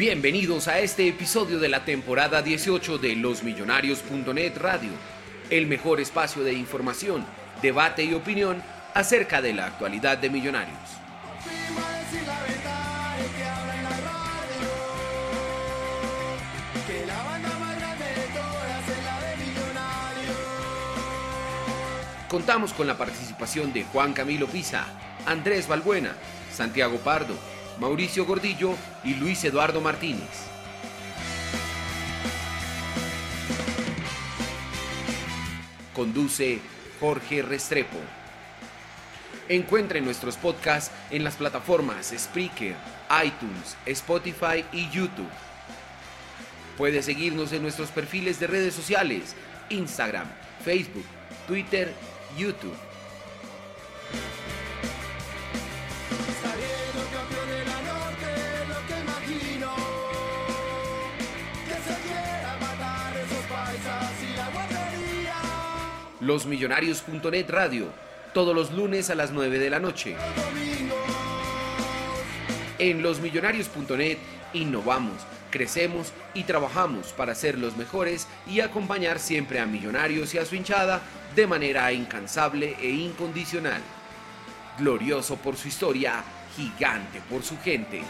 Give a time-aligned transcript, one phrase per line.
[0.00, 4.92] Bienvenidos a este episodio de la temporada 18 de losmillonarios.net Radio,
[5.50, 7.22] el mejor espacio de información,
[7.60, 8.62] debate y opinión
[8.94, 10.78] acerca de la actualidad de Millonarios.
[22.26, 24.86] Contamos con la participación de Juan Camilo Pisa,
[25.26, 26.14] Andrés Balbuena,
[26.50, 27.34] Santiago Pardo,
[27.80, 30.28] Mauricio Gordillo y Luis Eduardo Martínez.
[35.94, 36.60] Conduce
[37.00, 37.96] Jorge Restrepo.
[39.48, 42.76] Encuentre nuestros podcasts en las plataformas Spreaker,
[43.24, 45.30] iTunes, Spotify y YouTube.
[46.76, 49.34] Puede seguirnos en nuestros perfiles de redes sociales,
[49.70, 50.26] Instagram,
[50.62, 51.06] Facebook,
[51.46, 51.94] Twitter,
[52.36, 52.76] YouTube.
[66.20, 67.86] Losmillonarios.net Radio,
[68.34, 70.16] todos los lunes a las 9 de la noche.
[72.78, 74.18] En losmillonarios.net
[74.52, 75.14] innovamos,
[75.50, 80.56] crecemos y trabajamos para ser los mejores y acompañar siempre a Millonarios y a su
[80.56, 81.00] hinchada
[81.34, 83.80] de manera incansable e incondicional.
[84.78, 86.22] Glorioso por su historia,
[86.54, 88.02] gigante por su gente.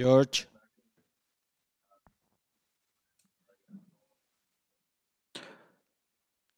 [0.00, 0.46] George.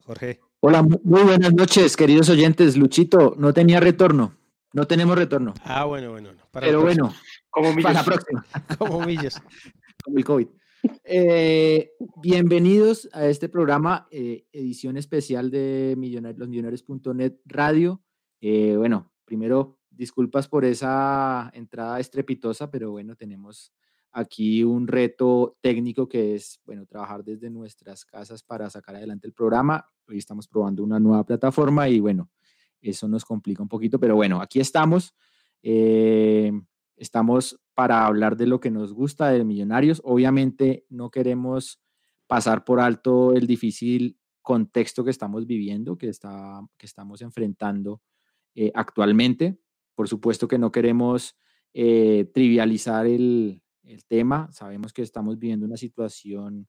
[0.04, 0.40] Jorge.
[0.60, 2.76] Hola, mu- muy buenas noches, queridos oyentes.
[2.76, 4.36] Luchito, no tenía retorno.
[4.72, 5.54] No tenemos retorno.
[5.64, 6.32] Ah, bueno, bueno.
[6.32, 7.14] no, Para pero la bueno,
[7.50, 8.44] Como para la próxima,
[8.78, 9.42] Como millas.
[10.02, 10.46] como el COVID.
[11.04, 18.02] Eh, bienvenidos a este programa, eh, edición especial de Millonarios, losmillonarios.net Radio.
[18.40, 23.72] Eh, bueno, primero, disculpas por esa entrada estrepitosa, pero bueno, tenemos
[24.12, 29.32] aquí un reto técnico que es, bueno, trabajar desde nuestras casas para sacar adelante el
[29.32, 29.86] programa.
[30.06, 32.30] Hoy estamos probando una nueva plataforma y bueno,
[32.80, 35.14] eso nos complica un poquito, pero bueno, aquí estamos.
[35.62, 36.52] Eh,
[36.96, 40.02] estamos para hablar de lo que nos gusta de Millonarios.
[40.04, 41.80] Obviamente no queremos
[42.26, 48.02] pasar por alto el difícil contexto que estamos viviendo, que, está, que estamos enfrentando
[48.54, 49.58] eh, actualmente.
[49.94, 51.36] Por supuesto que no queremos
[51.74, 53.58] eh, trivializar el,
[54.08, 54.48] tema.
[54.52, 56.66] Sabemos que estamos viviendo una situación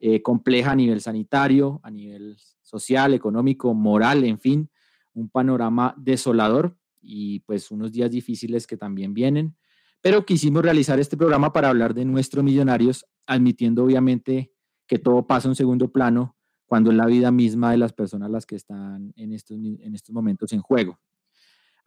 [0.00, 4.68] eh, compleja a nivel sanitario, a nivel social, económico, moral, en fin,
[5.14, 9.56] un panorama desolador y pues unos días difíciles que también vienen.
[10.02, 14.52] Pero quisimos realizar este programa para hablar de nuestros millonarios, admitiendo obviamente
[14.86, 16.36] que todo pasa en segundo plano
[16.66, 20.14] cuando es la vida misma de las personas las que están en estos, en estos
[20.14, 21.00] momentos en juego.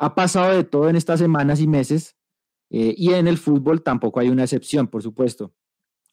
[0.03, 2.17] Ha pasado de todo en estas semanas y meses
[2.71, 5.53] eh, y en el fútbol tampoco hay una excepción, por supuesto.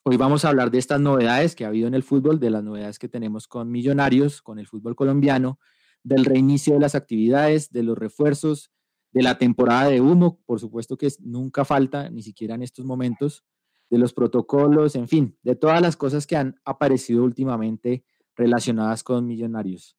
[0.02, 2.62] Hoy vamos a hablar de estas novedades que ha habido en el fútbol, de las
[2.62, 5.58] novedades que tenemos con Millonarios, con el fútbol colombiano,
[6.02, 8.70] del reinicio de las actividades, de los refuerzos,
[9.10, 13.42] de la temporada de humo, por supuesto que nunca falta, ni siquiera en estos momentos,
[13.88, 18.04] de los protocolos, en fin, de todas las cosas que han aparecido últimamente
[18.36, 19.97] relacionadas con Millonarios.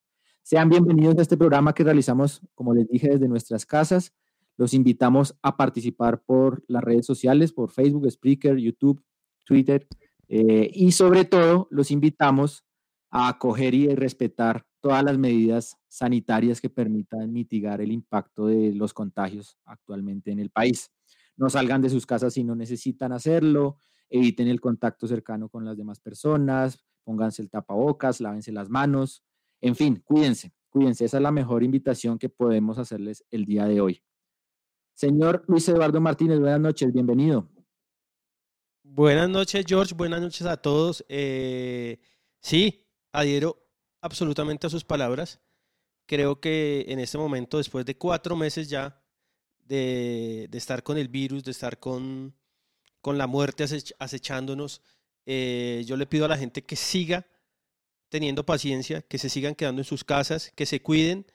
[0.50, 4.16] Sean bienvenidos a este programa que realizamos, como les dije, desde nuestras casas.
[4.58, 9.00] Los invitamos a participar por las redes sociales, por Facebook, Spreaker, YouTube,
[9.46, 9.88] Twitter,
[10.28, 12.66] eh, y sobre todo los invitamos
[13.12, 18.92] a acoger y respetar todas las medidas sanitarias que permitan mitigar el impacto de los
[18.92, 20.92] contagios actualmente en el país.
[21.38, 23.78] No salgan de sus casas si no necesitan hacerlo,
[24.10, 29.24] eviten el contacto cercano con las demás personas, pónganse el tapabocas, lávense las manos,
[29.62, 31.06] en fin, cuídense, cuídense.
[31.06, 34.02] Esa es la mejor invitación que podemos hacerles el día de hoy.
[34.94, 37.48] Señor Luis Eduardo Martínez, buenas noches, bienvenido.
[38.84, 41.06] Buenas noches, George, buenas noches a todos.
[41.08, 42.00] Eh,
[42.42, 43.66] sí, adhiero
[44.02, 45.40] absolutamente a sus palabras.
[46.06, 49.02] Creo que en este momento, después de cuatro meses ya
[49.60, 52.36] de, estar con el virus, de estar con,
[53.06, 53.64] la muerte
[54.00, 54.82] acechándonos,
[55.26, 57.26] eh, yo le pido a la gente que siga
[58.10, 61.26] teniendo paciencia, que se sigan quedando en sus casas, que se cuiden,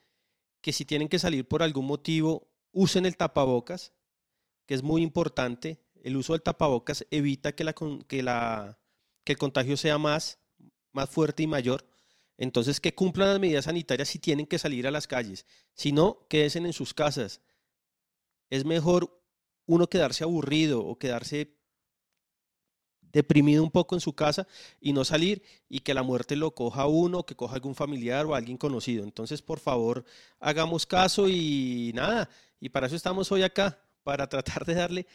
[0.60, 3.92] que si tienen que salir por algún motivo, usen el tapabocas,
[4.66, 5.80] que es muy importante.
[6.02, 7.74] El uso del tapabocas evita que, la,
[8.06, 8.78] que, la,
[9.24, 10.38] que el contagio sea más,
[10.92, 11.86] más fuerte y mayor.
[12.36, 15.46] Entonces, que cumplan las medidas sanitarias si tienen que salir a las calles.
[15.72, 17.40] Si no, quédense en sus casas.
[18.50, 19.22] Es mejor
[19.66, 21.56] uno quedarse aburrido o quedarse
[23.14, 24.46] deprimido un poco en su casa
[24.80, 28.26] y no salir y que la muerte lo coja a uno, que coja algún familiar
[28.26, 29.04] o alguien conocido.
[29.04, 30.04] Entonces, por favor,
[30.40, 32.28] hagamos caso y nada.
[32.60, 35.06] Y para eso estamos hoy acá, para tratar de darle,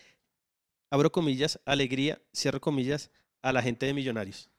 [0.89, 3.11] abro comillas, alegría, cierro comillas,
[3.41, 4.49] a la gente de Millonarios.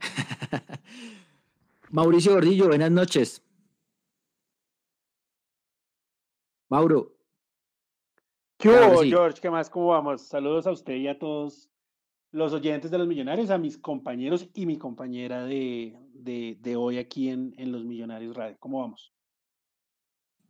[1.90, 3.42] Mauricio Gordillo, buenas noches.
[6.68, 7.12] Mauro.
[8.58, 9.40] ¿Qué hubo, George?
[9.40, 9.68] ¿Qué más?
[9.68, 10.22] ¿Cómo vamos?
[10.22, 11.68] Saludos a usted y a todos
[12.34, 17.28] los oyentes de los Millonarios, a mis compañeros y mi compañera de, de, hoy aquí
[17.28, 18.56] en, en Los Millonarios Radio.
[18.58, 19.14] ¿Cómo vamos?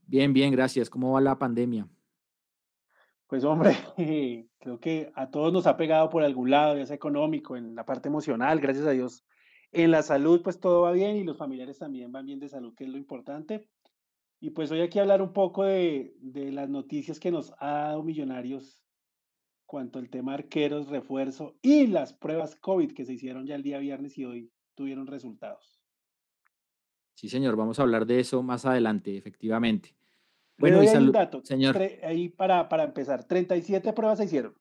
[0.07, 0.89] Bien, bien, gracias.
[0.89, 1.87] ¿Cómo va la pandemia?
[3.27, 3.77] Pues hombre,
[4.59, 7.85] creo que a todos nos ha pegado por algún lado, ya sea económico, en la
[7.85, 9.25] parte emocional, gracias a Dios
[9.75, 12.75] en la salud, pues todo va bien y los familiares también van bien de salud,
[12.75, 13.69] que es lo importante.
[14.41, 18.84] Y pues hoy aquí hablar un poco de, las noticias que nos ha dado Millonarios
[19.67, 23.79] cuanto al tema arqueros, refuerzo y las pruebas COVID que se hicieron ya el día
[23.79, 25.81] viernes y hoy tuvieron resultados.
[27.15, 29.97] Sí, señor, vamos a hablar de eso más adelante, efectivamente.
[30.59, 31.77] Bueno, y un dato, señor.
[32.03, 34.55] Ahí para, para empezar, 37 pruebas se hicieron.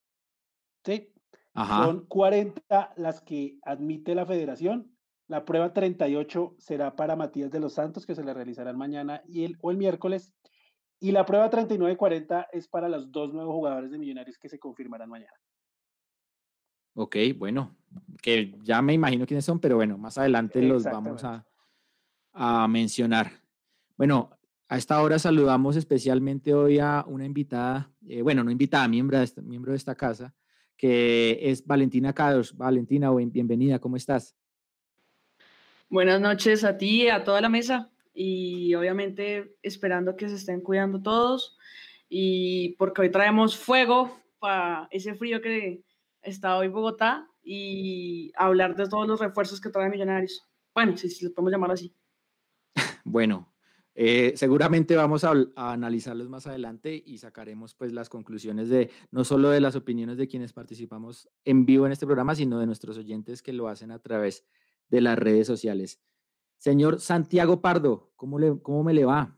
[0.83, 1.09] ¿Sí?
[1.55, 4.93] Son 40 las que admite la federación
[5.27, 9.45] la prueba 38 será para Matías de los Santos, que se le realizarán mañana y
[9.45, 10.33] el, o el miércoles.
[11.03, 15.09] Y la prueba 39-40 es para los dos nuevos jugadores de Millonarios que se confirmarán
[15.09, 15.33] mañana.
[16.93, 17.75] Ok, bueno,
[18.21, 21.45] que ya me imagino quiénes son, pero bueno, más adelante los vamos a,
[22.31, 23.33] a mencionar.
[23.97, 24.29] Bueno,
[24.69, 29.25] a esta hora saludamos especialmente hoy a una invitada, eh, bueno, no invitada, miembro de,
[29.25, 30.33] esta, miembro de esta casa,
[30.77, 32.55] que es Valentina Cados.
[32.55, 34.37] Valentina, bienvenida, ¿cómo estás?
[35.89, 41.01] Buenas noches a ti, a toda la mesa y obviamente esperando que se estén cuidando
[41.01, 41.57] todos
[42.07, 45.83] y porque hoy traemos fuego para ese frío que
[46.21, 50.43] está hoy Bogotá y hablar de todos los refuerzos que trae Millonarios.
[50.73, 51.95] Bueno, si, si los podemos llamar así.
[53.05, 53.53] Bueno,
[53.95, 59.23] eh, seguramente vamos a, a, analizarlos más adelante y sacaremos pues las conclusiones de no
[59.23, 62.97] solo de las opiniones de quienes participamos en vivo en este programa, sino de nuestros
[62.97, 64.45] oyentes que lo hacen a través
[64.89, 65.99] de las redes sociales.
[66.63, 69.37] Señor Santiago Pardo, ¿cómo, le, cómo me le va?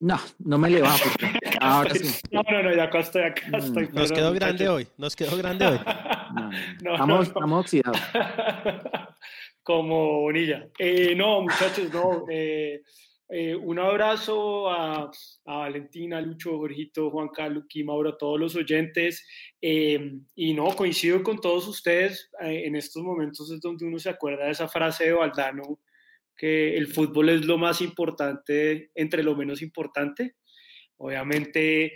[0.00, 0.96] No, no me le va.
[1.60, 2.22] ahora sí.
[2.30, 3.88] No, no, no, ya acá estoy, acá mm, estoy.
[3.92, 5.78] Nos quedó grande hoy, nos quedó grande hoy.
[6.90, 8.00] estamos, estamos oxidados.
[9.62, 10.66] Como bonilla.
[10.78, 12.24] Eh, no, muchachos, no.
[12.30, 12.80] Eh,
[13.30, 15.10] eh, un abrazo a,
[15.44, 19.26] Valentina, Lucho, Jorgito, Juan Carlos, Mauro, a todos los oyentes.
[19.60, 22.30] Eh, y no, coincido con todos ustedes.
[22.40, 25.80] Eh, en estos momentos es donde uno se acuerda de esa frase de Valdano,
[26.36, 30.34] que el fútbol es lo más importante entre lo menos importante.
[30.98, 31.92] Obviamente,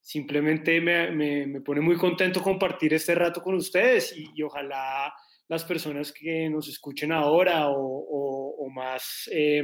[0.00, 5.12] simplemente me, me, pone muy contento compartir este rato con ustedes y ojalá
[5.52, 9.62] las personas que nos escuchen ahora o, más, eh,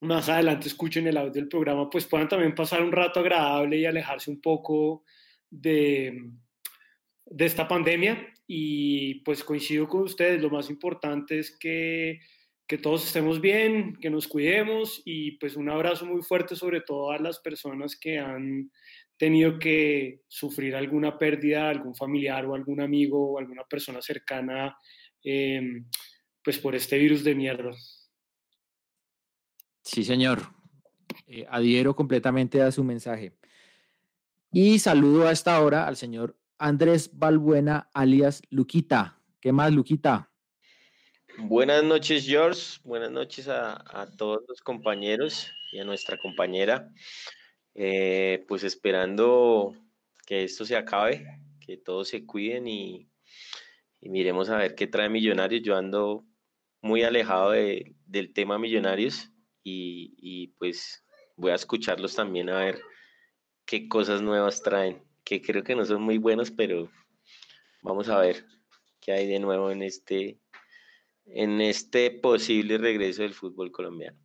[0.00, 3.86] más adelante escuchen el audio del programa, pues puedan también pasar un rato agradable y
[3.86, 5.04] alejarse un poco
[5.50, 6.30] de,
[7.24, 8.32] de esta pandemia.
[8.46, 12.20] Y pues coincido con ustedes, lo más importante es que
[12.66, 17.12] que todos estemos bien, que nos cuidemos y pues un abrazo muy fuerte sobre todo
[17.12, 18.70] a las personas que han
[19.16, 24.76] tenido que sufrir alguna pérdida, algún familiar o algún amigo o alguna persona cercana,
[25.22, 25.86] em,
[26.46, 27.72] pues por este virus de mierda.
[29.82, 30.42] Sí, señor.
[31.26, 33.36] Eh, adhiero completamente a su mensaje.
[34.52, 39.20] Y saludo a esta hora al señor Andrés Balbuena, alias Luquita.
[39.40, 40.30] ¿Qué más, Luquita?
[41.36, 42.78] Buenas noches, George.
[42.84, 46.92] Buenas noches a, todos los compañeros y a nuestra compañera.
[47.74, 49.74] Eh, pues esperando
[50.24, 53.08] que esto se acabe, que todos se cuiden y,
[54.00, 55.62] miremos a ver qué trae Millonarios.
[55.64, 56.24] Yo ando
[56.86, 59.30] muy alejado del tema Millonarios
[59.62, 61.04] y, y, pues
[61.36, 62.80] voy a escucharlos también a ver
[63.64, 66.88] qué cosas nuevas traen, que creo que no son muy buenos, pero
[67.82, 68.46] vamos a ver
[69.00, 70.40] qué hay de nuevo en este
[71.26, 74.18] en este posible regreso del fútbol colombiano.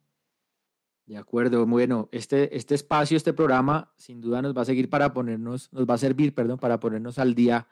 [1.05, 5.11] De acuerdo, bueno, este, este espacio, este programa, sin duda nos va a seguir para
[5.11, 7.67] ponernos, nos va a servir, perdón, para ponernos al día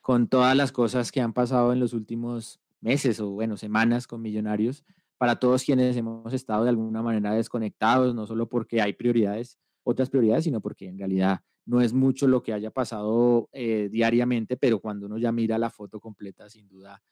[0.00, 4.22] con todas las cosas que han pasado en los últimos meses o, bueno, semanas con
[4.22, 4.84] Millonarios,
[5.18, 10.10] para todos quienes hemos estado de alguna manera desconectados, no solo porque hay prioridades, otras
[10.10, 14.80] prioridades, sino porque en realidad no es mucho lo que haya pasado eh, diariamente, pero
[14.80, 17.02] cuando uno ya mira la foto completa, sin duda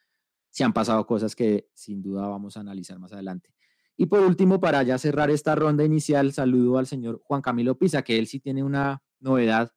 [0.51, 3.53] se han pasado cosas que sin duda vamos a analizar más adelante.
[3.99, 8.03] Y por último, para ya cerrar esta ronda inicial, saludo al señor Juan Camilo Pisa,
[8.03, 9.73] que él sí tiene una novedad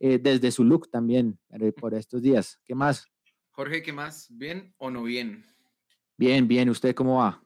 [0.00, 2.58] eh, desde su look también eh, por estos días.
[2.64, 3.11] ¿Qué más?
[3.52, 4.28] Jorge, ¿qué más?
[4.30, 5.44] ¿Bien o no bien?
[6.16, 6.70] Bien, bien.
[6.70, 7.44] ¿Usted cómo va?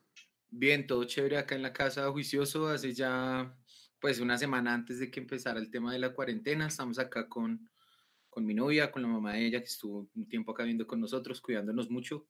[0.48, 2.68] Bien, todo chévere acá en la casa, juicioso.
[2.68, 3.58] Hace ya,
[4.00, 6.68] pues, una semana antes de que empezara el tema de la cuarentena.
[6.68, 7.68] Estamos acá con,
[8.30, 11.00] con mi novia, con la mamá de ella, que estuvo un tiempo acá viendo con
[11.00, 12.28] nosotros, cuidándonos mucho.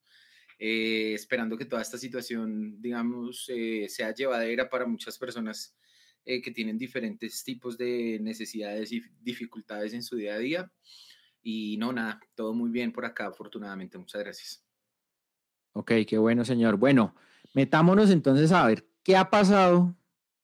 [0.58, 5.76] Eh, esperando que toda esta situación, digamos, eh, sea llevadera para muchas personas
[6.24, 10.72] eh, que tienen diferentes tipos de necesidades y dificultades en su día a día.
[11.48, 13.96] Y no, nada, todo muy bien por acá, afortunadamente.
[13.96, 14.66] Muchas gracias.
[15.74, 16.76] Ok, qué bueno, señor.
[16.76, 17.14] Bueno,
[17.54, 19.94] metámonos entonces a ver qué ha pasado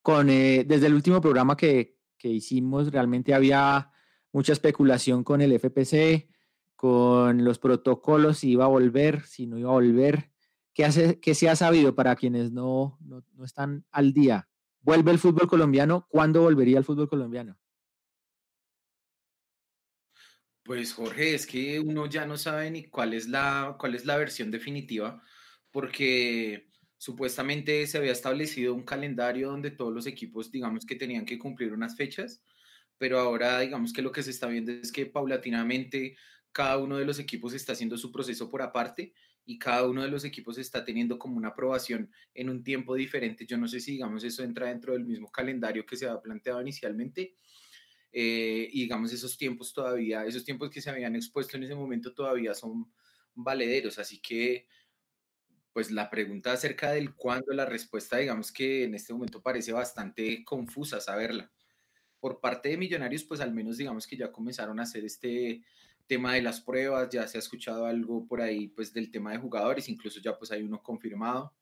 [0.01, 3.91] con, desde el último programa que, que hicimos, realmente había
[4.31, 6.29] mucha especulación con el FPC,
[6.77, 10.31] con los protocolos, si iba a volver, si no iba a volver.
[10.73, 14.49] ¿Qué, hace, qué se ha sabido para quienes no, no, no están al día?
[14.83, 16.07] ¿Vuelve el fútbol colombiano?
[16.09, 17.59] ¿Cuándo volvería el fútbol colombiano?
[20.73, 24.17] Pues Jorge, es que uno ya no sabe ni cuál es la, cuál es la
[24.17, 25.23] versión definitiva,
[25.71, 31.39] porque supuestamente se había establecido un calendario donde todos los equipos, digamos que tenían que
[31.39, 32.43] cumplir unas fechas,
[32.97, 36.17] pero ahora digamos que lo que se está viendo es que paulatinamente
[36.53, 39.13] cada uno de los equipos está haciendo su proceso por aparte
[39.45, 43.45] y cada uno de los equipos está teniendo como una aprobación en un tiempo diferente.
[43.45, 46.63] Yo no sé si, digamos, eso entra dentro del mismo calendario que se había planteado
[46.63, 47.35] inicialmente.
[48.13, 52.13] Eh, y digamos, esos tiempos todavía, esos tiempos que se habían expuesto en ese momento
[52.15, 52.93] todavía son
[53.35, 53.99] valederos.
[53.99, 54.67] Así que,
[55.73, 60.45] pues la pregunta acerca del cuándo, la respuesta, digamos que en este momento parece bastante
[60.45, 61.51] confusa saberla.
[62.21, 65.63] Por parte de Millonarios, pues al menos digamos que ya comenzaron a hacer este
[66.07, 69.39] tema de las pruebas, ya se ha escuchado algo por ahí pues del tema de
[69.39, 71.55] jugadores, incluso ya pues hay uno confirmado,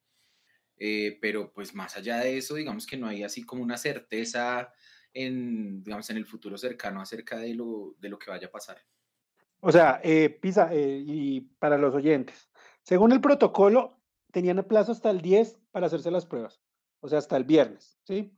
[0.76, 4.72] eh, pero pues más allá de eso, digamos que no hay así como una certeza
[5.12, 8.78] en, digamos, en el futuro cercano acerca de lo, de lo que vaya a pasar.
[9.60, 12.48] O sea, eh, Pisa, eh, y para los oyentes,
[12.82, 13.98] según el protocolo,
[14.32, 16.62] tenían plazo hasta el 10 para hacerse las pruebas,
[17.00, 18.32] o sea, hasta el viernes, ¿sí?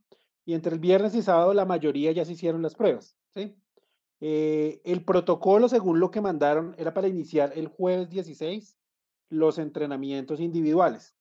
[0.44, 3.56] Y entre el viernes y sábado la mayoría ya se hicieron las pruebas, ¿sí?
[4.20, 8.78] Eh, el protocolo, según lo que mandaron, era para iniciar el jueves 16
[9.28, 11.16] los entrenamientos individuales.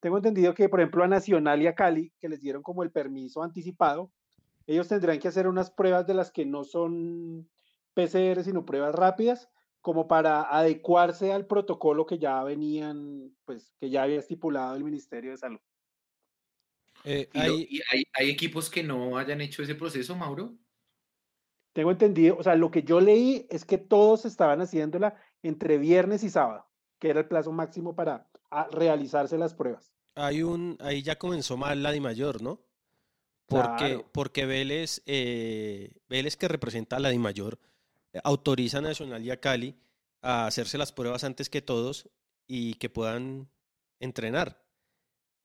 [0.00, 2.90] Tengo entendido que, por ejemplo, a Nacional y a Cali, que les dieron como el
[2.90, 4.10] permiso anticipado,
[4.66, 7.48] ellos tendrán que hacer unas pruebas de las que no son
[7.94, 9.50] PCR, sino pruebas rápidas,
[9.80, 15.30] como para adecuarse al protocolo que ya venían, pues, que ya había estipulado el Ministerio
[15.30, 15.60] de Salud.
[17.04, 17.80] Eh, ¿Y
[18.12, 20.54] hay equipos que no hayan hecho ese proceso, Mauro?
[21.72, 26.24] Tengo entendido, o sea, lo que yo leí es que todos estaban haciéndola entre viernes
[26.24, 26.66] y sábado,
[26.98, 29.94] que era el plazo máximo para ah, realizarse las pruebas.
[30.16, 32.60] Hay un, ahí ya comenzó mal la Di Mayor, ¿no?
[33.50, 37.58] Porque, porque Vélez, eh, Vélez, que representa a la Di Mayor,
[38.22, 39.76] autoriza a Nacional y a Cali
[40.22, 42.08] a hacerse las pruebas antes que todos
[42.46, 43.48] y que puedan
[43.98, 44.64] entrenar.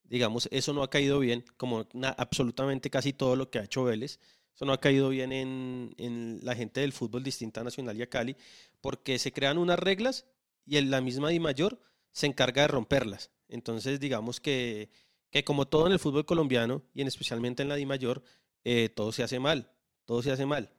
[0.04, 4.20] Digamos, eso no ha caído bien, como absolutamente casi todo lo que ha hecho Vélez.
[4.54, 8.04] Eso no ha caído bien en, en, la gente del fútbol distinta a Nacional y
[8.04, 8.38] a Cali,
[8.82, 10.28] porque se crean unas reglas
[10.64, 11.82] y en la misma Di Mayor
[12.12, 13.32] se encarga de romperlas.
[13.50, 14.90] Entonces, digamos que,
[15.36, 18.24] que como todo en el fútbol colombiano y en especialmente en la Di Mayor,
[18.64, 19.70] eh, todo se hace mal,
[20.06, 20.72] todo se hace mal.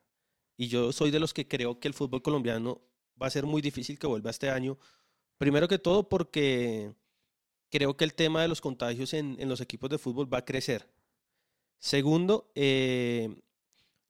[0.57, 2.81] Y yo soy de los que creo que el fútbol colombiano
[3.21, 4.79] va a ser muy difícil que vuelva este año.
[5.37, 6.95] Primero que todo porque
[7.69, 10.89] creo que el tema de los contagios en, los equipos de fútbol va a crecer.
[11.79, 13.29] Segundo, eh,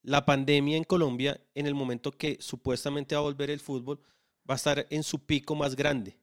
[0.03, 3.99] la pandemia en Colombia, en el momento que supuestamente va a volver el fútbol,
[4.49, 6.21] va a estar en su pico más grande.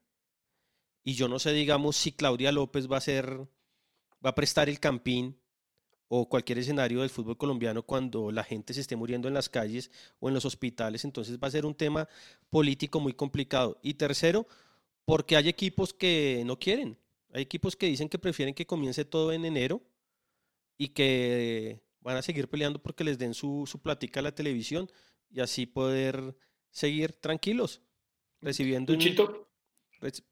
[1.02, 3.46] Y yo no sé, digamos, si Claudia López va a ser,
[4.24, 5.38] va a prestar el campín
[6.08, 9.90] o cualquier escenario del fútbol colombiano cuando la gente se esté muriendo en las calles
[10.20, 11.04] o en los hospitales.
[11.04, 12.08] Entonces va a ser un tema
[12.50, 13.78] político muy complicado.
[13.82, 14.46] Y tercero,
[15.04, 16.96] porque hay equipos que no quieren.
[17.32, 19.82] Hay equipos que dicen que prefieren que comience todo en enero
[20.78, 24.90] y que van a seguir peleando porque les den su, su platica a la televisión
[25.30, 26.36] y así poder
[26.70, 27.80] seguir tranquilos,
[28.40, 28.96] recibiendo,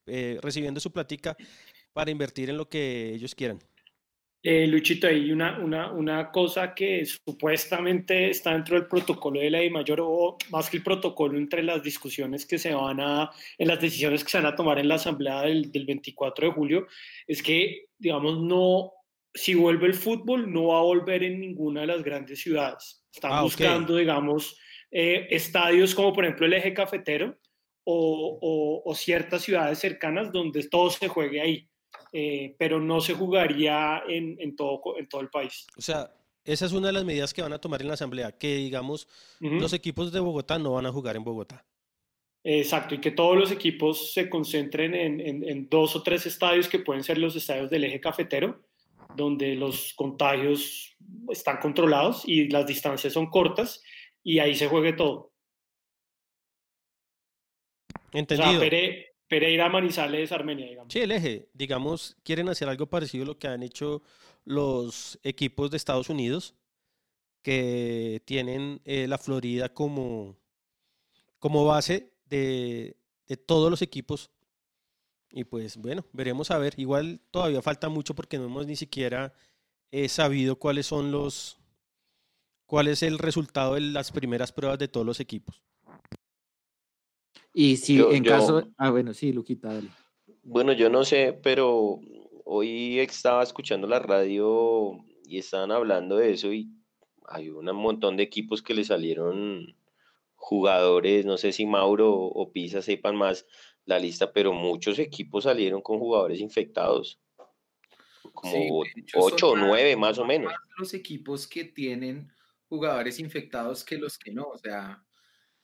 [0.06, 1.36] eh, recibiendo su platica
[1.92, 3.58] para invertir en lo que ellos quieran.
[4.44, 9.58] Eh, Luchito, hay una, una, una, cosa que supuestamente está dentro del protocolo de la
[9.58, 13.68] ley mayor, o más que el protocolo, entre las discusiones que se van a, en
[13.68, 16.86] las decisiones que se van a tomar en la asamblea del, del 24 de julio,
[17.28, 18.90] es que, digamos, no,
[19.32, 23.04] si vuelve el fútbol, no va a volver en ninguna de las grandes ciudades.
[23.14, 24.58] Están ah, buscando, digamos,
[24.90, 27.38] eh, estadios como por ejemplo el eje cafetero
[27.84, 31.68] o, o, o ciertas ciudades cercanas donde todo se juegue ahí
[32.12, 35.66] eh, pero no se jugaría en, en, todo, en todo el país.
[35.76, 36.12] O sea,
[36.44, 39.08] esa es una de las medidas que van a tomar en la Asamblea, que digamos,
[39.40, 41.64] los equipos de Bogotá no van a jugar en Bogotá.
[42.44, 46.80] Exacto, y que todos los equipos se concentren en, en, dos o tres estadios que
[46.80, 48.60] pueden ser los estadios del eje cafetero,
[49.14, 50.96] donde los contagios
[51.30, 53.80] están controlados y las distancias son cortas,
[54.24, 55.30] y ahí se juegue todo.
[58.12, 58.60] Entendido.
[59.32, 60.92] Pereira, Manizales, Armenia, digamos.
[60.92, 64.02] Sí, el eje, digamos, quieren hacer algo parecido a lo que han hecho
[64.44, 66.54] los equipos de Estados Unidos,
[67.40, 70.36] que tienen eh, la Florida como,
[71.38, 74.30] como base de, de todos los equipos.
[75.30, 76.74] Y pues bueno, veremos a ver.
[76.76, 79.32] Igual todavía falta mucho porque no hemos ni siquiera
[79.92, 81.58] eh, sabido cuáles son los,
[82.66, 85.62] cuál es el resultado de las primeras pruebas de todos los equipos.
[87.52, 88.68] Y si en caso.
[88.78, 89.88] Ah, bueno, sí, Luquita, dale.
[90.42, 92.00] Bueno, yo no sé, pero
[92.44, 96.70] hoy estaba escuchando la radio y estaban hablando de eso y
[97.28, 99.74] hay un montón de equipos que le salieron
[100.34, 103.46] jugadores, no sé si Mauro o Pisa sepan más
[103.84, 107.20] la lista, pero muchos equipos salieron con jugadores infectados.
[108.32, 108.82] Como
[109.14, 110.52] ocho o nueve más o menos.
[110.78, 112.32] Los equipos que tienen
[112.68, 115.04] jugadores infectados que los que no, o sea,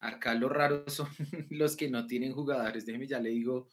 [0.01, 1.09] Acá los raros son
[1.51, 2.87] los que no tienen jugadores.
[2.87, 3.69] Déjeme, ya le digo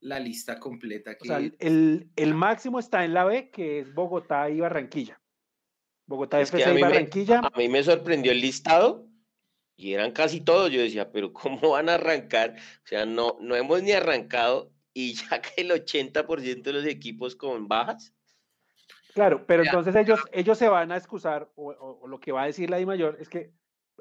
[0.00, 1.16] la lista completa.
[1.20, 5.20] O sea, el, el, máximo está en la B, que es Bogotá y Barranquilla.
[6.06, 7.40] Bogotá es FC y Barranquilla.
[7.40, 9.06] a mí me sorprendió el listado
[9.76, 10.70] y eran casi todos.
[10.70, 12.56] Yo decía, pero ¿cómo van a arrancar?
[12.84, 17.36] O sea, no, no hemos ni arrancado y ya que el 80% de los equipos
[17.36, 18.14] con bajas.
[19.14, 22.46] Claro, pero entonces ellos, ellos se van a excusar, o, o, lo que va a
[22.46, 23.52] decir la Di Mayor es que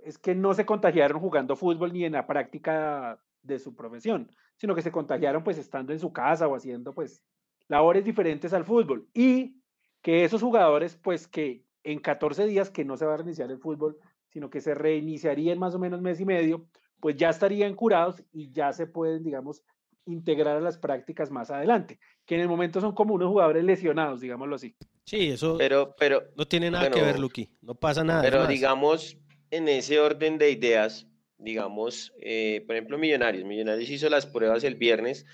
[0.04, 4.76] es que no se contagiaron jugando fútbol ni en la práctica de su profesión, sino
[4.76, 7.24] que se contagiaron pues estando en su casa o haciendo pues
[7.68, 9.08] labores diferentes al fútbol.
[9.14, 9.62] Y
[10.02, 13.60] que esos jugadores pues que en 14 días que no se va a reiniciar el
[13.60, 13.98] fútbol,
[14.30, 16.68] sino que se reiniciaría en más o menos mes y medio,
[17.00, 19.64] pues ya estarían curados y ya se pueden, digamos,
[20.06, 24.22] integrar a las prácticas más adelante, que en el momento son como unos jugadores lesionados,
[24.22, 24.76] digámoslo así.
[25.04, 28.22] Sí, eso pero, pero, no tiene nada que ver, Luqui, no pasa nada.
[28.22, 29.18] Pero digamos,
[29.52, 31.08] en ese orden de ideas,
[31.38, 33.46] digamos, eh, por ejemplo, Millonarios.
[33.46, 35.26] Millonarios hizo las pruebas el viernes,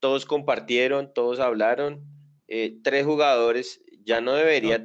[0.00, 2.04] todos compartieron, todos hablaron,
[2.46, 4.82] eh, tres jugadores, ya no debería...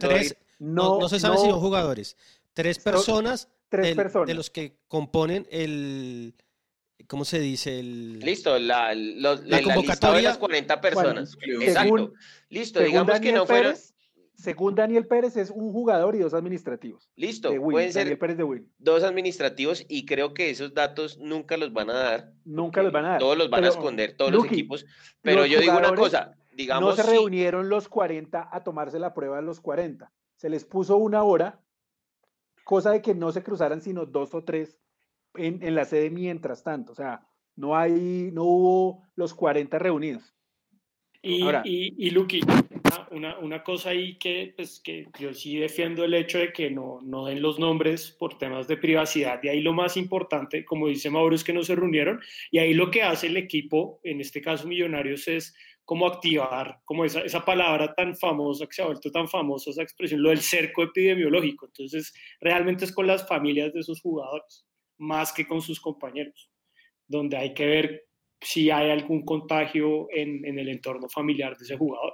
[0.59, 2.15] No, no, se sabe si son jugadores,
[2.53, 6.35] tres personas, tres personas de los que componen el...
[7.07, 7.79] ¿Cómo se dice?
[7.79, 8.19] El...
[8.19, 11.37] Listo, la, la convocatoria de las 40 personas.
[11.61, 12.13] Exacto.
[12.49, 13.75] Listo, digamos que no fueron
[14.35, 17.09] según Daniel Pérez, es un jugador y dos administrativos.
[17.15, 18.17] Listo, pueden ser
[18.79, 22.33] dos administrativos y creo que esos datos nunca los van a dar.
[22.43, 23.19] Nunca los van a dar.
[23.19, 24.85] Todos los van a esconder, todos los equipos.
[25.21, 26.97] Pero yo digo una cosa, digamos...
[26.97, 30.11] No se reunieron los 40 a tomarse la prueba de los 40.
[30.35, 31.61] Se les puso una hora,
[32.63, 34.79] cosa de que no se cruzaran sino dos o tres
[35.35, 36.91] en, en la sede mientras tanto.
[36.91, 40.33] O sea, no hay, no hubo los 40 reunidos.
[41.21, 42.41] Y, Ahora- y, y Luqui,
[43.11, 46.99] una, una, cosa ahí que, pues, que yo sí defiendo el hecho de que no,
[47.01, 49.39] no den los nombres por temas de privacidad.
[49.43, 52.19] Y ahí lo más importante, como dice Mauro, es que no se reunieron.
[52.51, 57.03] Y ahí lo que hace el equipo, en este caso Millonarios, es como activar, como
[57.05, 60.41] esa, esa palabra tan famosa, que se ha vuelto tan famosa, esa expresión, lo del
[60.41, 61.65] cerco epidemiológico.
[61.65, 64.65] Entonces, realmente es con las familias de esos jugadores,
[64.97, 66.49] más que con sus compañeros,
[67.07, 68.05] donde hay que ver
[68.39, 72.13] si hay algún contagio en, en el entorno familiar de ese jugador.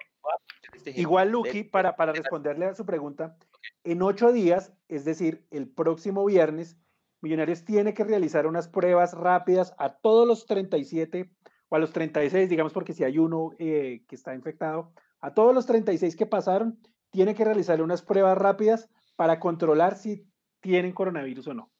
[0.86, 3.38] Igual, Luqui, para, para responderle a su pregunta,
[3.84, 6.78] en ocho días, es decir, el próximo viernes,
[7.22, 11.30] Millonarios tiene que realizar unas pruebas rápidas a todos los 37
[11.68, 15.54] o a los 36, digamos, porque si hay uno eh, que está infectado, a todos
[15.54, 16.80] los 36 que pasaron,
[17.12, 20.26] tiene que realizar unas pruebas rápidas para controlar si
[20.62, 21.72] tienen coronavirus o no.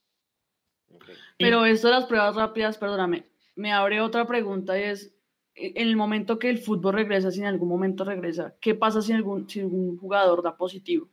[1.38, 3.26] Pero esto de las pruebas rápidas, perdóname,
[3.56, 5.16] me abre otra pregunta y es,
[5.60, 9.14] en el momento que el fútbol regresa, si en algún momento regresa, ¿qué pasa si
[9.14, 11.10] algún, si algún jugador da positivo?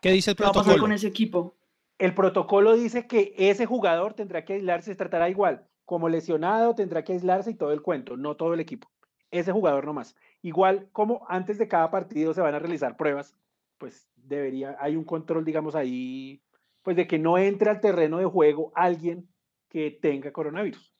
[0.00, 0.84] ¿Qué dice el ¿Qué va a pasar protocolo?
[0.84, 1.56] con ese equipo?
[1.98, 5.66] El protocolo dice que ese jugador tendrá que aislarse, se tratará igual.
[5.84, 8.88] Como lesionado tendrá que aislarse y todo el cuento, no todo el equipo.
[9.30, 10.14] Ese jugador nomás.
[10.42, 13.34] Igual como antes de cada partido se van a realizar pruebas,
[13.78, 16.40] pues debería, hay un control, digamos, ahí,
[16.82, 19.28] pues de que no entre al terreno de juego alguien
[19.68, 20.94] que tenga coronavirus.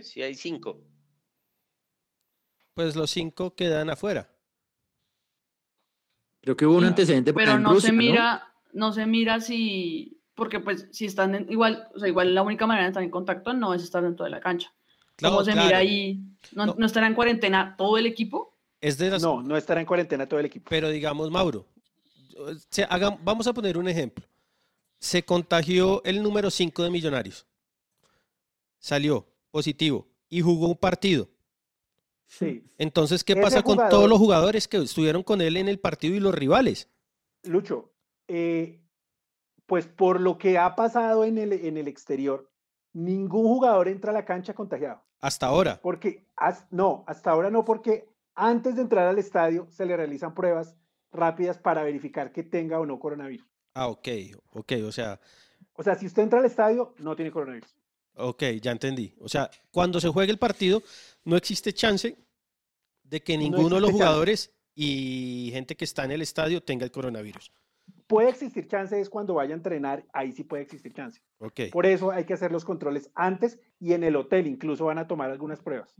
[0.00, 0.80] Sí, hay cinco.
[2.74, 4.28] Pues los cinco quedan afuera.
[6.42, 10.20] Creo que hubo un antecedente por Pero no Rusia, se mira, no se mira si,
[10.34, 13.10] porque pues si están en, igual, o sea, igual la única manera de estar en
[13.10, 14.74] contacto no es estar dentro de la cancha.
[15.16, 15.66] Claro, ¿Cómo se claro.
[15.66, 16.20] mira ahí?
[16.52, 16.74] ¿No, No.
[16.76, 18.58] no estará en cuarentena todo el equipo?
[18.80, 20.68] Es de las- No, no estará en cuarentena todo el equipo.
[20.68, 21.66] Pero digamos, Mauro,
[22.68, 22.86] se
[23.22, 24.26] vamos a poner un ejemplo.
[24.98, 27.46] Se contagió el número 5 de Millonarios.
[28.78, 31.28] Salió positivo y jugó un partido.
[32.26, 32.64] Sí.
[32.78, 36.14] Entonces, ¿qué Ese pasa con todos los jugadores que estuvieron con él en el partido
[36.14, 36.88] y los rivales?
[37.44, 37.92] Lucho,
[38.28, 38.80] eh,
[39.66, 42.50] pues por lo que ha pasado en el, en el exterior,
[42.92, 45.02] ningún jugador entra a la cancha contagiado.
[45.20, 45.80] Hasta ahora.
[45.82, 50.34] Porque, as- no, hasta ahora no, porque antes de entrar al estadio se le realizan
[50.34, 50.76] pruebas
[51.12, 53.46] rápidas para verificar que tenga o no coronavirus.
[53.74, 54.08] Ah, ok,
[54.52, 55.20] ok, o sea,
[55.74, 57.74] O sea, si usted entra al estadio, no tiene coronavirus.
[58.16, 59.14] ok, ya entendí.
[59.20, 60.82] O sea, cuando se juegue el partido,
[61.24, 62.16] no existe chance
[63.02, 63.92] de que No ninguno de los chance.
[63.92, 67.52] jugadores y gente que está en el estadio tenga el coronavirus.
[68.06, 71.20] Puede existir chance es cuando vaya a entrenar, ahí sí puede existir chance.
[71.38, 71.60] Ok.
[71.70, 75.06] Por eso hay que hacer los controles antes y en el hotel incluso van a
[75.06, 75.94] tomar algunas pruebas.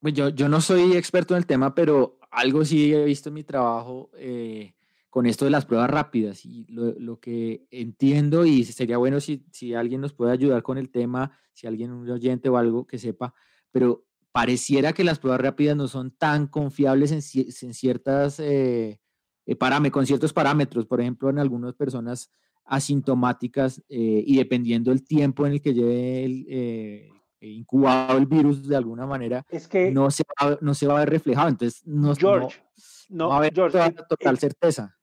[0.00, 3.34] Pues yo, yo no soy experto en el tema, pero algo sí he visto en
[3.34, 4.74] mi trabajo eh,
[5.10, 9.44] con esto de las pruebas rápidas y lo, lo que entiendo y sería bueno si,
[9.52, 12.98] si alguien nos puede ayudar con el tema, si alguien, un oyente o algo que
[12.98, 13.32] sepa,
[13.70, 18.98] pero pareciera que las pruebas rápidas no son tan confiables en, en ciertas eh,
[19.46, 22.30] eh, con ciertos parámetros, por ejemplo, en algunas personas
[22.64, 28.66] asintomáticas eh, y dependiendo del tiempo en el que lleve el, eh, incubado el virus
[28.66, 31.48] de alguna manera, Es que, no se va, no se va a ver reflejado.
[31.48, 32.62] Entonces, no, George,
[33.08, 34.96] no, no, va a haber George, el- total el- certeza.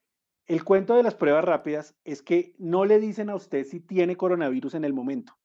[0.48, 4.15] El cuento de las pruebas rápidas es que no le dicen a usted si tiene
[4.15, 5.38] coronavirus en el momento.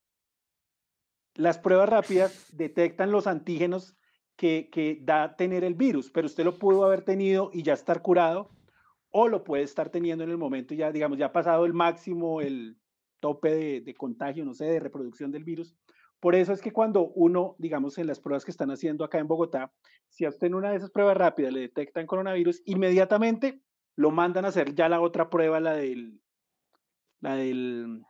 [1.34, 3.96] Las pruebas rápidas detectan los antígenos
[4.36, 8.50] que, da tener el virus, pero usted lo pudo haber tenido y ya estar curado,
[9.10, 12.40] o lo puede estar teniendo en el momento ya, digamos, ya ha pasado el máximo,
[12.40, 12.76] el
[13.20, 15.76] tope de, de contagio, no sé, de reproducción del virus.
[16.20, 19.28] Por eso es que cuando uno, digamos, en las pruebas que están haciendo acá en
[19.28, 19.72] Bogotá,
[20.08, 23.60] si a usted en una de esas pruebas rápidas le detectan coronavirus, inmediatamente
[23.96, 26.20] lo mandan a hacer ya la otra prueba, la del,
[27.20, 28.04] la del,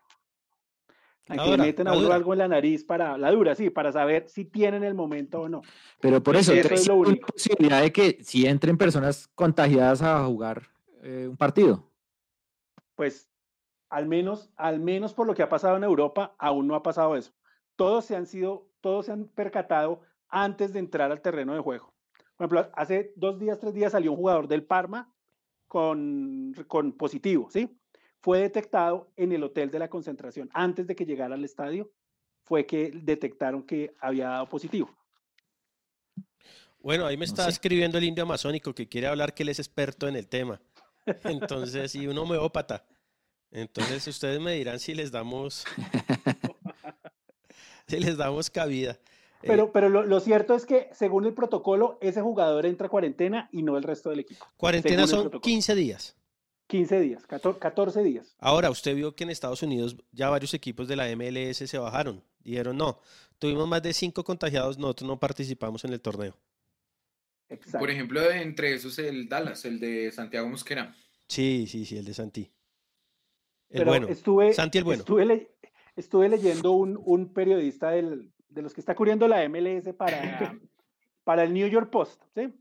[1.27, 3.91] La que le meten a uno algo en la nariz para, la dura, sí, para
[3.93, 5.63] saber si tienen el momento o no.
[6.01, 7.29] Pero por eso, Eso es lo único.
[7.29, 10.69] posibilidad de que si entren personas contagiadas a jugar
[11.03, 11.91] eh, un partido.
[12.95, 13.31] Pues
[13.89, 17.17] al menos, al menos por lo que ha pasado en Europa, aún no ha pasado
[17.17, 17.33] eso.
[17.77, 21.95] Todos se han sido, todos se han percatado antes de entrar al terreno de juego.
[22.37, 25.15] Por ejemplo, hace dos días, tres días salió un jugador del Parma
[25.69, 27.79] con, con positivo, ¿sí?
[28.25, 30.49] Fue detectado en el hotel de la concentración.
[30.55, 31.93] Antes de que llegara al estadio,
[32.43, 34.91] fue que detectaron que había dado positivo.
[36.79, 37.51] Bueno, ahí me No está sé.
[37.51, 40.59] escribiendo el indio amazónico que quiere hablar que él es experto en el tema.
[41.25, 42.87] Entonces, y un homeópata.
[43.51, 45.67] Entonces, ustedes me dirán si les damos,
[47.87, 48.93] si les damos cabida.
[49.43, 52.91] Eh, Pero, pero lo, lo cierto es que, según el protocolo, ese jugador entra a
[52.91, 54.47] cuarentena y no el resto del equipo.
[54.57, 55.43] cuarentena son protocolo.
[55.43, 56.17] 15 días.
[56.67, 58.37] 15 días, 14, 14 días.
[58.39, 62.23] Ahora, usted vio que en Estados Unidos ya varios equipos de la MLS se bajaron.
[62.41, 63.01] Dijeron, no,
[63.39, 66.37] tuvimos más de cinco contagiados, nosotros no participamos en el torneo.
[67.49, 67.79] Exacto.
[67.79, 70.95] Por ejemplo, entre esos el Dallas, el de Santiago Mosquera.
[71.29, 72.51] Sí, sí, sí, el de Santi.
[73.71, 74.09] El Pero bueno.
[74.09, 75.01] estuve, Santi el bueno.
[75.01, 75.51] estuve, le-
[75.97, 80.19] estuve leyendo un, un periodista del- de los que está cubriendo la MLS para,
[81.25, 82.53] para el New York Post, ¿sí?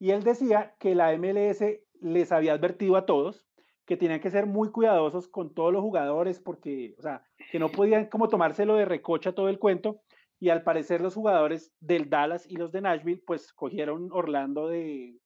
[0.00, 1.62] Y él decía que la MLS
[2.04, 3.46] les había advertido a todos
[3.86, 7.68] que tenían que ser muy cuidadosos con todos los jugadores porque, o sea, que no
[7.68, 10.00] podían como tomárselo de recocha todo el cuento.
[10.40, 15.18] Y al parecer los jugadores del Dallas y los de Nashville, pues cogieron Orlando de,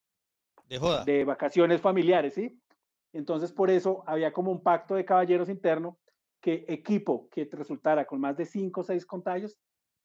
[0.67, 1.03] De joda.
[1.03, 2.59] de vacaciones familiares, ¿sí?
[3.11, 5.97] Entonces, por eso había como un pacto de caballeros interno
[6.41, 9.57] que equipo que resultara con más de cinco o seis contagios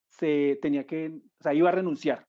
[0.09, 2.25] se tenía que, o sea, iba a renunciar,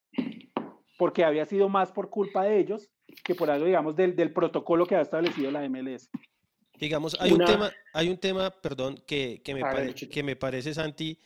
[0.99, 2.89] porque había sido más por culpa de ellos
[3.25, 6.09] que por algo, digamos, del, del protocolo que ha establecido la MLS.
[6.79, 10.75] Digamos, hay un tema, hay un tema, perdón, que, que me, pare- que me parece,
[10.75, 11.19] Santi,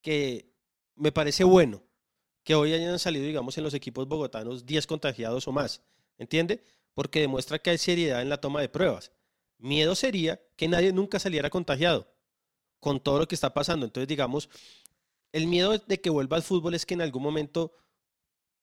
[0.00, 0.52] que
[0.94, 1.82] me parece bueno
[2.44, 5.82] que hoy hayan salido, digamos, en los equipos bogotanos 10 contagiados o más,
[6.18, 6.64] ¿entiende?
[6.94, 9.12] Porque demuestra que hay seriedad en la toma de pruebas.
[9.58, 12.12] Miedo sería que nadie nunca saliera contagiado
[12.80, 13.86] con todo lo que está pasando.
[13.86, 14.48] Entonces, digamos,
[15.32, 17.72] el miedo de que vuelva al fútbol es que en algún momento,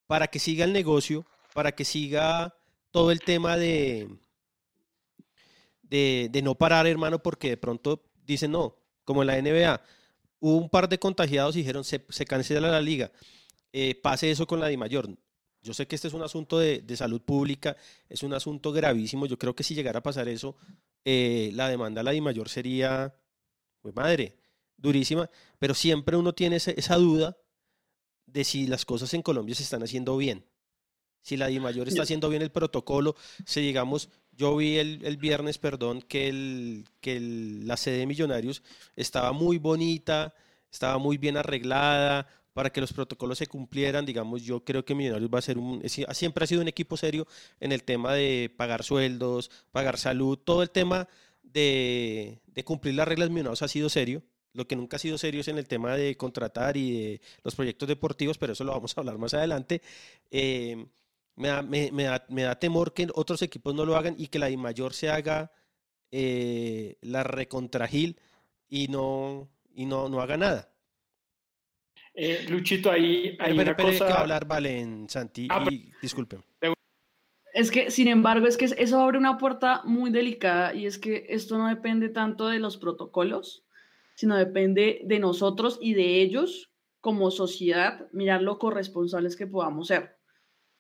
[0.10, 2.56] para que siga el negocio, para que siga
[2.90, 4.10] todo el tema de,
[5.84, 9.80] de, de no parar, hermano, porque de pronto dicen no, como en la NBA,
[10.40, 13.12] hubo un par de contagiados y dijeron se, se cancela la liga.
[13.72, 15.16] Eh, pase eso con la DIMAYOR.
[15.62, 17.78] Yo sé que este es un asunto de, de salud pública,
[18.10, 19.28] es un asunto gravísimo.
[19.28, 20.56] Yo creo que si llegara a pasar eso,
[21.06, 23.14] eh, la demanda a la DIMAYOR sería,
[23.94, 24.40] madre,
[24.76, 27.38] durísima, pero siempre uno tiene esa duda
[28.34, 30.46] de si las cosas en Colombia se están haciendo bien.
[31.22, 33.16] Si la DIMAYOR está haciendo bien el protocolo,
[33.46, 38.08] si digamos, yo vi el, el viernes, perdón, que, el, que el- la sede de
[38.08, 38.64] Millonarios
[38.96, 40.34] estaba muy bonita,
[40.72, 44.06] estaba muy bien arreglada para que los protocolos se cumplieran.
[44.06, 47.28] Digamos, yo creo que Millonarios va a ser un, siempre ha sido un equipo serio
[47.60, 51.08] en el tema de pagar sueldos, pagar salud, todo el tema
[51.44, 54.24] de, de cumplir las reglas Millonarios ha sido serio.
[54.54, 57.56] Lo que nunca ha sido serio es en el tema de contratar y de los
[57.56, 59.82] proyectos deportivos, pero eso lo vamos a hablar más adelante.
[60.32, 60.88] Eh,
[61.36, 64.28] me, da, me- me da- me da temor que otros equipos no lo hagan y
[64.28, 65.52] que la mayor se haga
[66.12, 68.20] eh, la recontragil
[68.68, 70.74] y no, y no, no haga nada.
[72.14, 74.20] Eh, Luchito, ahí hay Pero, una pero, que cosa.
[74.20, 76.44] hablar Valen, Santi, Ah, y disculpen.
[77.54, 81.26] Es que, sin embargo, es que eso abre una puerta muy delicada y es que
[81.30, 83.64] esto no depende tanto de los protocolos,
[84.20, 90.18] sino depende de nosotros y de ellos como sociedad, mirar lo corresponsables que podamos ser.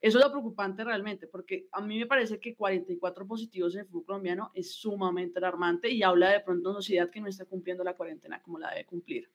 [0.01, 3.87] Eso es lo preocupante realmente, porque a mí me parece que 44 positivos en el
[3.87, 7.45] fútbol colombiano es sumamente alarmante y habla de pronto de una sociedad que no está
[7.45, 9.31] cumpliendo la cuarentena como la debe cumplir.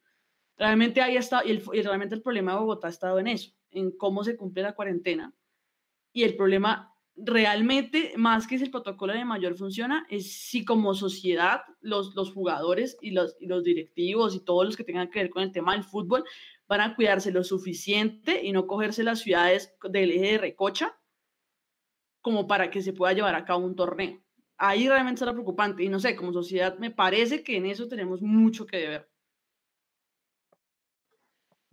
[0.59, 3.91] Realmente ahí está, y, y realmente el problema de Bogotá ha estado en eso, en
[3.91, 5.33] cómo se cumple la cuarentena.
[6.13, 10.95] Y el problema realmente, más que si el protocolo de mayor funciona, es si como
[10.95, 15.21] sociedad los, los jugadores y los, y los directivos y todos los que tengan que
[15.21, 16.25] ver con el tema del fútbol
[16.67, 20.99] van a cuidarse lo suficiente y no cogerse las ciudades del eje de recocha
[22.21, 24.21] como para que se pueda llevar a cabo un torneo.
[24.57, 28.23] Ahí realmente será preocupante y no sé, como sociedad me parece que en eso tenemos
[28.23, 29.14] mucho que deber.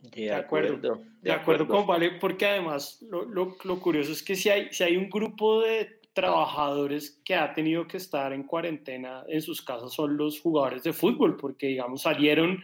[0.01, 1.03] De acuerdo, acuerdo.
[1.21, 4.83] De acuerdo con Vale, porque además lo, lo- lo curioso es que si hay, si
[4.83, 9.93] hay un grupo de trabajadores que ha tenido que estar en cuarentena en sus casas
[9.93, 12.61] son los jugadores de fútbol, porque digamos salieron,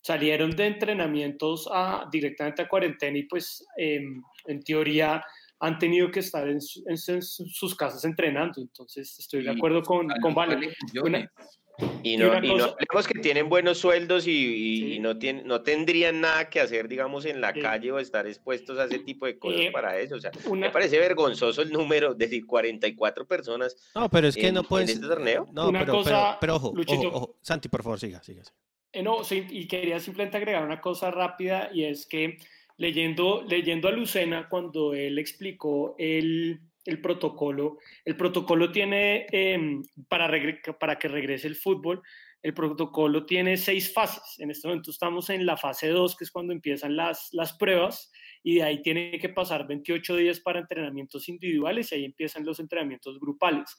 [0.00, 5.24] salieron de entrenamientos a, directamente a cuarentena y pues em, en teoría
[5.60, 8.60] han tenido que estar en, su- en su- en sus casas entrenando.
[8.60, 10.72] Entonces estoy de acuerdo con, con Vale.
[12.04, 14.92] Y no, y no cosa- hablemos que tienen buenos sueldos y, y- Sí.
[14.94, 17.60] y no, tienen, no tendrían nada que hacer, digamos, en la Sí.
[17.60, 20.14] calle o estar expuestos a ese tipo de cosas Eh, para eso.
[20.16, 24.48] O sea, una- me parece vergonzoso el número de 44 personas No, pero es que
[24.48, 24.90] en, no en puedes.
[24.90, 25.48] este torneo.
[25.52, 27.08] No, Una pero, cosa, pero, pero ojo, Luchito.
[27.08, 27.36] ojo, ojo.
[27.40, 28.42] Santi, por favor, siga, siga.
[28.92, 32.38] Eh, no, sí, y quería simplemente agregar una cosa rápida y es que
[32.76, 40.30] leyendo, leyendo a Lucena cuando él explicó el, el protocolo, el protocolo tiene, em, para,
[40.78, 42.02] para que regrese el fútbol,
[42.42, 44.38] el protocolo tiene seis fases.
[44.38, 48.12] En este momento estamos en la fase 2, que es cuando empiezan las, las pruebas,
[48.42, 52.60] y de ahí tiene que pasar 28 días para entrenamientos individuales y ahí empiezan los
[52.60, 53.78] entrenamientos grupales.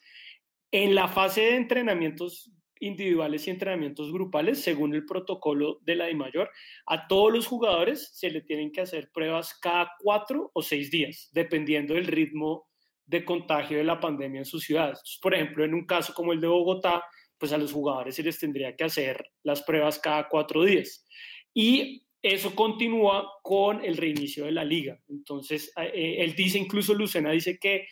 [0.72, 6.50] En la fase de entrenamientos individuales y entrenamientos grupales, según el protocolo de la DIMAYOR,
[6.88, 11.30] a todos los jugadores se le tienen que hacer pruebas cada cuatro o seis días,
[11.34, 12.68] dependiendo del ritmo
[13.06, 15.20] de contagio de la pandemia en sus ciudades.
[15.22, 17.04] Por ejemplo, en un caso como el de Bogotá,
[17.38, 21.06] pues a los jugadores se les tendría que hacer las pruebas cada cuatro días.
[21.54, 25.00] Y eso continúa con el reinicio de la liga.
[25.08, 27.88] Entonces, eh, él dice, incluso Lucena dice que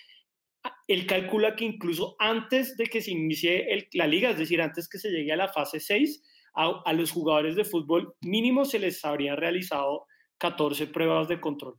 [0.88, 4.97] él calcula que incluso antes de que se inicie la liga, es decir, antes que
[4.97, 6.23] se llegue a la fase 6,
[6.56, 10.06] a, los jugadores de fútbol mínimo se les habría realizado
[10.38, 11.76] 14 pruebas de control.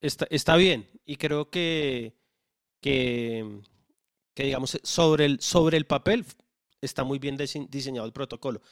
[0.00, 2.14] Está, está bien, y creo que,
[2.80, 3.62] que,
[4.36, 6.24] digamos, sobre el, sobre el papel
[6.80, 7.36] está muy bien
[7.68, 8.62] diseñado el protocolo.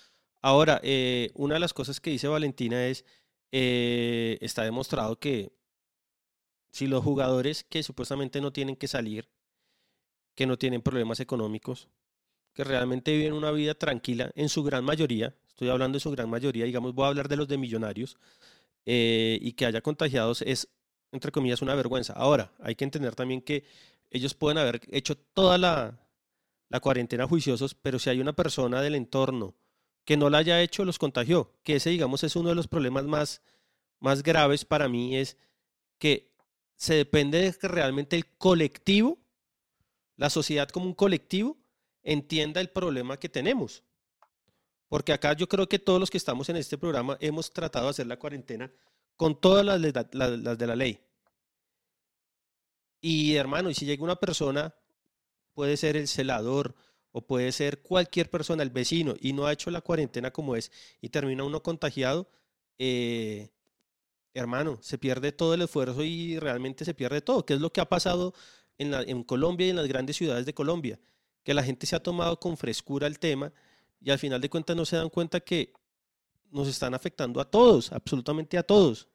[0.40, 3.04] Ahora, eh, una de las cosas que dice Valentina es,
[3.50, 5.50] eh, está demostrado que
[6.70, 9.28] si los jugadores que supuestamente no tienen que salir,
[10.36, 11.88] que no tienen problemas económicos,
[12.52, 16.30] que realmente viven una vida tranquila, en su gran mayoría, estoy hablando de su gran
[16.30, 18.16] mayoría, digamos, voy a hablar de los de millonarios,
[18.84, 20.68] eh, y que haya contagiados es,
[21.16, 22.12] entre comillas, una vergüenza.
[22.12, 23.64] Ahora, hay que entender también que
[24.11, 25.98] ellos pueden haber hecho toda la,
[26.68, 29.55] la cuarentena juiciosos, pero si hay una persona del entorno
[30.05, 31.52] que no la haya hecho, los contagió.
[31.64, 33.42] Que ese, digamos, es uno de los problemas más,
[33.98, 35.37] más graves para mí, es
[35.98, 36.33] que
[36.76, 39.18] se depende de que realmente el colectivo,
[40.16, 41.59] la sociedad como un colectivo,
[42.02, 43.83] entienda el problema que tenemos.
[44.88, 47.90] Porque acá yo creo que todos los que estamos en este programa hemos tratado de
[47.90, 48.70] hacer la cuarentena
[49.16, 49.81] con todas las,
[50.12, 51.00] las de la ley.
[53.08, 54.74] Y hermano, y si llega una persona,
[55.54, 56.74] puede ser el celador
[57.12, 60.72] o puede ser cualquier persona, el vecino, y no ha hecho la cuarentena como es
[61.00, 62.28] y termina uno contagiado,
[62.80, 63.50] eh,
[64.34, 67.80] hermano, se pierde todo el esfuerzo y realmente se pierde todo, que es lo que
[67.80, 68.34] ha pasado
[68.76, 70.98] en, en Colombia y en las grandes ciudades de Colombia,
[71.44, 73.52] que la gente se ha tomado con frescura el tema
[74.00, 75.72] y al final de cuentas no se dan cuenta que
[76.50, 79.06] nos están afectando a todos, absolutamente a todos,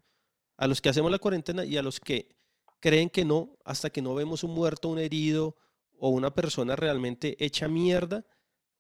[0.56, 2.40] a los que hacemos la cuarentena y a los que
[2.82, 5.56] creen que no, hasta que no vemos un muerto, un herido
[5.98, 8.26] o una persona realmente hecha mierda,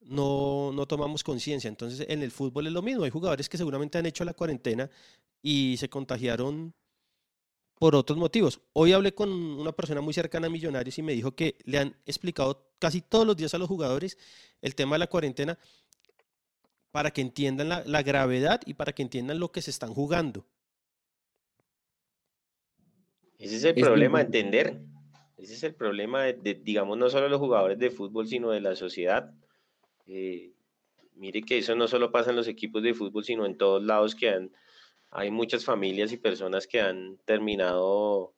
[0.01, 1.69] no, no tomamos conciencia.
[1.69, 4.89] Entonces en el fútbol es lo mismo, hay jugadores que seguramente han hecho la cuarentena
[5.41, 6.73] y se contagiaron
[7.79, 8.61] por otros motivos.
[8.73, 11.95] Hoy hablé con una persona muy cercana a Millonarios y me dijo que le han
[12.05, 14.17] explicado casi todos los días a los jugadores
[14.61, 15.57] el tema de la cuarentena
[16.91, 20.45] para que entiendan la, gravedad y para que entiendan lo que se están jugando.
[23.41, 24.79] Ese es el problema, entender.
[25.37, 28.75] Ese es el problema, de, digamos, no solo los jugadores de fútbol, sino de la
[28.75, 29.33] sociedad.
[30.07, 30.53] Eh,
[31.15, 34.15] mire que eso no solo pasa en los equipos de fútbol, sino en todos lados
[34.15, 34.51] que han
[35.11, 38.33] hay muchas familias y personas que han terminado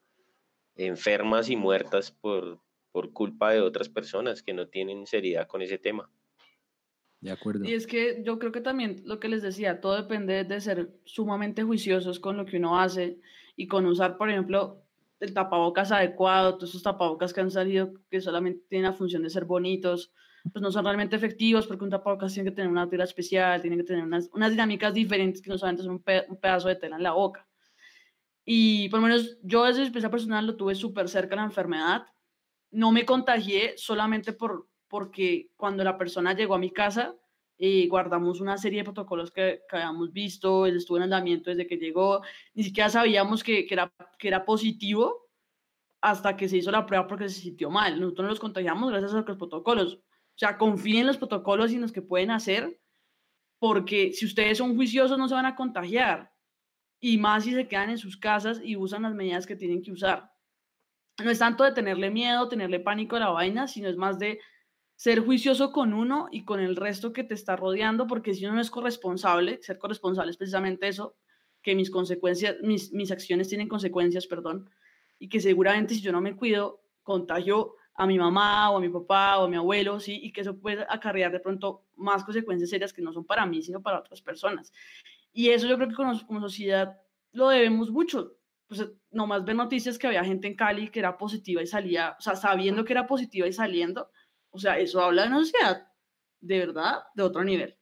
[0.76, 2.60] enfermas y muertas por,
[2.92, 6.10] por culpa de otras personas que no tienen seriedad con ese tema.
[7.22, 7.64] De acuerdo.
[7.64, 10.90] Y es que yo creo que también lo que les decía, todo depende de ser
[11.06, 13.20] sumamente juiciosos con lo que uno hace
[13.56, 14.83] y con usar, por ejemplo,
[15.24, 19.30] el tapabocas adecuado, todos esos tapabocas que han salido que solamente tienen la función de
[19.30, 20.12] ser bonitos,
[20.52, 23.78] pues no son realmente efectivos porque un tapabocas tiene que tener una tela especial, tiene
[23.78, 27.04] que tener unas, unas dinámicas diferentes que no solamente son un, pedazo de tela en
[27.04, 27.48] la boca.
[28.44, 32.06] Y por lo menos yo desde mi experiencia personal lo tuve súper cerca la enfermedad.
[32.72, 37.16] No me contagié solamente por, porque cuando la persona llegó a mi casa,
[37.58, 41.68] eh, guardamos una serie de protocolos que, que, habíamos visto, él estuvo en aislamiento desde
[41.68, 42.22] que llegó,
[42.54, 45.30] ni siquiera sabíamos que, que, era, que era positivo
[46.02, 48.00] hasta que se hizo la prueba porque se sintió mal.
[48.00, 49.96] Nosotros nos contagiamos gracias a los protocolos.
[49.96, 52.78] O sea, confíen en los protocolos y en los que pueden hacer,
[53.60, 56.34] porque si ustedes son juiciosos no se van a contagiar.
[57.00, 59.92] Y más si se quedan en sus casas y usan las medidas que tienen que
[59.92, 60.32] usar.
[61.24, 64.40] No es tanto de tenerle miedo, tenerle pánico a la vaina, sino es más de
[65.04, 68.56] ser juicioso con uno y con el resto que te está rodeando, porque si uno
[68.56, 71.18] no es corresponsable, ser corresponsable es precisamente eso,
[71.62, 74.70] que mis consecuencias, mis, mis acciones tienen consecuencias, perdón,
[75.20, 78.88] y que seguramente si yo no me cuido, contagio a mi mamá o a mi
[78.88, 80.22] papá o a mi abuelo, ¿sí?
[80.24, 83.62] Y que eso puede acarrear de pronto más consecuencias serias que no son para mí,
[83.62, 84.72] sino para otras personas.
[85.34, 86.98] Y eso yo creo que como, como sociedad
[87.34, 88.38] lo debemos mucho.
[88.68, 92.22] Pues nomás ver noticias que había gente en Cali que era positiva y salía, o
[92.22, 94.10] sea, sabiendo que era positiva y saliendo,
[94.54, 95.88] o sea, eso habla de una sociedad
[96.40, 97.76] de verdad de otro nivel.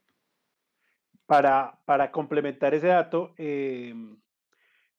[1.26, 3.94] Para, para complementar ese dato, eh,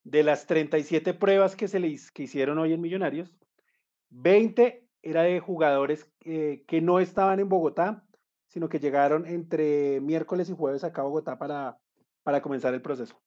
[0.04, 3.34] de las 37 pruebas que se le que hicieron hoy en Millonarios,
[4.10, 8.04] 20 era de jugadores eh, que no estaban en Bogotá,
[8.46, 11.78] sino que llegaron entre miércoles y jueves acá a Bogotá para,
[12.22, 13.20] para comenzar el proceso.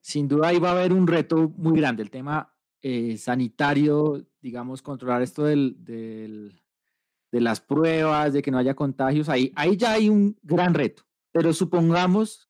[0.00, 2.52] Sin duda ahí va a haber un reto muy grande, el tema
[2.82, 9.52] eh, sanitario, digamos, controlar esto del, de las pruebas, de que no haya contagios, ahí,
[9.56, 11.02] ahí ya hay un gran reto.
[11.32, 12.48] Pero supongamos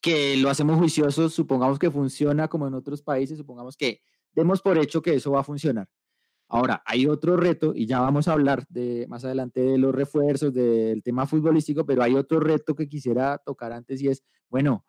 [0.00, 4.02] que lo hacemos juiciosos, supongamos que funciona como en otros países, supongamos que
[4.32, 5.88] demos por hecho que eso va a funcionar.
[6.48, 10.52] Ahora, hay otro reto, y ya vamos a hablar de, más adelante de los refuerzos,
[10.52, 14.84] del tema futbolístico, pero hay otro reto que quisiera tocar antes y es, bueno,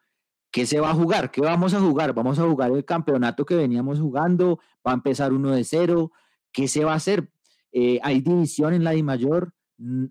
[0.52, 1.32] ¿qué se va a jugar?
[1.32, 2.14] ¿Qué vamos a jugar?
[2.14, 4.60] ¿Vamos a jugar el campeonato que veníamos jugando?
[4.86, 6.12] ¿Va a empezar uno de cero?
[6.52, 7.32] ¿Qué se va a hacer?
[7.72, 9.54] Eh, hay división en la Di Mayor,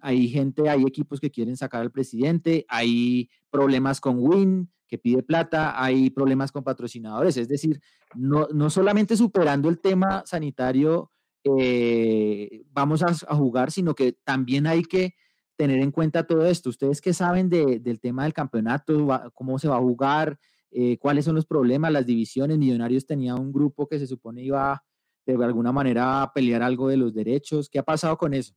[0.01, 5.23] hay gente, hay equipos que quieren sacar al presidente, hay problemas con Win, que pide
[5.23, 7.81] plata, hay problemas con patrocinadores, es decir,
[8.17, 11.13] no, no solamente superando el tema sanitario
[11.45, 15.15] eh, vamos a jugar, sino que también hay que
[15.61, 16.71] tener en cuenta todo esto.
[16.71, 20.39] Ustedes que saben de- del tema del campeonato, cómo se va a jugar,
[20.73, 22.57] Eh, cuáles son los problemas, las divisiones.
[22.57, 24.81] Millonarios tenía un grupo que se supone iba
[25.27, 27.69] de alguna manera a pelear algo de los derechos.
[27.69, 28.55] ¿Qué ha pasado con eso?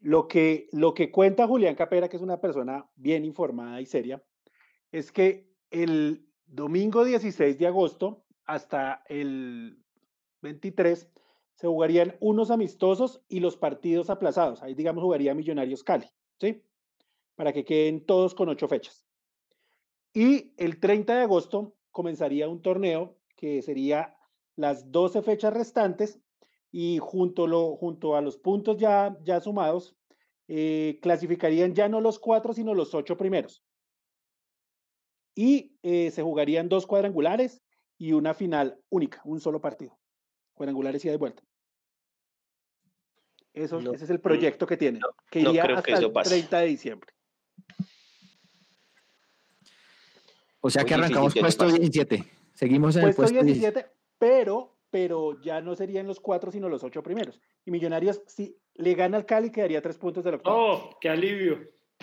[0.00, 4.22] Lo que, lo que cuenta Julián Capera, que es una persona bien informada y seria,
[4.92, 9.82] es que el domingo 16 de agosto hasta el
[10.42, 11.08] 23
[11.54, 14.62] se jugarían unos amistosos y los partidos aplazados.
[14.62, 16.06] Ahí, digamos, jugaría Millonarios Cali,
[16.40, 16.62] ¿sí?
[17.36, 19.04] Para que queden todos con ocho fechas.
[20.12, 24.16] Y el 30 de agosto comenzaría un torneo que sería
[24.56, 26.20] las 12 fechas restantes
[26.72, 29.96] y junto, lo, junto a los puntos ya, ya sumados,
[30.48, 33.64] eh, clasificarían ya no los cuatro, sino los ocho primeros.
[35.34, 37.62] Y eh, se jugarían dos cuadrangulares
[37.96, 39.98] y una final única, un solo partido.
[40.54, 41.42] Cuadrangulares y de vuelta.
[43.52, 46.30] Eso, No, ese es el proyecto que tienen, que iría hasta el pase.
[46.30, 47.12] 30 de diciembre.
[50.60, 51.78] O sea Muy que arrancamos puesto pase.
[51.78, 52.24] 17.
[52.54, 53.72] Seguimos en el Puesto puesto 17.
[53.72, 57.40] 17, pero, pero ya no serían los cuatro, sino los ocho primeros.
[57.64, 60.56] Y Millonarios, si le gana al Cali, quedaría tres puntos del octavo.
[60.56, 61.58] Oh, qué alivio.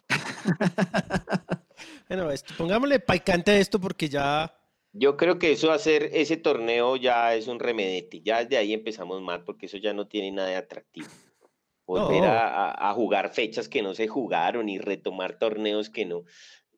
[2.08, 4.54] Bueno, esto, pongámosle picante a esto porque ya.
[4.94, 8.22] Yo creo que eso hacer ese torneo ya es un remedete.
[8.22, 11.08] Ya desde ahí empezamos mal porque eso ya no tiene nada de atractivo.
[11.88, 12.28] Volver No.
[12.28, 16.26] a, a- a jugar fechas que no se jugaron y retomar torneos que no.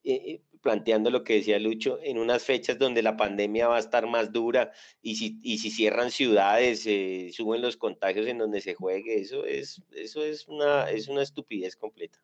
[0.06, 3.80] eh, eh, planteando lo que decía Lucho, en unas fechas donde la pandemia va a
[3.80, 8.60] estar más dura y si, y si cierran ciudades, eh, suben los contagios en donde
[8.62, 12.20] se juegue, eso es, eso es una, es una estupidez completa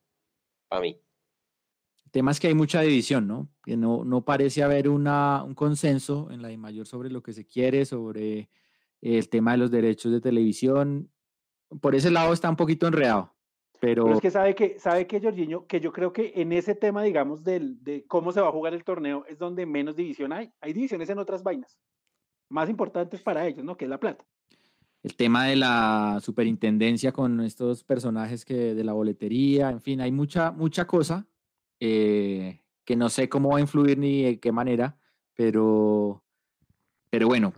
[0.67, 0.99] para mí.
[2.05, 3.49] El tema es que hay mucha división, ¿no?
[3.63, 7.33] Que no, no parece haber una, un consenso en la de mayor sobre lo que
[7.33, 8.49] se quiere, sobre
[9.01, 11.09] el tema de los derechos de televisión.
[11.81, 13.33] Por ese lado está un poquito enredado,
[13.79, 16.75] pero, Pero es que sabe que, sabe que, Jorginho, que yo creo que en ese
[16.75, 20.31] tema, digamos, del, de cómo se va a jugar el torneo, es donde menos división
[20.33, 20.51] hay.
[20.61, 21.77] Hay divisiones en otras vainas,
[22.49, 23.77] más importantes para ellos, ¿no?
[23.77, 24.25] Que es la plata.
[25.03, 30.11] el tema de la superintendencia con estos personajes que de la boletería, en fin, hay
[30.11, 31.27] mucha, mucha cosa
[31.79, 34.97] eh, que no sé cómo va a influir ni de qué manera,
[35.35, 36.23] pero,
[37.09, 37.53] pero bueno,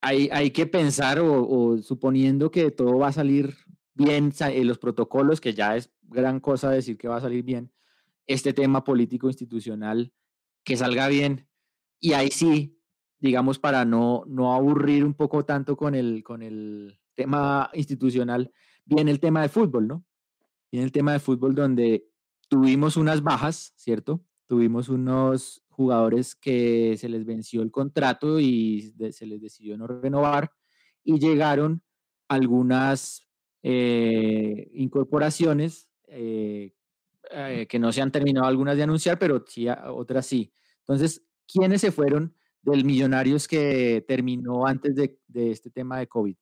[0.00, 3.56] hay, hay que pensar o, suponiendo que todo va a salir
[3.94, 7.72] bien, eh, los protocolos, que ya es gran cosa decir que va a salir bien,
[8.26, 10.12] este tema político institucional,
[10.64, 11.48] que salga bien,
[12.00, 12.78] y ahí sí,
[13.18, 18.52] digamos, para no, no aburrir un poco tanto con el, con el tema institucional,
[18.84, 20.04] viene el tema de fútbol, ¿no?
[20.70, 22.06] Viene el tema de fútbol donde
[22.48, 24.22] tuvimos unas bajas, ¿cierto?
[24.46, 29.86] Tuvimos unos jugadores que se les venció el contrato y de- se les decidió no
[29.86, 30.50] renovar
[31.04, 31.82] y llegaron
[32.28, 33.22] algunas
[33.62, 36.74] eh, incorporaciones eh,
[37.30, 40.52] eh, que no se han terminado algunas de anunciar, pero sí otras sí.
[40.80, 46.36] Entonces, ¿quiénes se fueron del Millonarios que terminó antes de, de este tema de COVID?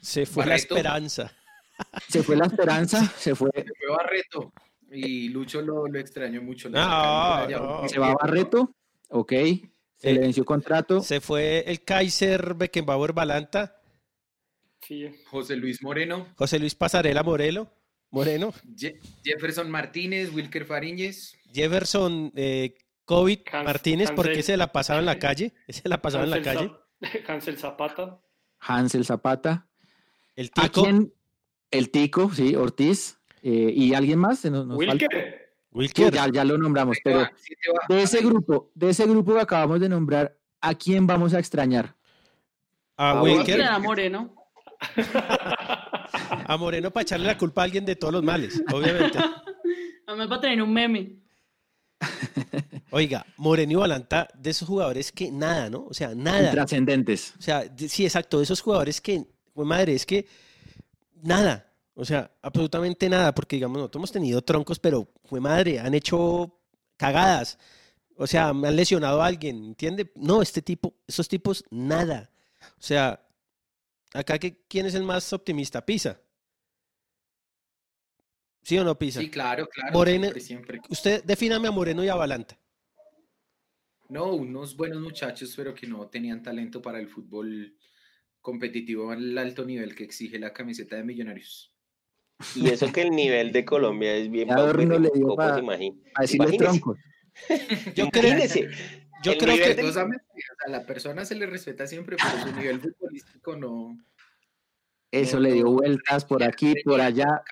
[0.00, 1.32] Se fue la esperanza.
[2.08, 4.52] Se fue la esperanza, se fue, Se fue Barreto.
[4.92, 6.68] Y Lucho lo, lo extrañó mucho.
[6.68, 7.88] No, no.
[7.88, 8.14] se va.
[8.14, 8.74] Barreto,
[9.08, 13.76] ok, se Eh, le venció contrato, Se fue el Kaiser Beckenbauer Balanta,
[14.80, 15.08] Sí.
[15.30, 17.70] José Luis Moreno, José Luis Pasarela Morelo,
[18.10, 21.38] Moreno, Je- Jefferson Martínez, Wilker Fariñez.
[21.52, 22.74] Jefferson eh,
[23.04, 26.36] COVID Hans- Martínez, porque se la pasaba en la calle, se la pasaba en la
[26.36, 26.68] Hansel calle.
[27.00, 28.20] Zap- Hansel Zapata.
[28.58, 29.68] Hansel Zapata,
[30.36, 31.12] El ¿a Tico, quién?
[31.70, 34.92] El Tico, sí, Ortiz, eh, y alguien más, se nos, nos falta?
[34.92, 35.10] Wilker.
[35.10, 37.54] Sí, Wilker, ya, ya lo nombramos, pero va, sí
[37.88, 41.96] de ese grupo, de ese grupo que acabamos de nombrar, ¿a quién vamos a extrañar?
[42.96, 44.34] a Wilker, da Moreno.
[46.46, 49.18] a Moreno para echarle la culpa a alguien de todos los males, obviamente.
[50.06, 51.16] Además va a tener un meme.
[52.90, 55.86] Oiga, Moreno y Balanta, de esos jugadores que nada, ¿no?
[55.86, 56.48] O sea, nada.
[56.48, 57.34] Intrascendentes.
[57.38, 59.24] O sea, de- sí, exacto, de esos jugadores que,
[59.54, 60.26] pues, madre, es que
[61.22, 65.94] nada, o sea, absolutamente nada, porque digamos, nosotros hemos tenido troncos, pero fue madre, han
[65.94, 66.58] hecho
[66.96, 67.58] cagadas,
[68.16, 70.10] o sea, me han lesionado a alguien, ¿entiende?
[70.14, 72.30] No, este tipo, esos tipos, nada.
[72.78, 73.26] O sea,
[74.12, 75.84] acá, que, ¿quién es el más optimista?
[75.84, 76.20] Pisa.
[78.62, 79.20] ¿Sí o no, Pisa?
[79.20, 79.92] Sí, claro, claro.
[79.92, 80.80] Moreno, siempre, siempre.
[80.88, 82.56] usted defíname a Moreno y a Balanta.
[84.08, 87.76] No, unos buenos muchachos, pero que no tenían talento para el fútbol
[88.40, 91.71] competitivo al alto nivel que exige la camiseta de Millonarios.
[92.56, 95.60] Y eso que el nivel de Colombia es bien Adorno le dio ¿cómo pa- se
[95.60, 95.96] imagina?
[96.14, 96.64] A decirle Imagínese.
[96.80, 96.98] troncos.
[97.96, 98.68] Yo creo, Imagínese,
[99.22, 100.06] yo el creo nivel que o sea,
[100.66, 103.96] a la persona se le respeta siempre, pero su nivel futbolístico no.
[105.12, 107.42] Eso No, le dio vueltas por aquí, por allá.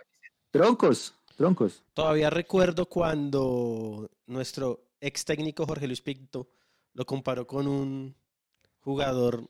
[0.50, 1.84] Troncos, troncos.
[1.94, 6.48] todavía recuerdo cuando nuestro ex técnico Jorge Luis Pinto
[6.94, 8.16] lo comparó con un
[8.80, 9.48] jugador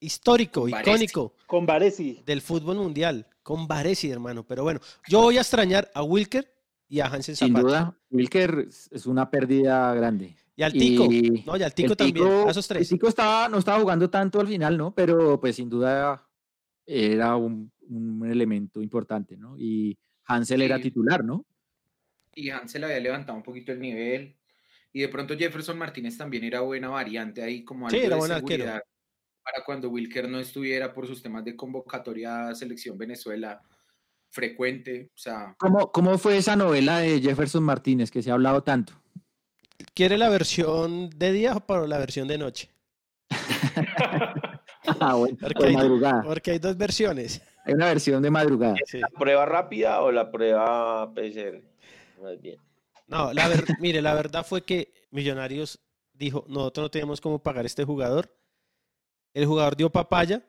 [0.00, 0.90] histórico, Con Baresi.
[0.90, 2.22] icónico Con Varesi.
[2.24, 4.44] del fútbol mundial, con Varesi, hermano.
[4.46, 4.78] Pero bueno,
[5.08, 6.52] yo voy a extrañar a Wilker
[6.86, 7.66] y a Hansen Sin Zapata.
[7.66, 10.36] duda, Wilker es una pérdida grande.
[10.54, 11.04] Y al Tico.
[11.10, 12.26] Y No, y al Tico el también.
[12.26, 12.88] Tico- a esos El tres.
[12.90, 14.94] Tico estaba, no estaba jugando tanto al final, ¿no?
[14.94, 16.28] Pero pues sin duda
[16.84, 19.56] era un, un elemento importante, ¿no?
[19.58, 19.96] Y
[20.26, 20.82] Hansel era Sí.
[20.82, 21.46] titular, ¿no?
[22.34, 24.36] Y Hansel había levantado un poquito el nivel.
[24.92, 28.20] Y de pronto Jefferson Martínez también era buena variante ahí, como Sí, algo era de
[28.20, 28.64] buen arquero.
[29.50, 33.62] Para cuando Wilker no estuviera por sus temas de convocatoria a Selección Venezuela
[34.30, 35.08] frecuente.
[35.14, 38.92] O sea, ¿Cómo, ¿Cómo fue esa novela de Jefferson Martínez que se ha hablado tanto?
[39.94, 42.68] ¿Quiere la versión de día o para la versión de noche?
[45.00, 46.22] Ah, bueno, Porque de hay, madrugada.
[46.22, 47.42] porque hay dos versiones.
[47.66, 48.74] Hay una versión de madrugada.
[48.86, 48.98] Sí.
[49.00, 51.62] ¿La prueba rápida o la prueba PCR?
[52.22, 52.56] Más bien.
[53.06, 55.78] No, la ver- mire, la verdad fue que Millonarios
[56.14, 58.34] dijo, nosotros no tenemos cómo pagar este jugador.
[59.34, 60.44] El jugador dio papaya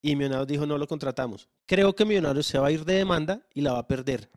[0.00, 1.48] y Millonarios dijo, no lo contratamos.
[1.66, 4.30] Creo que Millonarios se va a ir de demanda y la va a perder.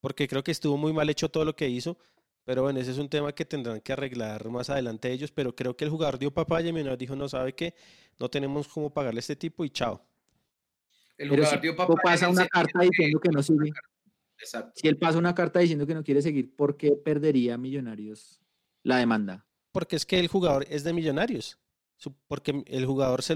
[0.00, 1.98] Porque creo que estuvo muy mal hecho todo lo que hizo.
[2.44, 5.30] Pero bueno, ese es un tema que tendrán que arreglar más adelante ellos.
[5.30, 7.74] Pero creo que el jugador dio papaya y Millonarios dijo, no sabe qué,
[8.18, 10.02] no tenemos cómo pagarle a este tipo y chao.
[11.18, 13.70] el Pero jugador si dio papaya pasa una carta diciendo que no sigue.
[14.38, 14.72] Exacto.
[14.74, 18.40] Si él pasa una carta diciendo que no quiere seguir, ¿por qué perdería Millonarios
[18.82, 19.46] la demanda?
[19.70, 21.58] Porque es que el jugador es de Millonarios.
[22.28, 23.34] Porque el jugador, se,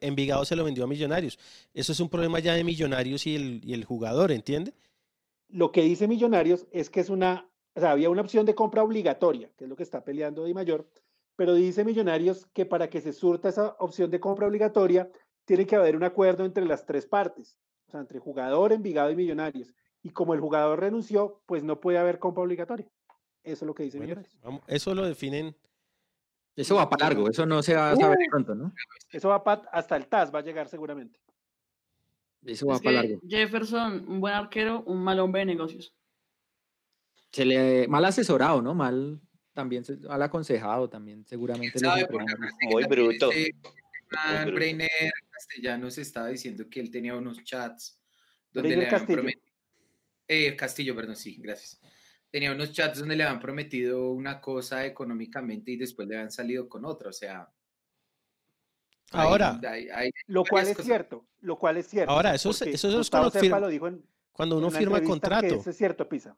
[0.00, 1.38] Envigado se lo vendió a Millonarios.
[1.74, 4.72] Eso es un problema ya de Millonarios y el, y el jugador, ¿entiende?
[5.48, 8.82] Lo que dice Millonarios es que es una, o sea, había una opción de compra
[8.82, 10.88] obligatoria, que es lo que está peleando Di Mayor,
[11.36, 15.10] pero dice Millonarios que para que se surta esa opción de compra obligatoria,
[15.44, 17.58] tiene que haber un acuerdo entre las tres partes,
[17.88, 19.74] o sea, entre jugador, Envigado y Millonarios.
[20.02, 22.88] Y como el jugador renunció, pues no puede haber compra obligatoria.
[23.44, 24.38] Eso es lo que dice Bueno, Millonarios.
[24.42, 25.54] vamos- eso lo definen.
[26.56, 28.30] Eso va para largo, eso no se va a saber Uh.
[28.30, 28.72] pronto, ¿no?
[29.12, 31.20] Eso va pa- hasta el TAS, va a llegar seguramente.
[32.44, 33.20] Eso va Es para largo.
[33.28, 35.92] Jefferson, un buen arquero, un mal hombre de negocios.
[37.30, 38.74] Se le mal asesorado, ¿no?
[38.74, 39.20] Mal
[39.52, 41.78] también se- mal aconsejado también, seguramente.
[41.78, 42.06] ¿Sabe?
[42.88, 43.30] Bruto.
[45.30, 48.00] Castellanos estaba diciendo que él tenía unos chats
[48.52, 49.16] donde Breiner le habían Castillo.
[49.18, 49.46] prometido.
[50.28, 51.80] Eh, Castillo, perdón, sí, gracias.
[52.30, 56.68] Tenía unos chats donde le habían prometido una cosa económicamente y después le habían salido
[56.68, 57.10] con otra.
[57.10, 57.48] O sea.
[59.12, 60.86] Ahora, hay- hay Lo cual es cosas.
[60.86, 62.10] cierto, lo cual es cierto.
[62.12, 65.00] Ahora, eso es- eso es cuando Serpa firma- lo dijo en, cuando uno en firma
[65.02, 65.46] contrato.
[65.46, 66.36] Eso es cierto, Pisa.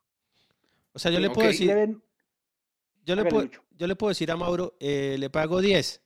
[0.93, 2.03] O sea, yo Sí, le puedo decir, Deben-
[3.05, 6.03] yo le puedo, yo le puedo decir a Mauro, eh, le pago 10.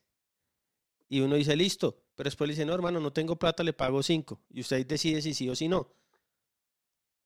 [1.09, 1.99] Y uno dice, listo.
[2.15, 4.39] Pero después le dice, no, hermano, no tengo plata, le pago 5.
[4.49, 5.91] Y usted decide si sí o si no.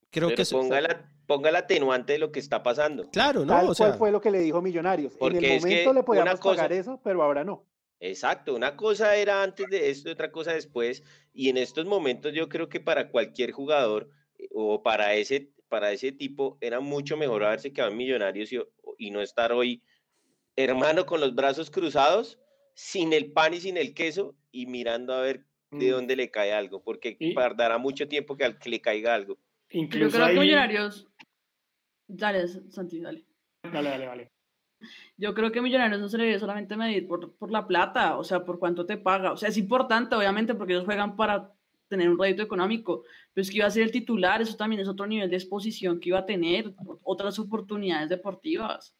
[0.10, 3.10] Creo Pero que eso- ponga, la, ponga el atenuante de lo que está pasando.
[3.12, 3.48] Claro, ¿no?
[3.54, 5.14] Tal O cual sea, fue lo que le dijo Millonarios.
[5.14, 7.66] En Porque el es que momento le podíamos cosa- pagar eso, pero ahora no.
[8.00, 11.04] Exacto, una cosa era antes de esto, otra cosa después,
[11.34, 15.92] y en estos momentos yo creo que para cualquier jugador eh, o para ese, para
[15.92, 18.60] ese tipo era mucho mejor haberse quedado en Millonarios y,
[19.00, 19.82] y no estar hoy
[20.56, 22.40] hermano con los brazos cruzados,
[22.76, 25.92] sin el pan y sin el queso y mirando a ver de Mm.
[25.92, 29.38] dónde le cae algo, porque Y- tardará mucho tiempo que, al- que le caiga algo.
[29.70, 30.40] Yo Incluso creo que.
[30.40, 31.08] Millonarios.
[32.08, 33.26] Dale, Santi, dale.
[33.64, 34.32] Dale, dale, dale.
[35.18, 38.24] Yo creo que Millonarios no se le debe solamente medir por, por la plata, o
[38.24, 39.32] sea, por cuánto te paga.
[39.32, 41.52] O sea, es importante, obviamente, porque ellos juegan para
[41.88, 43.04] tener un rédito económico,
[43.34, 46.00] pero es que iba a ser el titular, eso también es otro nivel de exposición
[46.00, 48.96] que iba a tener, otras oportunidades deportivas.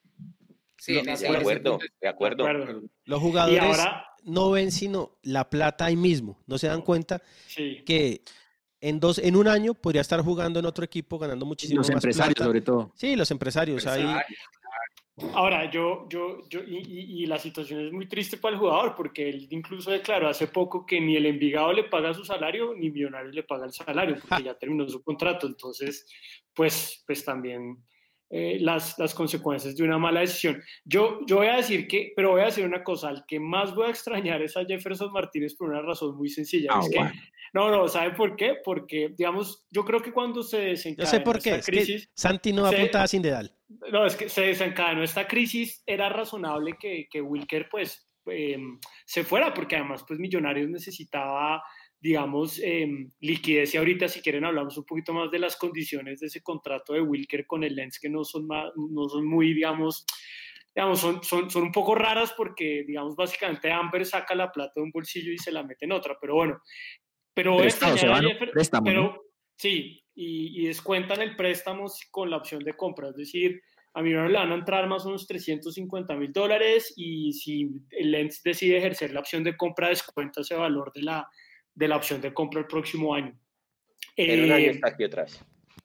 [0.78, 2.44] Sí, De acuerdo, de acuerdo.
[2.44, 2.82] De acuerdo.
[3.06, 6.40] los Y jugadores ahora, no ven sino la plata ahí mismo.
[6.46, 7.84] No se dan cuenta sí.
[7.84, 8.22] que
[8.82, 11.96] en, dos, en un año podría estar jugando en otro equipo ganando muchísimo Los más
[11.96, 12.46] empresarios, plata.
[12.48, 12.92] sobre todo.
[12.96, 13.86] Sí, los empresarios.
[13.88, 14.40] Ahí, Empresarios.
[15.34, 18.94] Ahora, yo, yo, yo, y, y- y la situación es muy triste para el jugador,
[18.96, 22.92] porque él incluso declaró hace poco que ni el Envigado le paga su salario, ni
[22.92, 25.48] Millonarios le paga el salario, porque ya terminó su contrato.
[25.48, 26.06] Entonces,
[26.54, 27.84] pues, pues también
[28.30, 30.62] eh, las, las consecuencias de una mala decisión.
[30.84, 33.74] Yo, yo voy a decir que, pero voy a decir una cosa, al que más
[33.74, 36.72] voy a extrañar es a Jefferson Martínez por una razón muy sencilla.
[36.74, 37.00] Ah, es que,
[37.54, 38.56] no, no, ¿sabe por qué?
[38.64, 41.52] Porque, digamos, yo creo que cuando se Yo desencadena sé por qué.
[41.52, 43.56] esta es que crisis, Santi no puntada sin dedal.
[43.92, 48.58] no, es que se desencadenó esta crisis, era razonable que, que Wilker pues eh,
[49.06, 51.64] se fuera, porque además pues Millonarios necesitaba,
[52.00, 52.88] digamos, eh,
[53.22, 56.94] liquidez y ahorita si quieren hablamos un poquito más de las condiciones de ese contrato
[56.94, 60.06] de Wilker con el Lens que no son, ma- no son muy, digamos,
[60.76, 64.84] digamos son, son, son un poco raras porque, digamos, básicamente Amber saca la plata de
[64.84, 66.62] un bolsillo y se la mete en otra, pero bueno,
[67.34, 68.40] pero Prestado, extrañar se a va, ¿no?
[68.40, 69.22] Jeffer- Préstamo, pero ¿no?
[69.56, 73.60] sí, y, y descuentan el préstamo con la opción de compra, es decir,
[73.94, 78.12] a Millonarios le van a entrar más o menos 350 mil dólares y si el
[78.12, 81.28] Lens decide ejercer la opción de compra, descuenta ese valor de la,
[81.78, 83.38] de la opción de compra el próximo año.
[84.16, 85.40] En un año Eh, está aquí otra vez.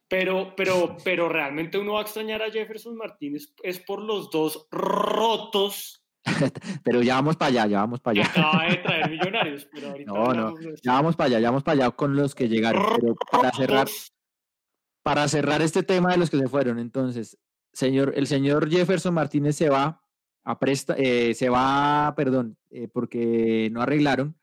[0.09, 4.67] pero, pero, pero realmente uno va a extrañar a Jefferson Martínez es por los dos
[4.71, 5.99] rotos
[6.85, 8.31] Pero ya vamos para allá, ya vamos para allá.
[8.31, 9.69] acaba de traer Millonarios.
[9.73, 12.49] Pero ahorita No, no, ya vamos para allá, ya vamos para allá con los que
[12.49, 12.85] llegaron.
[13.01, 13.89] Pero para cerrar,
[15.03, 17.39] para cerrar este tema de los que se fueron, entonces,
[17.73, 20.01] señor, el señor Jefferson Martínez se va
[20.45, 24.37] a presta, eh, se va, perdón, eh, porque no arreglaron,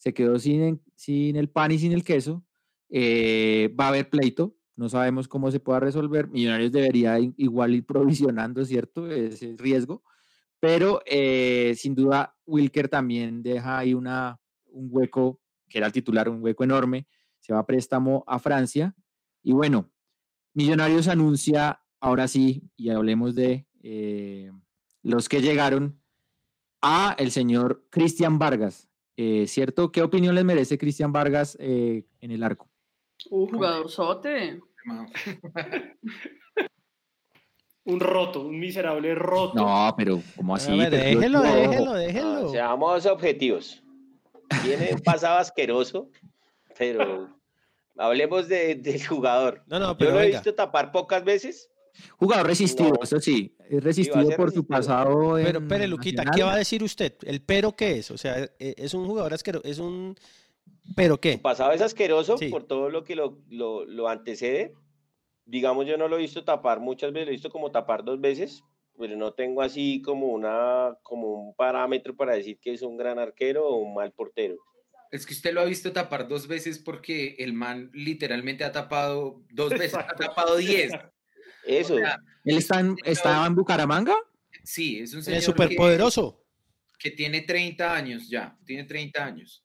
[0.00, 2.42] se quedó sin, sin el pan y sin el queso,
[2.88, 7.84] eh, va a haber pleito, no sabemos cómo se pueda resolver, Millonarios debería igual ir
[7.84, 9.10] provisionando, ¿cierto?
[9.10, 10.02] Ese riesgo,
[10.58, 15.38] pero eh, sin duda Wilker también deja ahí una, un hueco,
[15.68, 17.06] que era el titular, un hueco enorme,
[17.38, 18.94] se va a préstamo a Francia,
[19.42, 19.92] y bueno,
[20.54, 24.50] Millonarios anuncia, ahora sí, y hablemos de eh,
[25.02, 26.00] los que llegaron,
[26.82, 28.89] a el señor Cristian Vargas.
[29.22, 29.92] Eh, ¿Cierto?
[29.92, 32.70] ¿Qué opinión les merece Cristian Vargas eh, en el arco?
[33.28, 34.60] Un jugador sote.
[37.84, 39.54] Un roto, un miserable roto.
[39.54, 40.70] No, pero ¿cómo así?
[40.78, 42.48] Déjelo, no, déjelo, Ah, déjelo.
[42.50, 43.82] seamos objetivos.
[44.62, 46.08] Tiene un pasado asqueroso,
[46.78, 47.28] pero
[47.96, 49.64] hablemos de- del jugador.
[49.66, 50.38] No, no, Yo pero lo he venga.
[50.38, 51.69] visto tapar pocas veces.
[52.18, 55.34] Jugador resistido, eso sí, es resistido por su pasado.
[55.34, 56.34] Pero, en pero Luquita, Nacional.
[56.36, 57.14] ¿qué va a decir usted?
[57.22, 58.10] ¿El pero qué es?
[58.10, 60.16] O sea, e- es un jugador asqueroso, es un...
[60.96, 61.34] ¿Pero qué?
[61.34, 62.48] Su pasado es asqueroso Sí.
[62.48, 64.74] por todo lo que lo, lo, lo antecede.
[65.44, 68.20] Digamos, yo no lo he visto tapar muchas veces, lo he visto como tapar dos
[68.20, 68.62] veces,
[68.98, 73.18] pero no tengo así como, una, como un parámetro para decir que es un gran
[73.18, 74.56] arquero o un mal portero.
[75.10, 79.42] Es que usted lo ha visto tapar dos veces porque el man literalmente ha tapado
[79.52, 80.92] dos veces, ha tapado diez.
[81.66, 84.14] Eso, O sea, ¿Él está en, estaba en Bucaramanga?
[84.62, 86.42] sí, es un señor que, superpoderoso.
[86.98, 89.64] que tiene 30 años ya, tiene 30 años.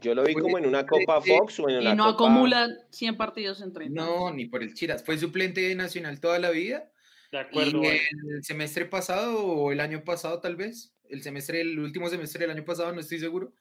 [0.00, 2.30] yo lo vi como en una Copa Fox o en Y una no Copa...
[2.30, 4.00] acumula 100 partidos en 30.
[4.00, 5.04] No, ni por el Chiras.
[5.04, 6.90] Fue suplente de Nacional toda la vida.
[7.32, 7.78] De acuerdo.
[7.78, 7.98] y bueno.
[8.36, 12.50] el semestre pasado o el año pasado tal vez, el semestre, el último semestre del
[12.56, 13.52] año pasado, no estoy seguro,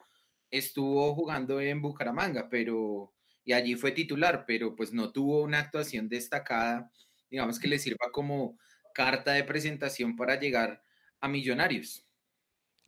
[0.51, 3.13] estuvo jugando en Bucaramanga, pero
[3.45, 6.91] y allí fue titular, pero pues no tuvo una actuación destacada,
[7.33, 8.59] digamos que le sirva como
[8.93, 10.83] carta de presentación para llegar
[11.19, 12.05] a Millonarios.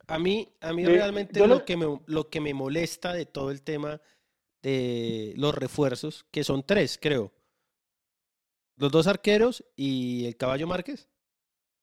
[0.06, 3.50] A mí, a mí realmente lo, lo- que me, lo que me molesta de todo
[3.50, 4.00] el tema
[4.62, 7.32] de los refuerzos, que son tres, creo.
[8.76, 11.08] Los dos arqueros y el caballo Márquez.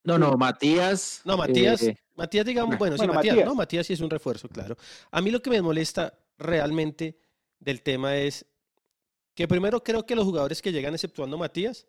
[0.05, 1.21] No, no, Matías.
[1.25, 3.49] No, Matías, eh, Matías, digamos, bueno, sí, bueno, Matías, Matías.
[3.49, 4.77] no, Matías sí es un refuerzo, claro.
[5.11, 7.19] A mí lo que me molesta realmente
[7.59, 8.45] del tema es
[9.35, 11.87] que primero creo que los jugadores que llegan, exceptuando Matías,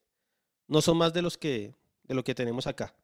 [0.66, 2.94] no son más de los que de lo que tenemos acá.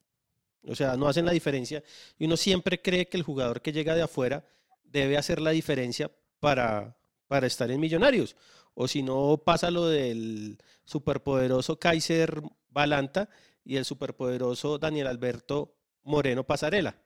[0.66, 1.82] O sea, no hacen la diferencia
[2.18, 4.44] y uno siempre cree que el jugador que llega de afuera
[4.84, 6.96] debe hacer la diferencia para,
[7.26, 8.36] para estar en Millonarios.
[8.74, 13.28] O si no, pasa lo del superpoderoso Kaiser Balanta
[13.64, 16.96] y el superpoderoso Daniel Alberto Moreno Pasarela,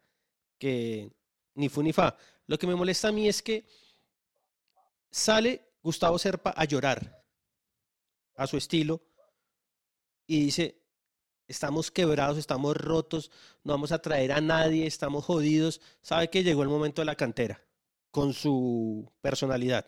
[0.58, 1.10] que
[1.54, 2.16] ni fu ni fa.
[2.46, 3.66] Lo que me molesta a mí es que
[5.10, 7.24] sale Gustavo Serpa a llorar
[8.36, 9.00] a su estilo
[10.26, 10.80] y dice,
[11.46, 13.30] estamos quebrados, estamos rotos,
[13.62, 15.80] no vamos a traer a nadie, estamos jodidos.
[16.02, 17.62] Sabe que llegó el momento de la cantera
[18.10, 19.86] con su personalidad.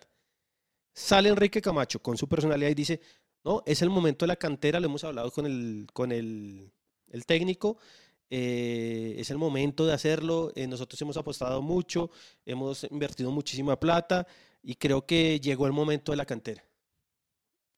[0.93, 3.01] Sale Enrique Camacho con su personalidad y dice,
[3.45, 6.73] no, es el momento de la cantera, lo hemos hablado con el, con el,
[7.09, 7.79] el técnico,
[8.29, 12.11] eh, es el momento de hacerlo, eh, nosotros hemos apostado mucho,
[12.45, 14.27] hemos invertido muchísima plata
[14.63, 16.65] y creo que llegó el momento de la cantera.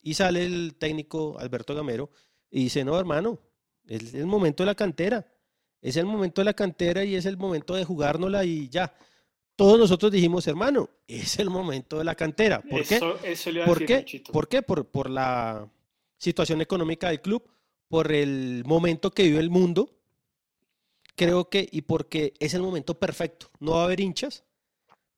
[0.00, 2.10] Y sale el técnico Alberto Gamero
[2.50, 3.38] y dice, no, hermano,
[3.86, 5.26] es el momento de la cantera,
[5.80, 8.94] es el momento de la cantera y es el momento de jugárnosla y ya.
[9.56, 12.60] Todos nosotros dijimos, hermano, es el momento de la cantera.
[12.62, 12.96] ¿Por qué?
[12.96, 14.32] Eso, eso le ¿Por decir, qué?
[14.32, 14.62] ¿Por qué?
[14.62, 15.68] Por, por la
[16.16, 17.42] situación económica del club,
[17.88, 19.98] por el momento que vive el mundo,
[21.16, 24.44] creo que, y porque es el momento perfecto, no va a haber hinchas,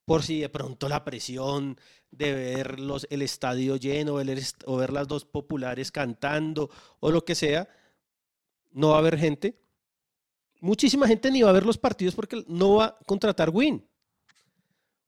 [0.05, 1.79] por si de pronto la presión
[2.11, 7.23] de ver los, el estadio lleno el o ver las dos populares cantando o lo
[7.23, 7.67] que sea,
[8.71, 9.57] no va a haber gente.
[10.59, 13.83] Muchísima gente ni va a ver los partidos porque no va a contratar Win.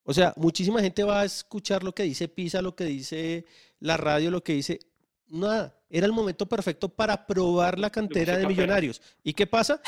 [0.03, 3.45] O sea, muchísima gente va a escuchar lo que dice Pisa, lo que dice
[3.79, 4.79] la radio, lo que dice.
[5.27, 9.01] Nada, era el momento perfecto para probar la cantera de millonarios.
[9.23, 9.81] ¿Y qué pasa?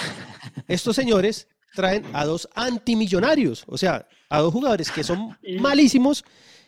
[0.68, 6.24] Estos señores traen a dos antimillonarios, o sea, a dos jugadores que son malísimos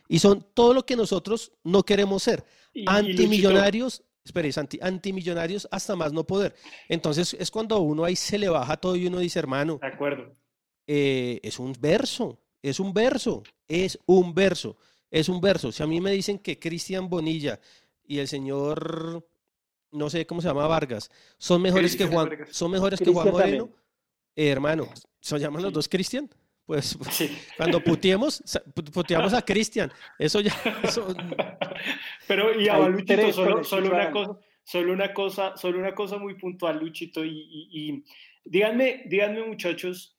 [0.08, 2.43] y son todo lo que nosotros no queremos ser.
[2.74, 6.55] Y- Antimillonarios, espere, es anti- antimillonarios hasta más no poder.
[6.89, 9.88] Entonces es cuando a uno ahí se le baja todo y uno dice, hermano, De
[9.88, 10.32] acuerdo.
[10.86, 14.78] eh, es un verso, es un verso, es un verso,
[15.12, 15.72] es un verso.
[15.72, 17.60] Si a mí me dicen que Cristian Bonilla
[18.03, 19.26] y el señor,
[19.91, 22.49] no sé cómo se llama, Vargas, son mejores que Juan, Vargas.
[22.51, 23.70] son mejores que Juan Moreno,
[24.36, 24.88] eh, hermano,
[25.20, 26.30] ¿se llaman los dos Cristian?
[26.68, 27.36] Pues Sí.
[27.55, 28.43] cuando puteemos,
[28.93, 29.91] puteamos a Cristian.
[30.20, 30.53] Eso ya,
[30.84, 31.07] eso-
[32.28, 35.95] Pero y a Hay Luchito, tres con solo, una cosa, solo una cosa, solo una
[35.95, 38.03] cosa muy puntual, Luchito, y, y- y
[38.43, 40.18] díganme, díganme muchachos,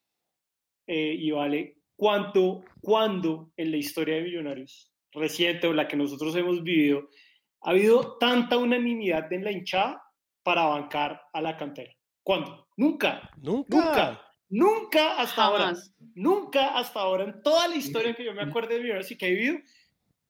[0.86, 6.34] eh, y vale, ¿cuánto, cuándo en la historia de Millonarios reciente o la que nosotros
[6.36, 7.08] hemos vivido,
[7.62, 10.02] ha habido tanta unanimidad en la hinchada
[10.42, 11.92] para bancar a la cantera?
[12.22, 12.68] ¿Cuándo?
[12.76, 13.76] Nunca, nunca.
[13.76, 15.72] nunca, nunca hasta ahora.
[16.14, 19.26] Nunca hasta ahora, en toda la historia que yo me acuerdo de Millonarios y que
[19.26, 19.58] he vivido,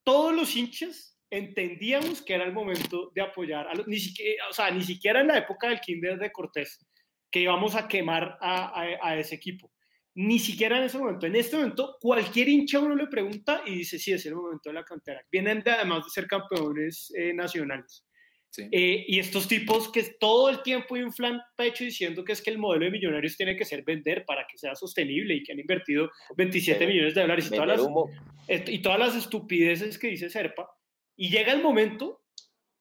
[0.05, 4.53] todos los hinchas entendíamos que era el momento de apoyar, a los, ni siquiera, o
[4.53, 6.87] sea, ni siquiera en la época del Kinder de Cortés,
[7.31, 9.71] que íbamos a quemar a, a- a ese equipo.
[10.15, 11.27] Ni siquiera en ese momento.
[11.27, 14.75] En este momento, cualquier hincha uno le pregunta y dice, sí, es el momento de
[14.75, 15.23] la cantera.
[15.31, 18.05] Vienen de, además de ser campeones eh, nacionales.
[18.51, 18.67] Sí.
[18.73, 22.59] Eh, y estos tipos que todo el tiempo inflan pecho diciendo que es que el
[22.59, 26.11] modelo de millonarios tiene que ser vender para que sea sostenible y que han invertido
[26.37, 27.69] 27 Vender- millones de dólares y todas,
[28.49, 30.69] las, y todas las estupideces que dice Serpa.
[31.17, 32.23] Y llega el momento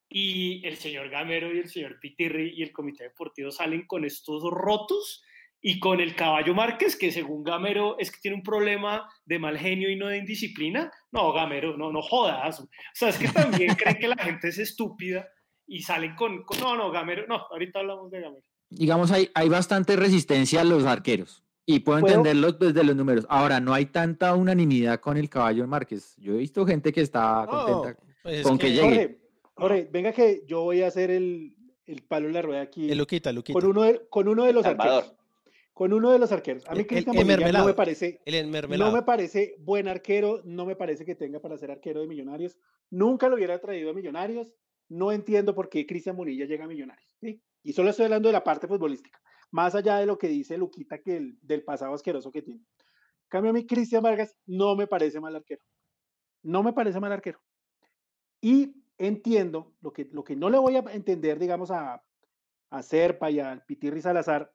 [0.10, 4.44] y el señor Gamero y el señor Pitirri y el comité deportivo salen con estos
[4.50, 5.22] rotos
[5.60, 9.58] y con el caballo Márquez, que según Gamero es que tiene un problema de mal
[9.58, 10.92] genio y no de indisciplina.
[11.12, 12.62] No, Gamero, no, no jodas.
[12.62, 15.28] O sea, es que también creen que la gente es estúpida
[15.68, 18.44] y salen con, con- no, no, Gamero, no, ahorita hablamos de Gamero.
[18.70, 21.44] Digamos, hay, hay bastante resistencia a los arqueros.
[21.66, 22.16] Y puedo ¿Puedo?
[22.16, 23.26] entenderlos desde los números.
[23.30, 26.16] Ahora, no hay tanta unanimidad con el caballo Márquez.
[26.18, 28.02] Yo he visto gente que está No, contenta.
[28.24, 28.82] pues es con que llegue.
[28.82, 29.20] Jorge,
[29.56, 31.54] Jorge, venga que yo voy a hacer el,
[31.86, 33.60] el palo en la rueda aquí El Luquita, Luquita.
[33.60, 35.04] con uno de, con uno de los Salvador.
[35.04, 35.18] arqueros.
[35.74, 36.66] Con uno de los arqueros.
[36.68, 40.42] A mí El- Cristian el Bonilla no me parece, El no me parece buen arquero,
[40.46, 42.58] no me parece que tenga para ser arquero de Millonarios.
[42.90, 44.54] Nunca lo hubiera traído a Millonarios.
[44.90, 47.08] No entiendo por qué Cristian Bonilla llega a Millonarios.
[47.64, 49.20] Y solo estoy hablando de la parte futbolística,
[49.52, 52.62] más allá de lo que dice Luquita que el- del pasado asqueroso que tiene.
[52.62, 55.62] En cambio a mí Cristian Vargas no me parece mal arquero.
[56.44, 57.40] No me parece mal arquero.
[58.42, 62.04] Y entiendo lo que, lo que no le voy a entender, digamos, a,
[62.70, 64.54] a Serpa y al Pitirri Salazar,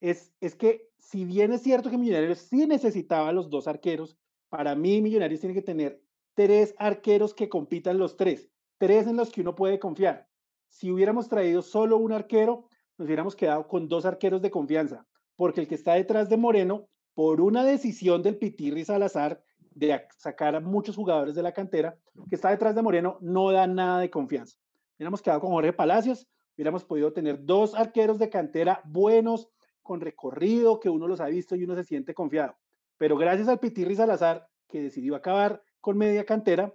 [0.00, 4.74] es, es que si bien es cierto que Millonarios sí necesitaba los dos arqueros, para
[4.76, 6.00] mí Millonarios tiene que tener
[6.34, 10.28] tres arqueros que compitan los tres, tres en los que uno puede confiar.
[10.68, 12.68] Si hubiéramos traído solo un arquero,
[12.98, 15.06] nos hubiéramos quedado con dos arqueros de confianza,
[15.36, 20.08] porque el que está detrás de Moreno, por una decisión del Pitirri Salazar de ac-
[20.16, 21.98] sacar a muchos jugadores de la cantera,
[22.28, 24.58] que está detrás de Moreno, no da nada de confianza.
[24.96, 29.50] Hubiéramos quedado con Jorge Palacios, hubiéramos podido tener dos arqueros de cantera buenos,
[29.82, 32.56] con recorrido, que uno los ha visto y uno se siente confiado.
[32.96, 36.74] Pero gracias al Pitirri Salazar, que decidió acabar con media cantera,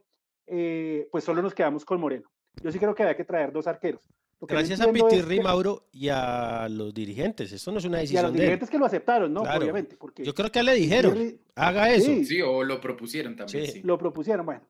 [0.53, 2.29] eh, pues solo nos quedamos con Moreno.
[2.61, 4.01] Yo sí creo que había que traer dos arqueros.
[4.41, 7.51] Lo que no Gracias a Pitirri, que- Mauro, y a los dirigentes.
[7.53, 8.41] Esto no es una Y a decisión los de él.
[8.41, 9.43] dirigentes que lo aceptaron, ¿no?
[9.43, 9.61] Claro.
[9.61, 12.07] Obviamente, porque Yo creo que le dijeron, Pitirri- haga eso.
[12.07, 12.25] Sí.
[12.25, 13.71] Sí, o lo propusieron también, Sí.
[13.71, 13.81] sí.
[13.83, 14.45] lo propusieron.
[14.45, 14.61] Bueno,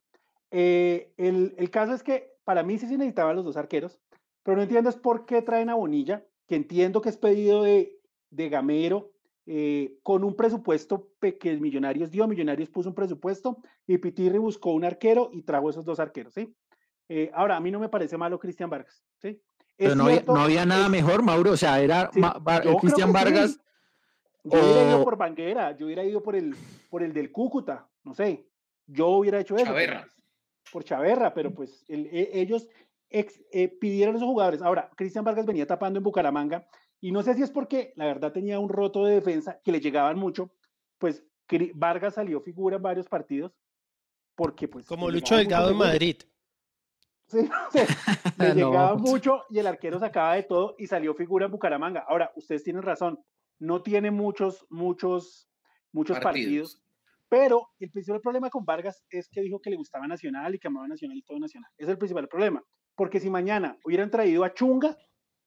[0.51, 3.99] eh, el, el caso es que para mí sí se necesitaban los dos arqueros,
[4.43, 7.97] pero no entiendo es por qué traen a Bonilla, que entiendo que es pedido de,
[8.29, 9.10] de Gamero,
[9.45, 14.85] eh, con un presupuesto que Millonarios dio, Millonarios puso un presupuesto y Pitirri buscó un
[14.85, 16.53] arquero y trajo esos dos arqueros, ¿sí?
[17.09, 19.41] Eh, ahora, a mí no me parece malo Cristian Vargas, ¿sí?
[19.75, 21.51] Pero no había, cierto, no había nada es- mejor, Mauro.
[21.51, 22.21] O sea, era Sí,
[22.61, 23.13] creo Cristian sí.
[23.13, 23.59] Vargas.
[24.43, 26.55] Yo hubiera ido o- por Banguera, yo hubiera ido por el,
[26.89, 28.47] por el del Cúcuta, no sé.
[28.87, 29.65] Yo hubiera hecho eso.
[29.73, 30.07] pero Chaverra.
[30.71, 32.67] por Chaverra, pero pues el- e- ellos
[33.09, 34.61] ex- eh, pidieron a esos jugadores.
[34.61, 36.65] Ahora, Cristian Vargas venía tapando en Bucaramanga
[37.01, 39.79] y no sé si es porque la verdad tenía un roto de defensa que le
[39.81, 40.51] llegaban mucho.
[40.97, 41.25] Pues
[41.75, 43.53] Vargas salió figura en varios partidos
[44.35, 44.85] porque pues.
[44.85, 45.77] Como Lucho Delgado en.
[45.77, 46.17] Madrid.
[47.27, 47.85] Sí, o sea,
[48.37, 48.69] le No.
[48.71, 52.05] llegaba mucho y el arquero sacaba de todo y salió figura en Bucaramanga.
[52.07, 53.19] Ahora, ustedes tienen razón,
[53.59, 55.49] no tiene muchos, muchos,
[55.91, 56.75] muchos partidos.
[56.75, 56.83] Partidos.
[57.29, 60.67] pero el principal problema con Vargas es que dijo que le gustaba Nacional y que
[60.67, 61.71] amaba Nacional y todo Nacional.
[61.77, 62.61] Es el principal problema.
[62.95, 64.97] Porque si mañana hubieran traído a Chunga,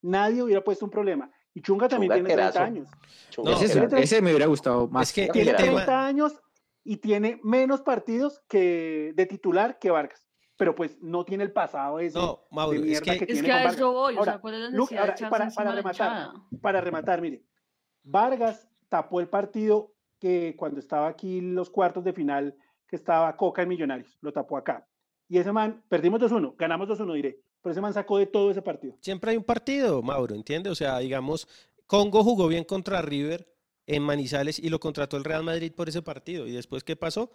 [0.01, 1.31] nadie hubiera puesto un problema.
[1.55, 2.65] Y Chunga también Chunga tiene 30 arquerazo.
[2.65, 2.89] años.
[3.31, 3.97] Chunga ese, arquerazo.
[3.97, 5.07] ese me hubiera gustado más.
[5.09, 5.71] Es que Tiene el Arquerazo.
[5.77, 6.41] tema, 30 años
[6.83, 10.27] y tiene menos partidos que de titular que Vargas.
[10.57, 13.39] Pero pues no tiene el pasado ese no, Mauro, de es mierda que, que, Es
[13.39, 13.75] tiene que con a Vargas.
[13.75, 16.29] eso voy, o sea, Ahora, ¿cuál es la Lu- necesidad ahora, para- para rematar,
[16.61, 17.43] para rematar, mire,
[18.03, 22.55] Vargas tapó el partido que cuando estaba aquí los cuartos de final,
[22.87, 24.87] que estaba Coca en Millonarios, lo tapó acá.
[25.27, 28.61] Y ese man, perdimos 2-1, ganamos 2-1, diré, pero ese man sacó de todo ese
[28.61, 28.95] partido.
[29.01, 30.69] siempre hay un partido, Mauro, ¿entiende?
[30.69, 31.47] O sea, digamos,
[31.87, 33.51] Congo jugó bien contra River
[33.87, 36.45] en Manizales y lo contrató el Real Madrid por ese partido.
[36.45, 37.31] ¿Y después qué pasó?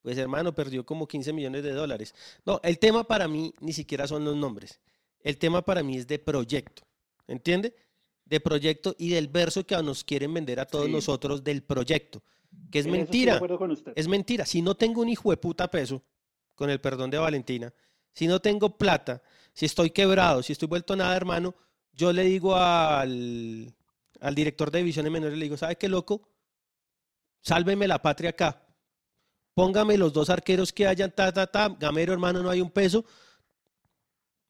[0.00, 2.14] Pues hermano, perdió como 15 millones de dólares.
[2.46, 4.80] No, el tema para mí ni siquiera son los nombres.
[5.20, 6.82] El tema para mí es de proyecto,
[7.26, 7.74] ¿entiende?
[8.24, 10.92] De proyecto y del verso que nos quieren vender a todos Sí.
[10.92, 12.22] nosotros del proyecto,
[12.70, 13.34] que es En eso estoy de mentira.
[13.36, 13.92] acuerdo con usted.
[13.96, 14.46] Es mentira.
[14.46, 16.02] Si no tengo un hijo de puta peso,
[16.54, 17.70] con el perdón de Valentina,
[18.14, 19.22] si no tengo plata,
[19.54, 21.54] si estoy quebrado, si estoy vuelto nada, hermano,
[21.92, 23.72] yo le digo al,
[24.20, 26.28] al director de divisiones menores, le digo, ¿sabe qué loco?
[27.40, 28.60] Sálveme la patria acá.
[29.54, 31.68] Póngame los dos arqueros que hayan, ta, ta, ta.
[31.78, 33.04] Gamero, hermano, no hay un peso.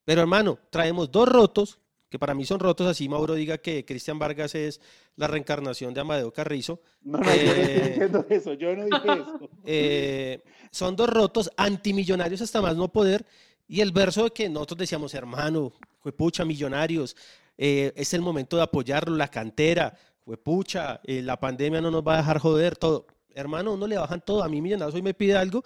[0.05, 1.79] Pero, hermano, traemos dos rotos,
[2.09, 4.81] que para mí son rotos, así Mauro diga que Cristian Vargas es
[5.17, 6.81] la reencarnación de Amadeo Carrizo.
[7.03, 9.51] No, no, yo no estoy Eh, diciendo eso, yo no dije eso.
[9.65, 13.27] Eh, son dos rotos antimillonarios hasta más no poder.
[13.67, 17.17] Y el verso de que nosotros decíamos, hermano, juepucha, millonarios,
[17.57, 22.15] eh, es el momento de apoyarlo, la cantera, juepucha, eh, la pandemia no nos va
[22.15, 23.07] a dejar joder, todo.
[23.35, 24.43] Hermano, uno le bajan todo.
[24.43, 25.65] A mí Millonarios hoy me pide algo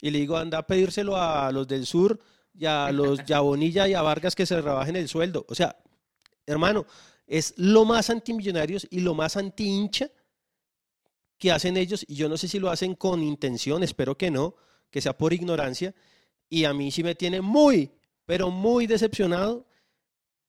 [0.00, 2.18] y le digo, anda a pedírselo a los del sur
[2.52, 5.44] y a los y a Bonilla y a Vargas que se rebajen el sueldo.
[5.48, 5.76] O sea,
[6.46, 6.86] hermano,
[7.26, 10.10] es lo más antimillonarios y lo más anti hincha
[11.38, 14.54] que hacen ellos, y yo no sé si lo hacen con intención, espero que no,
[14.90, 15.94] que sea por ignorancia,
[16.48, 17.90] y a mí sí me tiene muy,
[18.26, 19.66] pero muy decepcionado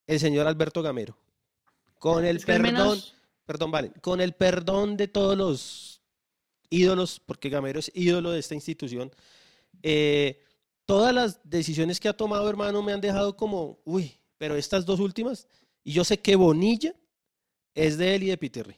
[0.07, 1.17] el señor Alberto Gamero.
[1.99, 3.15] Con el Es que al perdón, menos-
[3.45, 6.01] perdón, vale, con el perdón de todos los
[6.69, 9.11] ídolos, porque Gamero es ídolo de esta institución,
[9.83, 10.39] eh,
[10.85, 14.99] todas las decisiones que ha tomado, hermano, me han dejado como, uy, pero estas dos
[14.99, 15.47] últimas,
[15.83, 16.93] y yo sé que Bonilla
[17.73, 18.75] es de él y de Pitirri.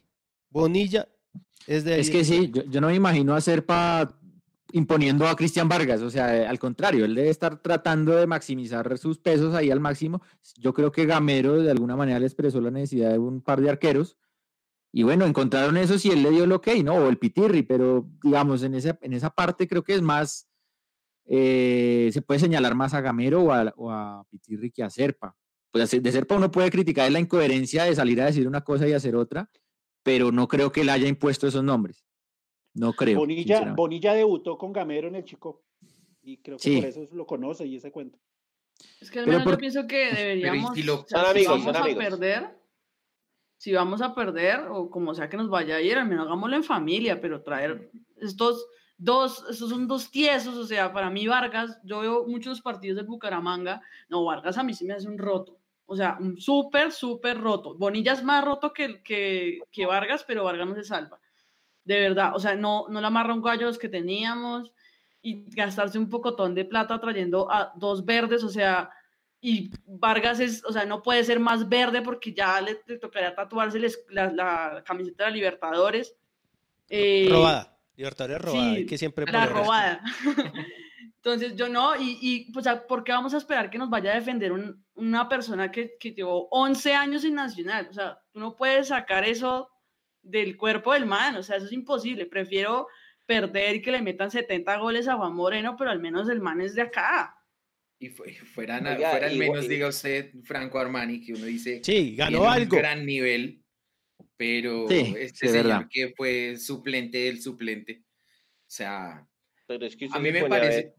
[0.50, 1.08] Bonilla
[1.66, 2.00] es de él.
[2.02, 4.18] Es que sí, yo, yo no me imagino a Serpa
[4.72, 8.98] imponiendo a Cristian Vargas, o sea, eh, al contrario, él debe estar tratando de maximizar
[8.98, 10.22] sus pesos ahí al máximo.
[10.58, 13.70] Yo creo que Gamero de alguna manera le expresó la necesidad de un par de
[13.70, 14.18] arqueros
[14.92, 16.96] y bueno, encontraron eso si él le dio el ok, ¿no?
[16.96, 20.50] O el pitirri, pero digamos, en esa, en esa parte creo que es más,
[21.26, 25.36] eh, se puede señalar más a Gamero o a, o a Pitirri que a Serpa.
[25.72, 28.94] Pues de Serpa uno puede criticar la incoherencia de salir a decir una cosa y
[28.94, 29.52] hacer otra,
[30.02, 32.07] pero no creo que él haya impuesto esos nombres.
[32.78, 33.20] No creo.
[33.20, 33.74] Bonilla.
[33.76, 35.64] Bonilla debutó con Gamero en el Chico.
[36.24, 36.76] Y creo que Sí.
[36.82, 38.20] por eso lo conoce y ese cuento.
[39.02, 41.32] Es que al menos yo por- pienso que deberíamos, si lo- o sea, Son si
[41.40, 42.04] amigos, vamos a amigos.
[42.04, 42.58] perder,
[43.58, 46.56] si vamos a perder, o como sea que nos vaya a ir, al menos hagámoslo
[46.56, 48.68] en familia, pero traer estos
[48.98, 53.04] dos, estos son dos tiesos, o sea, para mí Vargas, yo veo muchos partidos de
[53.04, 57.40] Bucaramanga, no, Vargas a mí sí me hace un roto, o sea, un súper, súper
[57.40, 57.74] roto.
[57.76, 61.20] Bonilla es más roto que, que, que Vargas, pero Vargas no se salva.
[61.88, 64.72] De verdad, o sea, no, no le amarra un gallo los que teníamos
[65.22, 68.90] y gastarse un pocotón de plata trayendo a dos verdes, o sea,
[69.40, 73.34] y Vargas es, o sea, no puede ser más verde porque ya le, le tocaría
[73.36, 76.16] tatuarse les- la, la camiseta de la Libertadores.
[76.90, 77.78] Eh, Robada.
[77.96, 78.76] Libertadores robada.
[78.76, 80.02] sí, que siempre la robada.
[81.18, 84.16] Entonces yo no, y, y pues, ¿por qué vamos a esperar que nos vaya a
[84.16, 87.88] defender un- una persona que, que llevó 11 años en Nacional?
[87.90, 89.70] O sea, tú no puedes sacar eso
[90.30, 92.26] del cuerpo del man, o sea, eso es imposible.
[92.26, 92.88] Prefiero
[93.26, 96.62] perder y que le metan 70 goles a Juan Moreno, pero al menos el man
[96.62, 97.34] es de acá.
[98.00, 102.16] Y fue, fueran, Oiga, fuera al menos, diga usted, Franco Armani, que uno dice, Sí,
[102.16, 102.76] ganó tiene algo.
[102.76, 103.64] un gran nivel,
[104.38, 105.88] pero Sí, este señor verdad.
[105.90, 109.28] que fue suplente del suplente, o sea,
[109.66, 110.94] Pero es que a mí me parece,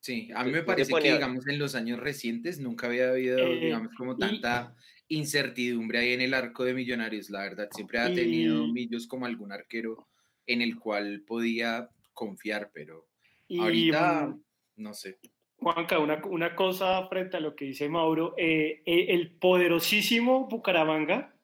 [0.00, 3.38] sí, a mí me parece que, a- digamos, en los años recientes nunca había habido,
[3.38, 4.74] Eh, digamos, como y- tanta
[5.16, 9.26] incertidumbre ahí en el arco de Millonarios, la verdad, siempre ha tenido Y- Millos como
[9.26, 10.08] algún arquero
[10.46, 13.06] en el cual podía confiar, pero
[13.48, 14.36] Y, ahorita,
[14.76, 15.18] no sé.
[15.56, 21.34] Juanca, una, una cosa frente a lo que dice Mauro, eh, eh, el poderosísimo Bucaramanga,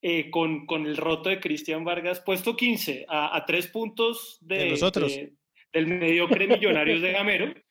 [0.00, 4.58] eh, con, con el roto de Cristian Vargas, puesto 15 a, a tres puntos de,
[4.58, 5.14] De nosotros.
[5.14, 5.34] de-
[5.72, 7.52] del mediocre Millonarios de Gamero,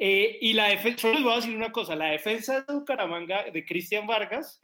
[0.00, 3.50] Eh, y la defensa, solo les voy a decir una cosa, la defensa de Bucaramanga
[3.50, 4.60] de Cristian Vargas,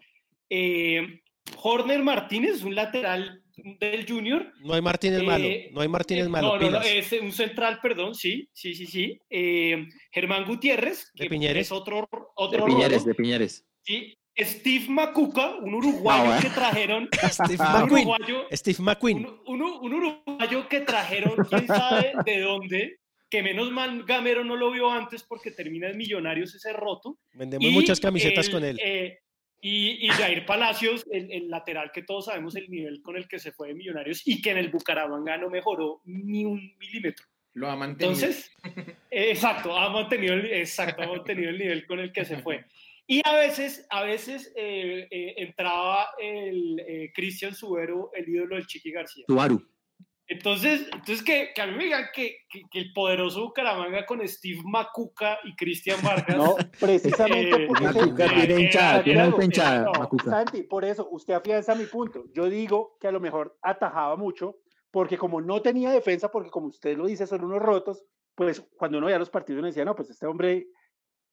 [0.51, 1.21] eh,
[1.63, 4.53] Horner Martínez, un lateral del Junior.
[4.61, 6.59] No hay Martínez Eh, malo, no hay Martínez eh, malo.
[6.59, 9.19] No, no, es un central, perdón, sí, sí, sí, sí.
[9.31, 11.67] Eh, Germán Gutiérrez, De Piñeres.
[11.69, 13.67] es otro, De otro Piñeres, rojo, de Piñeres.
[13.83, 14.17] sí.
[14.37, 18.09] Steve Macuca, un uruguayo Ah, que trajeron, Steve un McQueen.
[18.09, 19.19] uruguayo, Steve McQueen.
[19.47, 22.99] un, un- un uruguayo que trajeron, quién sabe de dónde,
[23.31, 27.17] que menos mal Gamero no lo vio antes porque termina en Millonarios ese roto.
[27.33, 28.81] Vendemos Y muchas camisetas el, con él.
[29.65, 33.39] Y, y Jair Palacios, el, el lateral que todos sabemos el nivel con el que
[33.39, 37.25] se fue de Millonarios y que en el Bucaramanga no mejoró ni un milímetro.
[37.55, 38.13] Lo ha mantenido.
[38.13, 38.53] Entonces,
[39.11, 42.67] eh, exacto, ha mantenido, el, exacto, ha mantenido el nivel con el que se fue.
[43.07, 48.67] Y a veces, a veces eh, eh, entraba el eh, Cristian Subero, el ídolo del
[48.67, 49.25] Chiqui García.
[49.27, 49.67] Tuaru.
[50.27, 54.27] Entonces, entonces que, que a mí me digan que, que- que el poderoso Bucaramanga con
[54.27, 56.37] Steve Macuca y Cristian Vargas.
[56.37, 60.31] No, precisamente Eh, porque Macuca tiene hinchada, tiene alta hinchada, no, Macuca.
[60.31, 62.25] Santi, por eso usted afianza mi punto.
[62.33, 64.57] Yo digo que a lo mejor atajaba mucho,
[64.91, 68.03] porque como no tenía defensa, porque como usted lo dice, son unos rotos,
[68.35, 70.69] pues cuando uno veía los partidos uno decía, no, pues este hombre,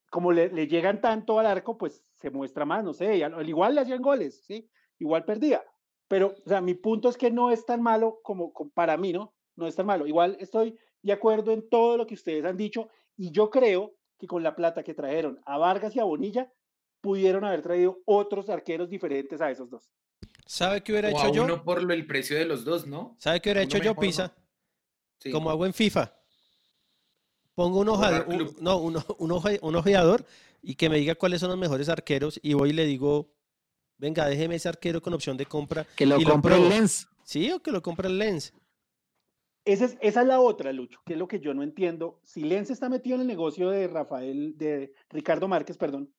[0.10, 3.74] como le, le llegan tanto al arco, pues se muestra más, no sé, al igual
[3.76, 4.70] le hacían goles, ¿sí?
[5.00, 5.64] Igual perdía.
[6.12, 9.14] Pero, o sea, mi punto es que no es tan malo como, como para mí,
[9.14, 9.34] ¿no?
[9.56, 10.06] No es tan malo.
[10.06, 14.28] Igual estoy de acuerdo en todo lo que ustedes han dicho, y yo creo que
[14.28, 16.52] con la plata que trajeron a Vargas y a Bonilla,
[17.00, 19.90] pudieron haber traído otros arqueros diferentes a esos dos.
[20.46, 21.44] ¿Sabe qué hubiera O hecho a yo?
[21.46, 23.16] uno por lo- el precio de los dos, ¿no?
[23.18, 23.96] ¿Sabe qué hubiera hecho yo.
[23.96, 24.36] Pisa?
[25.18, 25.32] Sí.
[25.32, 26.14] Como hago en FIFA.
[27.56, 30.26] Pongo un, un- no, un, un oje- un ojeador
[30.62, 33.32] y que me diga cuáles son los mejores arqueros y voy y le digo,
[34.02, 35.86] venga, déjeme ese arquero con opción de compra.
[35.96, 36.76] Que lo y compre el pruebo".
[36.76, 37.08] Lens.
[37.24, 38.54] Sí, o que lo compre el Lens.
[39.64, 42.20] Esa es, esa es la otra, Lucho, que es lo que yo no entiendo.
[42.24, 46.12] Si Lenz está metido en el negocio de Rafael, de Ricardo Márquez, perdón,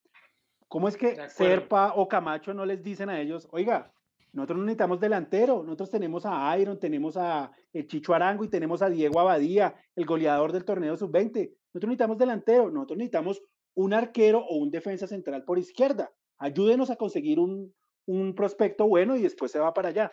[0.68, 1.16] ¿cómo es que.
[1.28, 3.92] Serpa o Camacho no les dicen a ellos, oiga,
[4.32, 8.80] nosotros no necesitamos delantero, nosotros tenemos a Iron, tenemos a el Chicho Arango y tenemos
[8.80, 11.50] a Diego Abadía, el goleador del torneo sub-20.
[11.74, 13.42] Nosotros no necesitamos delantero, nosotros necesitamos
[13.74, 16.12] un arquero o un defensa central por izquierda.
[16.38, 17.74] Ayúdenos a conseguir un,
[18.06, 20.12] un prospecto bueno y después se va para allá.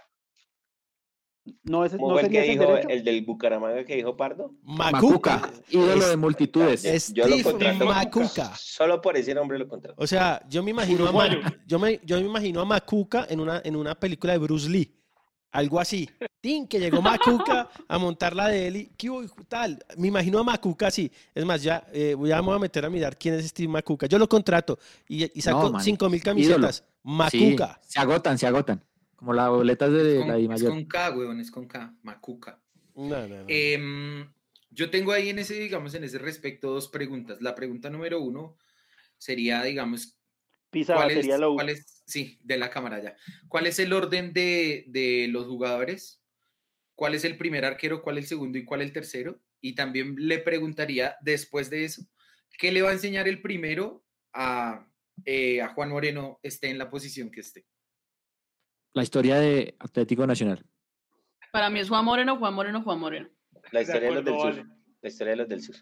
[1.64, 2.90] No, es, ¿Cómo no el sería que dijo, derecho.
[2.90, 4.54] el del Bucaramanga que dijo Pardo?
[4.62, 5.38] Macuca.
[5.38, 6.86] Macuca, ídolo de multitudes.
[6.86, 7.86] Es Yo lo Steve contrato.
[7.86, 8.52] Macuca.
[8.56, 9.96] Solo por ese nombre lo contrato.
[9.98, 11.28] O sea, yo me imagino a, Ma-
[11.66, 14.96] yo me, yo me imagino a Macuca en una, en una película de Bruce Lee.
[15.52, 16.08] Algo así.
[16.42, 19.84] Tin, que llegó Macuca a montar la de él y ¿qué hubo, tal?
[19.98, 21.12] Me imagino a Macuca así.
[21.34, 24.06] Es más, ya, eh, ya me voy a meter a mirar quién es Steve Macuca.
[24.08, 24.78] Yo lo contrato
[25.08, 25.84] y, y saco No, man.
[25.84, 26.24] 5 mil Ídolo.
[26.26, 26.76] camisetas.
[26.78, 27.82] Sí, Macuca.
[27.86, 28.84] se agotan, se agotan.
[29.16, 30.70] Como las boletas de Es la I es mayor.
[30.72, 32.62] con K, weón, es con K, Macuca.
[32.96, 33.46] No, no, no.
[33.48, 34.32] Em,
[34.70, 37.42] yo tengo ahí en ese, digamos, en ese respecto dos preguntas.
[37.42, 38.56] La pregunta número uno
[39.18, 40.16] sería, digamos,
[40.70, 41.56] Pisa ¿cuál batería es, low.
[41.56, 43.16] cuál es- sí, de la cámara ya.
[43.48, 46.22] ¿Cuál es el orden de, de los jugadores?
[46.96, 48.02] ¿Cuál es el primer arquero?
[48.02, 49.40] ¿Cuál el segundo y cuál el tercero?
[49.62, 52.02] Y también le preguntaría, después de eso,
[52.58, 54.04] ¿qué le va a enseñar el primero
[54.34, 54.88] a,
[55.26, 57.66] eh, a Juan Moreno, esté en la posición que esté?
[58.94, 60.66] La historia de Atlético Nacional.
[61.52, 63.30] Para mí es Juan Moreno, Juan Moreno, Juan Moreno.
[63.72, 64.68] La historia de, los del sur.
[65.02, 65.76] La historia de los del sur.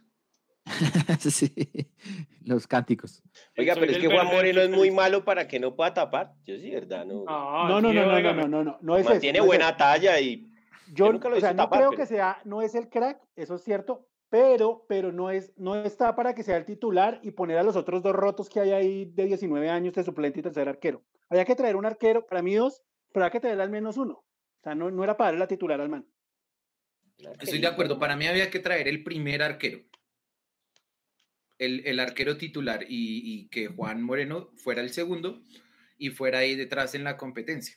[1.20, 1.53] sí,
[2.43, 3.24] los cánticos.
[3.57, 6.34] Oiga, pero es que Juan Moreno es muy malo para que no pueda tapar.
[6.45, 7.26] Yo sí, verdad, no.
[7.28, 9.11] Ah, No, no, sí, no, no, no, no, no, no, no es eso.
[9.11, 10.47] Mantiene buena talla y
[10.88, 12.89] Yo, Yo nunca lo o sea, no tapar, creo pero- que sea, no es el
[12.89, 17.20] crack, eso es cierto, pero, pero no es, no está para que sea el titular
[17.24, 20.39] y poner a los otros dos rotos que hay ahí de 19 años de suplente
[20.39, 21.03] y tercer arquero.
[21.30, 24.13] Había que traer un arquero, para mí dos, pero había que traer al menos uno.
[24.13, 26.05] O sea, no, no era para darle la titular al man.
[27.39, 27.97] Estoy de acuerdo.
[27.99, 29.80] Para mí había que traer el primer arquero.
[31.60, 35.43] El, el arquero titular y, y que Juan Moreno fuera el segundo
[35.97, 37.76] y fuera ahí detrás en la competencia.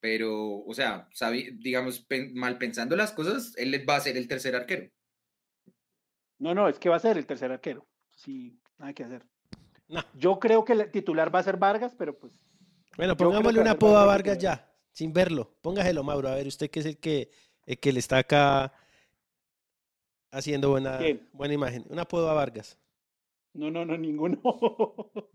[0.00, 4.28] Pero, o sea, sabi- digamos, pen- mal pensando las cosas, él va a ser el
[4.28, 4.90] tercer arquero.
[6.38, 7.86] No, no, es que va a ser el tercer arquero.
[8.14, 9.26] Sí, nada que hacer.
[9.88, 10.04] No.
[10.14, 12.32] Yo creo que el titular va a ser Vargas, pero pues
[12.96, 15.56] Bueno, pongámosle una va a Vargas ya, sin verlo.
[15.62, 16.28] Póngaselo, Mauro.
[16.28, 17.30] A ver, usted que es el que,
[17.66, 18.72] el que le está acá
[20.30, 21.28] haciendo buena, ¿Quién?
[21.32, 21.84] buena imagen.
[21.88, 22.78] Un apodo a Vargas.
[23.54, 24.40] no, no, no, ninguno.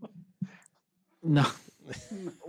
[1.22, 1.42] No.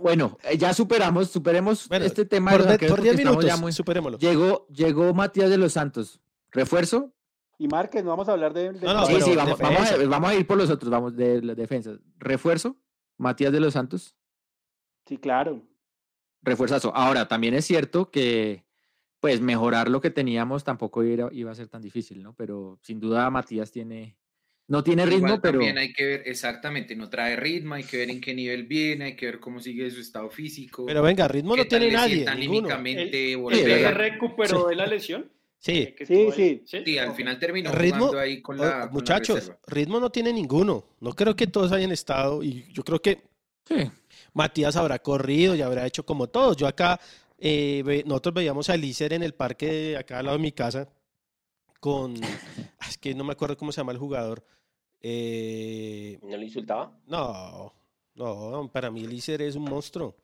[0.00, 3.10] Bueno, eh, ya superamos, superemos Bueno, este tema Por de los de- arqueros por porque
[3.10, 4.18] 10 estamos minutos, ya muy- superémoslo.
[4.18, 6.20] Llegó, llegó Matías de los Santos.
[6.50, 7.12] ¿Refuerzo?
[7.58, 8.72] y Márquez, no vamos a hablar de...
[8.74, 10.08] de- No, no, sí, sí, vamos, vamos a, defensa.
[10.10, 11.98] vamos a ir por los otros, vamos de las defensas.
[12.18, 12.76] ¿Refuerzo?
[13.16, 14.14] Matías de los Santos.
[15.06, 15.62] Sí, claro.
[16.42, 16.94] Refuerzazo.
[16.94, 18.65] Ahora, también es cierto que
[19.20, 22.34] pues mejorar lo que teníamos tampoco iba, iba a ser tan difícil, ¿no?
[22.34, 24.16] Pero sin duda Matías tiene,
[24.68, 27.98] No tiene Igual ritmo, pero También hay que ver, exactamente, no trae ritmo, hay que
[27.98, 30.86] ver en qué nivel viene, hay que ver cómo sigue su estado físico.
[30.86, 34.70] Pero venga, ritmo no tiene nadie, anímicamente ¿El se recuperó Sí.
[34.70, 35.30] de la lesión?
[35.58, 36.82] Sí, Eh, Sí, sí.
[36.84, 40.32] Sí, al final terminó ritmo, jugando ahí con la, con la muchachos, ritmo no tiene
[40.32, 40.84] ninguno.
[41.00, 43.22] No creo que todos hayan estado y yo creo que
[43.64, 43.74] sí.
[44.34, 46.56] Matías habrá corrido y habrá hecho como todos.
[46.56, 47.00] Yo acá,
[47.38, 50.88] eh, nosotros veíamos a Lícer en el parque de acá al lado de mi casa
[51.80, 52.14] con,
[52.80, 54.44] ah, es que no me acuerdo cómo se llama el jugador.
[55.00, 56.98] Eh, ¿No le insultaba?
[57.06, 57.72] no,
[58.14, 60.16] no, para mí Lícer es un monstruo.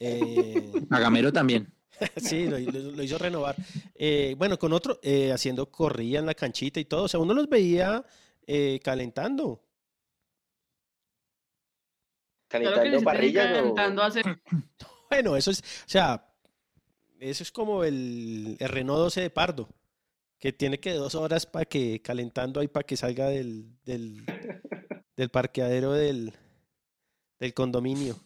[0.00, 1.72] Eh, a Gamero también.
[2.16, 3.56] sí, lo, lo- lo hizo renovar.
[3.94, 7.04] Eh, bueno, con otro, eh, haciendo corrida en la canchita y todo.
[7.04, 8.04] O sea, uno los veía
[8.46, 9.64] eh, calentando.
[12.48, 13.58] Claro que ¿Calentando parrillas o...?
[13.58, 14.40] intentando hacer
[15.10, 16.27] Bueno, eso es, o sea,
[17.20, 19.68] eso es como el, el Renault 12 de Pardo,
[20.38, 24.24] que tiene que dos horas para que calentando ahí para que salga del, del,
[25.16, 26.32] del parqueadero del,
[27.38, 28.16] del condominio.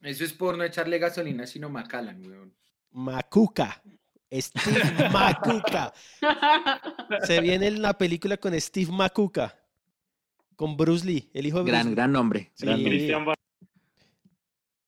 [0.00, 2.54] Eso es por no echarle gasolina, sino Macallan, weón.
[2.90, 3.82] Macuca.
[4.32, 5.92] Steve Macuca.
[7.26, 9.58] Se viene en la película con Steve Macuca.
[10.56, 11.94] Con Bruce Lee, el hijo de Bruce Gran, Lee.
[11.94, 12.52] gran nombre.
[12.54, 12.66] Sí.
[12.66, 13.34] Gran, nombre,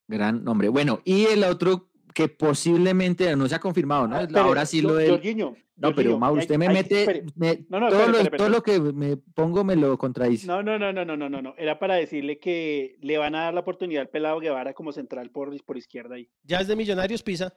[0.09, 0.69] gran nombre.
[0.69, 4.17] Bueno, y el otro que posiblemente no se ha confirmado, ¿no?
[4.17, 5.11] Ah, Ahora sí Gio- lo del.
[5.11, 7.25] Jorginho, No, pero Mau, hay- usted me hay- mete.
[7.35, 10.47] me- No, no, todo, espere, todo lo que me pongo me lo contradice.
[10.47, 11.55] No, no, no, no, no, no, no, no.
[11.59, 15.31] Era para decirle que le van a dar la oportunidad al pelado Guevara como central
[15.31, 16.31] por, por izquierda ahí.
[16.45, 17.53] Ya es de Millonarios, Pisa.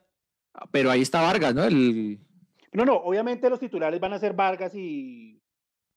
[0.72, 1.64] Pero ahí está Vargas, ¿no?
[1.64, 2.20] El,
[2.74, 5.40] No, no, obviamente los titulares van a ser Vargas y,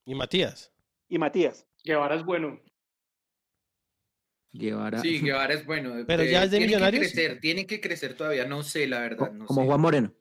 [0.05, 0.71] Y Matías.
[1.09, 1.67] y Matías.
[1.83, 2.61] Guevara es bueno.
[4.53, 5.01] Guevara.
[5.01, 5.95] Sí, Guevara es bueno.
[6.07, 7.07] Pero ya es de tiene Millonarios.
[7.07, 9.17] Que crecer, tiene que crecer todavía, no sé, la verdad.
[9.29, 9.67] co- No como sé.
[9.67, 10.15] Juan Moreno.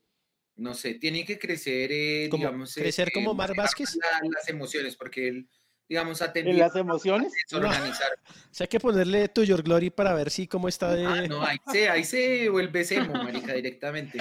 [0.56, 2.76] No sé, tiene que crecer, eh, Como- digamos.
[2.78, 3.96] eh, crecer como eh, Mar Vázquez.
[3.96, 5.50] la- las emociones, porque él,
[5.88, 7.32] digamos, ha En tendido las emociones.
[7.50, 8.10] desorganizar.
[8.28, 11.06] O sea, hay que ponerle tu Your Glory para ver si cómo está de...
[11.06, 14.20] Ah, no, ahí se, ahí se vuelve semo, marica, directamente.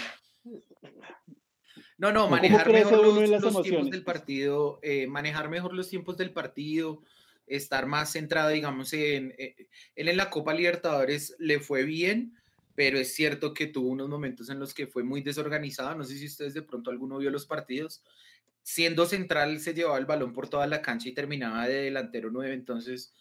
[1.99, 6.33] No, no, ¿Cómo manejar mejor los, tiempos del partido, eh, manejar mejor los tiempos del
[6.33, 7.03] partido,
[7.51, 9.35] estar más centrado, digamos, en...
[9.39, 9.55] eh,
[9.97, 12.35] él en la Copa Libertadores le fue bien,
[12.75, 15.95] pero es cierto que tuvo unos momentos en los que fue muy desorganizado.
[15.97, 18.03] No sé si ustedes de pronto alguno vio los partidos.
[18.63, 22.53] Siendo central se llevaba el balón por toda la cancha y terminaba de delantero 9,
[22.55, 23.13] entonces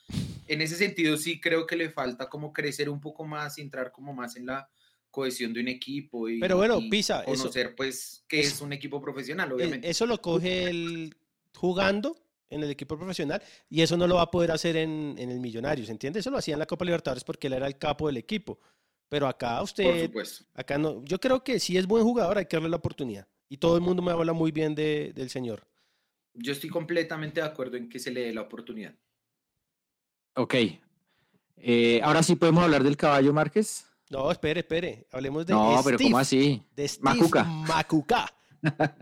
[0.47, 3.91] en ese sentido sí creo que le falta como crecer un poco más y entrar
[3.91, 4.69] como más en la
[5.09, 8.61] cohesión de un equipo y, Pero bueno, y Pisa, eso- conocer pues que eso- es
[8.61, 9.89] un equipo profesional, Eh, obviamente.
[9.89, 11.15] Eso lo coge él
[11.55, 12.17] jugando
[12.50, 15.39] en el equipo profesional y eso no lo va a poder hacer en, en el
[15.39, 16.22] Millonarios, ¿entiendes?
[16.22, 18.60] Eso lo hacía en la Copa Libertadores porque él era el capo del equipo.
[19.10, 20.45] Pero acá por usted, supuesto.
[20.54, 23.28] acá no, yo creo que si es buen jugador hay que darle la oportunidad.
[23.50, 25.66] Y todo el mundo me habla muy bien de- del señor.
[26.34, 28.93] Yo estoy completamente de acuerdo en que se le dé la oportunidad.
[30.36, 30.56] Ok.
[31.58, 33.86] Eh, ahora sí podemos hablar del caballo Márquez.
[34.10, 35.08] No, espere, espere.
[35.12, 36.62] Hablemos de No, pero Steve, ¿cómo así?
[36.76, 37.43] de Steve Macuca.
[37.43, 38.34] Macuca.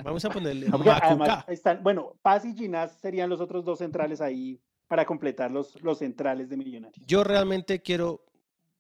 [0.04, 0.68] Vamos a ponerle
[1.02, 5.82] además están, bueno, Paz y Ginás serían los otros dos centrales ahí para completar los,
[5.82, 7.06] los centrales de Millonarios.
[7.08, 8.24] Yo realmente quiero,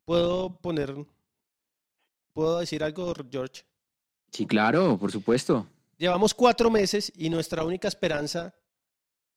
[0.05, 0.93] puedo poner,
[2.33, 3.63] puedo decir algo, George.
[4.31, 5.67] Sí, claro, por supuesto.
[5.97, 8.53] Llevamos cuatro meses y nuestra única esperanza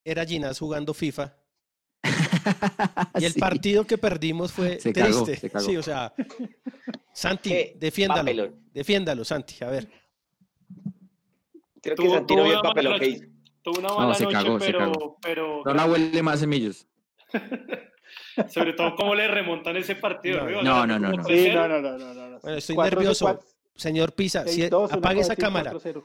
[0.05, 1.35] era Ginás jugando FIFA.
[3.19, 3.41] Y el Sí.
[3.41, 5.37] partido que perdimos fue Se cagó, triste.
[5.37, 5.67] se cagó.
[5.67, 6.13] Sí, o sea,
[7.13, 8.21] Santi, Eh, defiéndalo.
[8.23, 8.71] papelón.
[8.73, 9.63] Defiéndalo, Santi.
[9.65, 9.89] A ver.
[11.97, 13.07] Creo que vio el mala que noche.
[13.09, 13.25] hizo.
[13.63, 15.19] Tuvo una No, se noche, cagó, se pero, cagó.
[15.21, 16.87] pero No la huele más semillos.
[18.49, 20.49] sobre todo cómo le remontan ese partido.
[20.49, 21.29] No, no, no, no, como no.
[21.29, 21.43] 3-0.
[21.45, 22.41] Sí, no, no, no, no, no, no.
[22.41, 23.25] Bueno, estoy Cuatro- nervioso.
[23.27, 25.73] cuatro- Señor Pisa, si 6-2, uno apague esa cámara.
[25.73, 26.05] 4-0.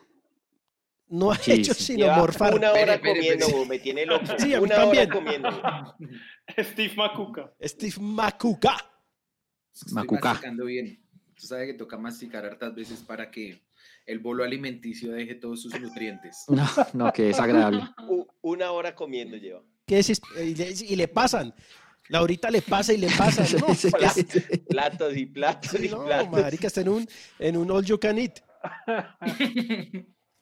[1.09, 1.83] No ha Sí, hecho sí.
[1.83, 2.53] sino Lleva morfar.
[2.55, 4.25] una hora comiendo, me tiene loco.
[4.37, 5.07] Sí, a mí una también.
[5.11, 5.49] hora comiendo.
[6.59, 7.53] Steve Macuca.
[7.61, 8.75] Steve Macuca.
[9.73, 10.29] Estoy Macuca.
[10.29, 10.99] masticando bien.
[11.35, 13.63] Tú sabes que toca masticar hartas veces para que
[14.05, 16.43] el bolo alimenticio deje todos sus nutrientes.
[16.49, 17.81] No, no, que desagradable.
[18.09, 19.61] U- Una hora comiendo lleva.
[19.85, 20.09] ¿Qué es?
[20.09, 20.27] esto?
[20.41, 21.53] Y le, y le pasan.
[22.09, 23.45] Laurita le pasa y le pasa.
[23.57, 23.67] No.
[24.69, 26.31] Platos y platos y No, platos.
[26.31, 27.07] marica, está en un,
[27.39, 28.39] en un all you can eat.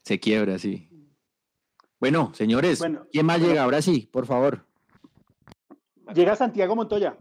[0.04, 0.90] Se quiebra, sí.
[2.00, 3.52] Bueno, señores, Bueno, ¿quién más bueno.
[3.54, 3.64] llega?
[3.64, 4.66] Ahora sí, por favor.
[6.16, 7.16] Llega Santiago Montoya.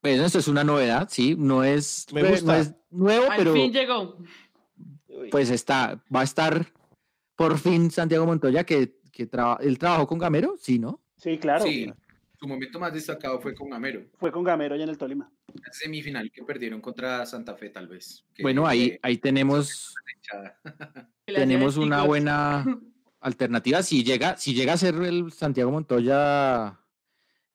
[0.00, 2.52] Pues esto es una novedad, sí, no es, Me pues, gusta.
[2.52, 4.18] no es nuevo, Al pero fin llegó.
[5.30, 6.66] Pues está, va a estar
[7.36, 11.00] por fin Santiago Montoya, que, que traba- él trabajó con Gamero, sí, ¿no?
[11.16, 11.64] Sí, claro.
[11.64, 11.92] Sí,
[12.38, 14.04] su momento más destacado fue con Gamero.
[14.18, 15.30] Fue con Gamero ya en el Tolima.
[15.52, 18.24] La semifinal que perdieron contra Santa Fe, tal vez.
[18.34, 19.94] que Bueno, ahí, ahí tenemos,
[21.26, 22.64] tenemos una buena
[23.20, 23.82] alternativa.
[23.82, 26.80] Si llega, si llega a ser el Santiago Montoya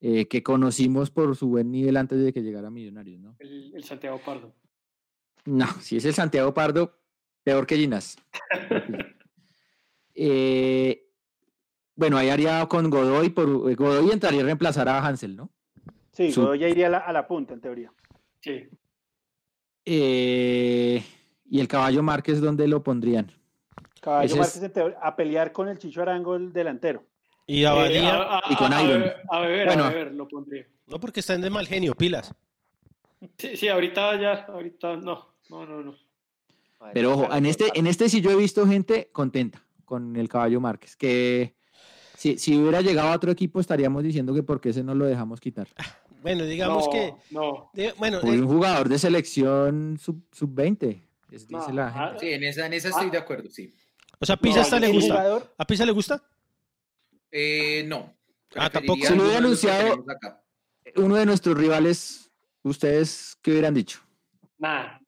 [0.01, 3.35] eh, que conocimos por su buen nivel antes de que llegara a Millonarios, ¿no?
[3.39, 4.53] El, el Santiago Pardo.
[5.45, 6.97] No, si es el Santiago Pardo,
[7.45, 8.17] peor que Ginas.
[10.17, 11.09] Eh,
[11.93, 15.49] bueno, ahí haría con Godoy, por, eh, Godoy entraría a reemplazar a Hansel, ¿no?
[16.13, 17.91] Sí, Su- Godoy ya iría a la, a la punta, en teoría.
[18.39, 18.63] Sí.
[19.83, 21.03] Eh,
[21.49, 23.29] y el caballo Márquez, ¿dónde lo pondrían?
[23.99, 27.03] Caballo Ese es- Márquez en teoría, a pelear con el Chicho Arango, el delantero.
[27.45, 28.99] Y Eh, Abadía, a, a- y con a- a Iron.
[29.01, 29.83] beber, a beber, Bueno.
[29.83, 30.65] a beber, lo pondría.
[30.87, 32.33] no porque están de mal genio, pilas.
[33.37, 35.95] Sí, sí, ahorita ya, ahorita no, no, no, no.
[36.93, 40.59] Pero ojo, en este, en este sí yo he visto gente contenta con el caballo
[40.61, 41.55] Márquez, que
[42.15, 45.05] si, si hubiera llegado a otro equipo estaríamos diciendo que por qué ese no lo
[45.05, 45.67] dejamos quitar.
[46.21, 47.13] Bueno, digamos no, que.
[47.29, 50.99] No, de- bueno, Fue eh, un jugador de selección sub- sub-20,
[51.29, 52.19] es- No, dice la ah, gente.
[52.25, 53.11] Sí, en esa, en esa estoy Ah.
[53.11, 53.71] de acuerdo, sí.
[54.19, 55.13] o sea, a Pisa no, hasta le gusta.
[55.13, 56.23] jugador- ¿A Pisa le gusta?
[57.31, 58.11] Eh, no.
[58.55, 59.05] Ah, tampoco.
[59.05, 60.03] Se lo hubiera anunciado-.
[60.95, 62.31] Uno de nuestros rivales,
[62.63, 63.99] ¿ustedes qué hubieran dicho?
[64.57, 64.99] nada.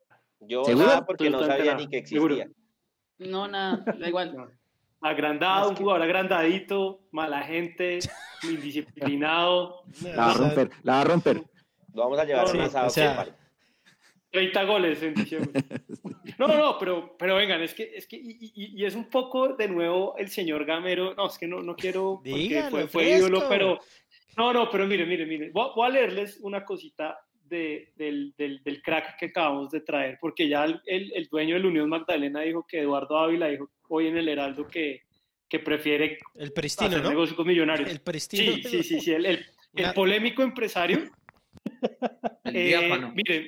[0.48, 0.86] Yo ¿Seguro?
[0.88, 1.78] nada porque no sabía nada.
[1.78, 2.36] ni que Seguro.
[2.36, 2.56] existía.
[3.20, 4.36] No, nada, da igual.
[4.36, 4.48] No.
[5.02, 8.00] Agrandado, un jugador agrandadito, mala gente,
[8.44, 11.38] indisciplinado, La va a romper, la va a romper.
[11.94, 13.34] Lo vamos a llevar No, no, o sea, con Mario.
[14.32, 15.64] 30 goles en diciembre.
[16.38, 19.10] No, no, no, pero, pero vengan, es que, es que y, y- y es un
[19.10, 22.88] poco de nuevo el señor Gamero, no, es que no, no quiero, porque Dígalo, fue,
[22.88, 23.80] fue ídolo, pero,
[24.36, 27.18] no, no, pero miren, miren, miren, voy, a- voy a leerles una cosita
[27.50, 31.56] de, del, del, del crack que acabamos de traer, porque ya el, el, el dueño
[31.56, 35.02] de la Unión Magdalena dijo que Eduardo Ávila dijo hoy en el Heraldo que,
[35.50, 37.10] que prefiere El pristino, hacer ¿no?
[37.10, 37.90] negocios con millonarios.
[37.90, 38.54] El pristino.
[38.56, 39.46] Sí, sí, sí, sí, el, el-
[39.76, 41.12] el polémico empresario
[42.44, 43.48] El eh, miren,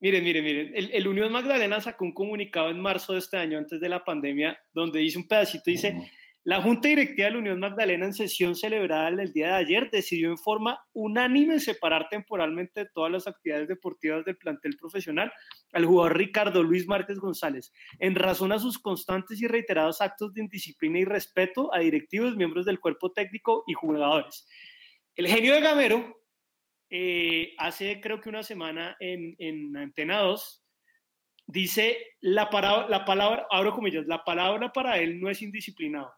[0.00, 0.72] miren, miren, miren.
[0.74, 4.04] El, el Unión Magdalena sacó un comunicado en marzo de este año, antes de la
[4.04, 5.94] pandemia, donde dice un pedacito, dice,
[6.42, 10.30] la Junta Directiva de la Unión Magdalena en sesión celebrada el día de ayer decidió
[10.30, 15.30] en forma unánime separar temporalmente todas las actividades deportivas del plantel profesional
[15.72, 20.40] al jugador Ricardo Luis Márquez González, en razón a sus constantes y reiterados actos de
[20.40, 24.48] indisciplina y respeto a directivos, miembros del cuerpo técnico y jugadores.
[25.14, 26.22] El genio de Gamero
[26.88, 30.64] eh, hace creo que una semana en, en Antena 2,
[31.46, 36.10] dice la palabra, abro comillas, la palabra para él no es indisciplinado.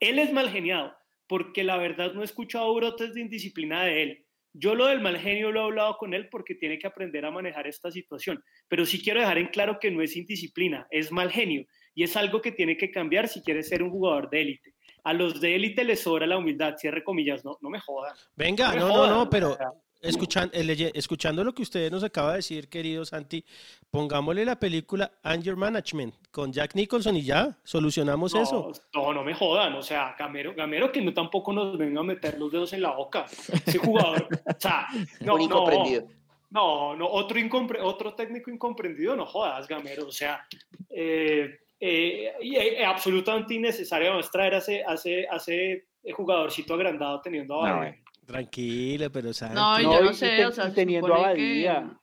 [0.00, 0.94] Él es mal geniado,
[1.26, 4.26] porque la verdad no he escuchado brotes de indisciplina de él.
[4.58, 7.30] Yo lo del mal genio lo he hablado con él porque tiene que aprender a
[7.30, 11.30] manejar esta situación, pero sí quiero dejar en claro que no es indisciplina, es mal
[11.30, 14.74] genio y es algo que tiene que cambiar si quiere ser un jugador de élite.
[15.04, 18.16] A los de élite les sobra la humildad, cierre comillas, no, no me jodan.
[18.34, 19.58] Venga, me no, no, jodan, no, pero
[20.00, 23.44] escuchan, eh, escuchando lo que usted nos acaba de decir, querido Santi,
[23.90, 28.72] pongámosle la película Anger Management con Jack Nicholson y ya, solucionamos no, eso.
[28.94, 32.38] No, no me jodan, o sea, Gamero, Gamero que no tampoco nos venga a meter
[32.38, 33.26] los dedos en la boca.
[33.66, 34.86] Ese jugador, o sea,
[35.20, 36.06] no, Un no, incomprendido.
[36.50, 40.46] no, no, otro, incompre- otro técnico incomprendido, no jodas, Gamero, o sea,
[40.90, 46.74] eh, eh, eh, absolutamente innecesario vamos a traer a ese, a ese, a ese jugadorcito
[46.74, 47.94] agrandado teniendo a No.
[48.26, 49.54] Tranquilo, pero Santi.
[49.54, 52.00] No, yo no sé, o sea, se teniendo supone a que, Badía.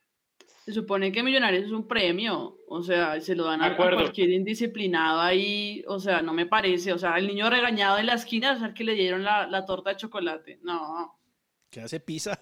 [0.65, 5.19] se supone que Millonarios es un premio, o sea, se lo dan a, cualquier indisciplinado
[5.19, 8.61] ahí, o sea, no me parece, o sea, el niño regañado en la esquina es
[8.61, 11.19] el que le dieron la, la torta de chocolate, no.
[11.69, 12.39] ¿Qué hace Pisa?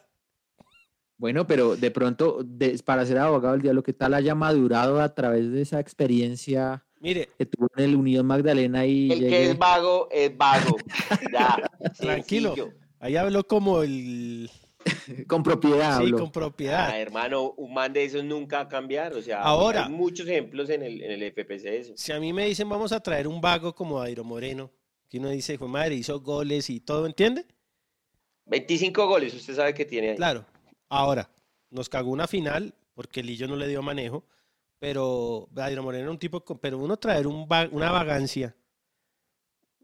[1.17, 5.13] Bueno, pero de pronto, de- para ser abogado del diablo, ¿qué tal haya madurado a
[5.13, 9.57] través de esa experiencia Mire, que tuvo en el Unión Magdalena y El que es
[9.57, 10.77] vago es vago.
[11.33, 11.57] Ya,
[11.97, 12.55] Tranquilo.
[12.55, 12.80] sencillo.
[13.01, 14.49] Ahí habló como el...
[15.27, 15.97] con propiedad?
[15.97, 16.17] Sí, habló.
[16.19, 16.89] con propiedad.
[16.91, 19.13] Ah, hermano, un man de esos nunca va a cambiar.
[19.13, 19.85] O sea, Ahora.
[19.85, 21.93] hay muchos ejemplos en el, en el FPC de eso.
[21.97, 24.71] Si a mí me dicen vamos a traer un vago como Dairo Moreno,
[25.09, 27.45] que uno dice, fue madre, hizo goles y todo, ¿entiende?
[28.45, 30.15] 25 goles, usted sabe que tiene ahí.
[30.15, 30.45] Claro.
[30.89, 31.29] Ahora,
[31.69, 34.25] nos cagó una final porque Lillo no le dio manejo,
[34.79, 38.55] pero Dairo Moreno era un tipo, con- pero uno traer un va- una vagancia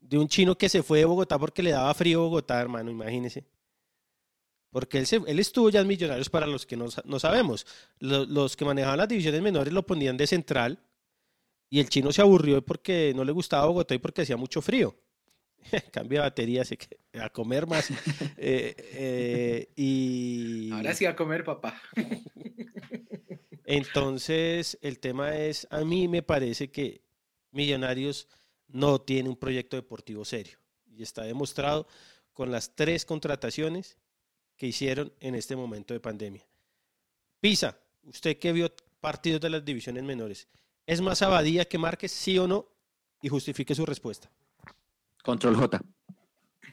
[0.07, 3.45] de un chino que se fue de Bogotá porque le daba frío Bogotá, hermano, imagínese.
[4.69, 7.65] Porque él, se- él estuvo ya en Millonarios para los que no, no sabemos.
[7.99, 10.79] Lo- Los, que manejaban las divisiones menores lo ponían de central
[11.69, 14.95] y el chino se aburrió porque no le gustaba Bogotá y porque hacía mucho frío.
[15.91, 17.89] Cambia de batería, así que a comer más.
[18.39, 21.81] Eh, eh, y Ahora sí a comer, papá.
[23.65, 27.01] entonces, el tema es, a mí me parece que
[27.51, 28.27] Millonarios
[28.67, 30.57] no tiene un proyecto deportivo serio.
[30.95, 31.87] Y está demostrado
[32.33, 33.97] con las tres contrataciones
[34.55, 36.45] que hicieron en este momento de pandemia.
[37.39, 40.47] Pisa, usted que vio partidos de las divisiones menores,
[40.85, 42.67] ¿es más Abadía que Márquez, sí o no?
[43.21, 44.29] Y justifique su respuesta.
[45.23, 45.81] Control J.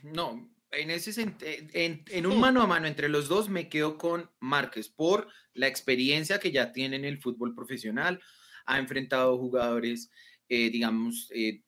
[0.03, 1.35] No, en, ese,
[1.73, 5.67] en, en un mano a mano entre los dos me quedo con Márquez por la
[5.67, 8.21] experiencia que ya tiene en el fútbol profesional.
[8.67, 10.11] Ha enfrentado jugadores,
[10.49, 11.63] eh, digamos, eh,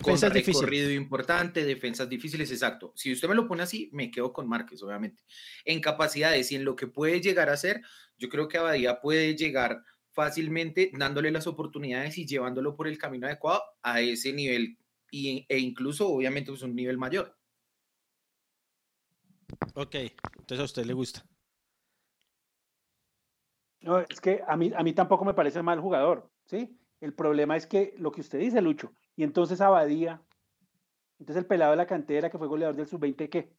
[0.00, 0.60] con Defensas difíciles.
[0.60, 2.92] recorrido importante, defensas difíciles, exacto.
[2.94, 5.24] Si usted me lo pone así, me quedo con Márquez, obviamente.
[5.64, 7.82] En capacidades y en lo que puede llegar a ser,
[8.16, 13.26] yo creo que Abadía puede llegar fácilmente dándole las oportunidades y llevándolo por el camino
[13.26, 14.78] adecuado a ese nivel
[15.10, 17.36] y, e incluso, obviamente, pues un nivel mayor.
[19.74, 21.24] Ok, entonces a usted le gusta.
[23.80, 26.76] No, es que a mí, a mí tampoco me parece mal jugador, ¿sí?
[27.00, 30.22] El problema es que lo que usted dice, Lucho, y entonces Abadía,
[31.18, 33.52] entonces el pelado de la cantera que fue goleador del sub-20, ¿qué?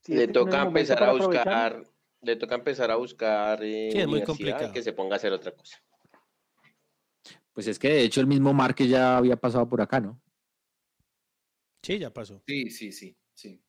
[0.00, 1.84] Si Le este no toca empezar a buscar,
[2.22, 4.72] le toca empezar a buscar eh, Sí, es muy complicado.
[4.72, 5.76] que se ponga a hacer otra cosa.
[7.52, 10.18] Pues es que de hecho el mismo Márquez ya había pasado por acá, ¿no?
[11.82, 12.42] Sí, ya pasó.
[12.46, 13.62] Sí, sí, sí, sí.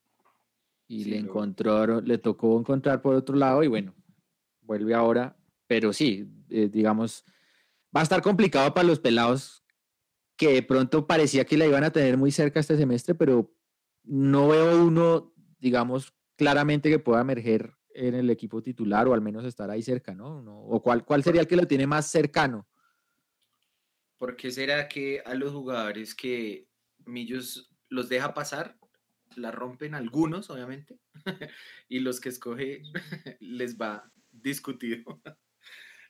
[0.88, 3.94] Y Sí, le lo- encontró, le tocó encontrar por otro lado y bueno,
[4.62, 5.36] vuelve ahora.
[5.66, 7.22] Pero sí, eh, digamos,
[7.94, 9.59] va a estar complicado para los pelados
[10.40, 13.54] que de pronto parecía que la iban a tener muy cerca este semestre, pero
[14.04, 19.44] no veo uno, digamos, claramente que pueda emerger en el equipo titular o al menos
[19.44, 20.38] estar ahí cerca, ¿no?
[20.64, 22.66] ¿O cuál, cuál sería el que lo tiene más cercano?
[24.16, 26.66] ¿Por qué será que a los jugadores que
[27.04, 28.78] Millos los deja pasar,
[29.36, 30.98] la rompen algunos, obviamente,
[31.86, 32.80] y los que escoge
[33.40, 35.20] les va discutido?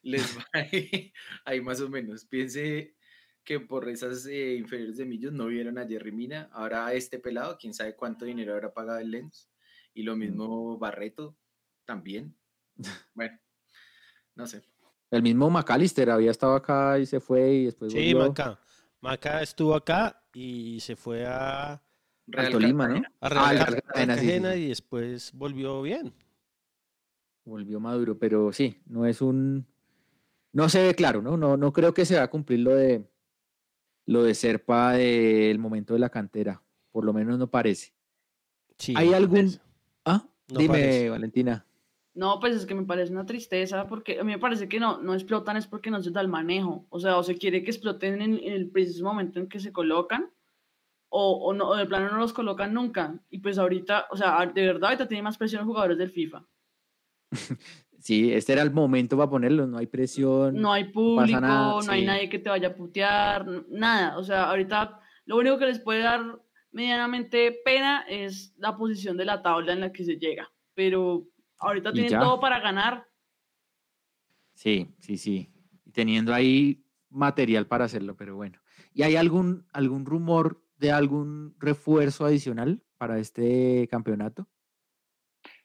[0.02, 1.12] les va ahí,
[1.44, 2.24] ahí más o menos.
[2.26, 2.94] Piense
[3.44, 7.56] que por esas eh, inferiores de Millos no vieron a Jerry Mina, ahora este pelado,
[7.58, 9.48] quién sabe cuánto dinero habrá pagado el Lens,
[9.94, 11.36] y lo mismo Barreto
[11.84, 12.34] también.
[13.14, 13.38] Bueno,
[14.34, 14.62] no sé.
[15.10, 18.60] El mismo McAllister había estado acá y se fue y después Sí, volvió Maca.
[19.00, 21.80] Maca estuvo acá y se fue a, al
[22.28, 22.96] Real Tolima, ¿no?
[22.98, 24.60] A Ah, Real al Car- Cartagena, sí.
[24.60, 26.14] y después volvió bien.
[27.44, 29.66] volvió Maduro, pero sí, no es un,
[30.52, 31.36] no se ve claro, ¿no?
[31.36, 33.04] No, no creo que se va a cumplir lo de
[34.10, 36.60] lo de Serpa del momento de la cantera,
[36.90, 37.94] por lo menos no parece.
[38.76, 39.60] Sí, ¿Hay no algún, parece.
[40.04, 41.10] ah, No dime, parece.
[41.10, 41.64] Valentina.
[42.14, 44.98] No, pues es que me parece una tristeza porque a mí me parece que no,
[44.98, 46.86] no explotan es porque no se da el manejo.
[46.88, 49.72] O sea, o se quiere que exploten en, en el preciso momento en que se
[49.72, 50.28] colocan
[51.08, 53.14] o, o, no, o de plano no los colocan nunca.
[53.30, 56.44] Y pues ahorita, o sea, de verdad ahorita tiene más presión los jugadores del FIFA.
[58.00, 60.54] Sí, este era el momento para ponerlo, no hay presión.
[60.54, 64.16] No hay público, nada, no hay nadie que te vaya a putear, nada.
[64.16, 66.40] O sea, ahorita lo único que les puede dar
[66.72, 70.50] medianamente pena es la posición de la tabla en la que se llega.
[70.74, 71.28] Pero
[71.58, 72.20] ahorita tienen ya.
[72.20, 73.06] todo para ganar.
[74.54, 75.52] Sí, sí, sí.
[75.92, 78.60] Teniendo ahí material para hacerlo, pero bueno.
[78.94, 84.48] ¿Y hay algún, algún rumor de algún refuerzo adicional para este campeonato?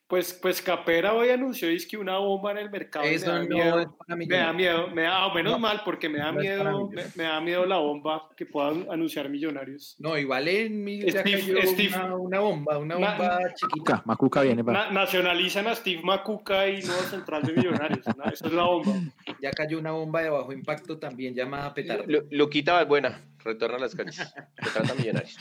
[0.08, 3.04] Pues, pues Capera hoy anunció que una bomba en el mercado.
[3.04, 3.80] Eso me da no miedo.
[3.80, 6.40] es para Me da miedo, me da, ah, menos No, mal, porque me da no
[6.40, 9.96] es miedo, me, da miedo la bomba que puedan anunciar Millonarios.
[9.98, 13.66] No, igual en ya Steve- una, una bomba, una Na- bomba chiquita.
[13.96, 14.84] Macuca, Macuca viene para.
[14.86, 18.06] Na- nacionalizan a Steve Macuca y nuevo central de Millonarios.
[18.16, 18.24] ¿no?
[18.32, 18.92] Esa es la bomba.
[19.42, 22.04] Ya cayó una bomba de bajo impacto también llamada petardo.
[22.06, 24.32] Lu- Luquita Valbuena, retorna a las canchas.
[24.62, 25.36] Se trata millonarios.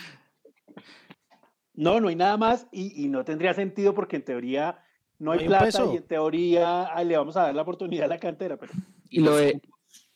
[1.75, 4.79] No, no hay nada más y, y no tendría sentido porque en teoría
[5.19, 5.93] no hay, plata peso.
[5.93, 8.73] y en teoría ah, le vamos a dar la oportunidad a la cantera, pero
[9.09, 9.61] ¿Y lo de,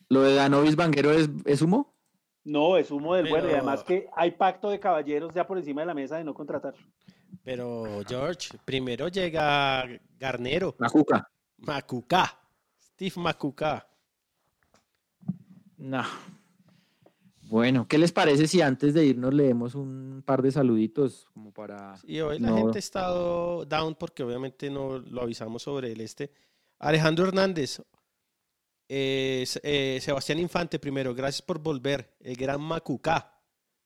[0.10, 1.96] lo de Danovis Vanguero es, es humo?
[2.44, 5.82] no, es humo del bueno y además que hay pacto de caballeros ya por encima
[5.82, 6.74] de la mesa de no contratar.
[7.44, 9.86] Pero, George, primero llega
[10.18, 11.30] Garnero, Macuca.
[11.58, 12.40] Macuca,
[12.82, 13.88] Steve Macuca.
[15.78, 16.04] No.
[17.50, 21.96] Bueno, ¿qué les parece si antes de irnos leemos un par de saluditos como para...
[22.04, 22.58] Y hoy la No.
[22.58, 26.32] gente ha estado down porque obviamente no lo avisamos sobre el este.
[26.78, 27.82] Alejandro Hernández,
[28.88, 32.14] eh, eh, Sebastián Infante primero, gracias por volver.
[32.20, 33.34] El gran Macuca,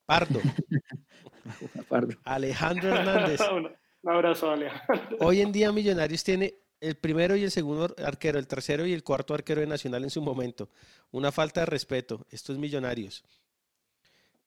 [0.05, 0.41] Pardo,
[1.87, 2.17] Pardo?
[2.25, 3.39] Alejandro Hernández.
[3.49, 3.67] un,
[4.03, 5.17] un abrazo, Alejandro.
[5.21, 9.03] Hoy en día Millonarios tiene el primero y el segundo arquero, el tercero y el
[9.05, 10.69] cuarto arquero de Nacional en su momento.
[11.11, 12.25] Una falta de respeto.
[12.29, 13.23] Esto es Millonarios.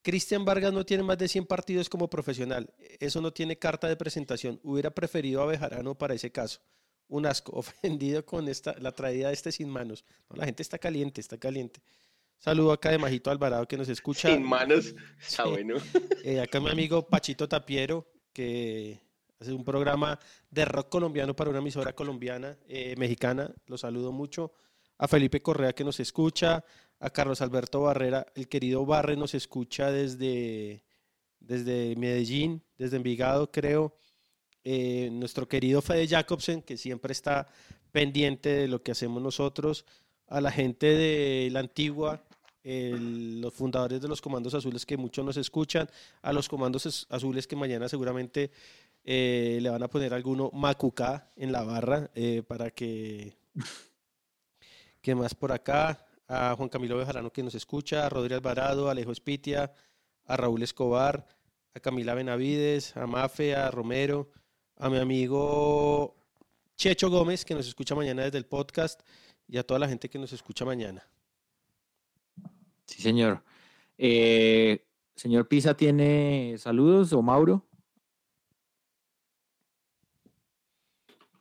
[0.07, 2.73] Cristian Vargas no tiene más de 100 partidos como profesional.
[3.01, 4.61] Eso no tiene carta de presentación.
[4.62, 6.61] Hubiera preferido a Bejarano para ese caso.
[7.09, 10.05] Un asco, ofendido con esta, la traída de este sin manos.
[10.31, 11.81] No, la gente está caliente, está caliente.
[12.39, 14.28] Saludo acá de Majito Alvarado que nos escucha.
[14.33, 14.95] Sin manos.
[15.20, 15.51] Está Sí.
[15.51, 15.74] bueno.
[16.23, 19.01] Eh, acá mi amigo Pachito Tapiero, que
[19.41, 20.20] hace un programa
[20.53, 23.53] de rock colombiano para una emisora colombiana, eh, mexicana.
[23.66, 24.53] Lo saludo mucho.
[24.99, 26.65] A Felipe Correa que nos escucha.
[26.98, 30.82] A Carlos Alberto Barrera, el querido Barre nos escucha desde,
[31.40, 33.94] desde Medellín, desde Envigado, creo.
[34.64, 37.47] eh, nuestro querido Fede Jacobsen, que siempre está
[37.93, 39.85] pendiente de lo que hacemos nosotros,
[40.27, 42.24] a la gente de la antigua,
[42.64, 45.89] los fundadores de los comandos azules que muchos nos escuchan,
[46.20, 48.51] a los comandos es- azules que mañana seguramente
[49.05, 53.36] eh, le van a poner alguno macucá en la barra eh, para que...
[55.01, 56.05] ¿Qué más por acá?
[56.28, 59.73] A Juan Camilo Bejarano que nos escucha, a Rodríguez Alvarado, a Alejo Espitia,
[60.24, 61.27] a Raúl Escobar,
[61.74, 64.31] a Camila Benavides, a Mafe, a Romero,
[64.77, 66.16] a mi amigo
[66.77, 69.01] Checho Gómez que nos escucha mañana desde el podcast
[69.48, 71.07] y a toda la gente que nos escucha mañana.
[72.86, 73.43] Sí, señor.
[73.98, 74.85] Eh,
[75.15, 77.66] señor Pisa, ¿tiene saludos o Mauro?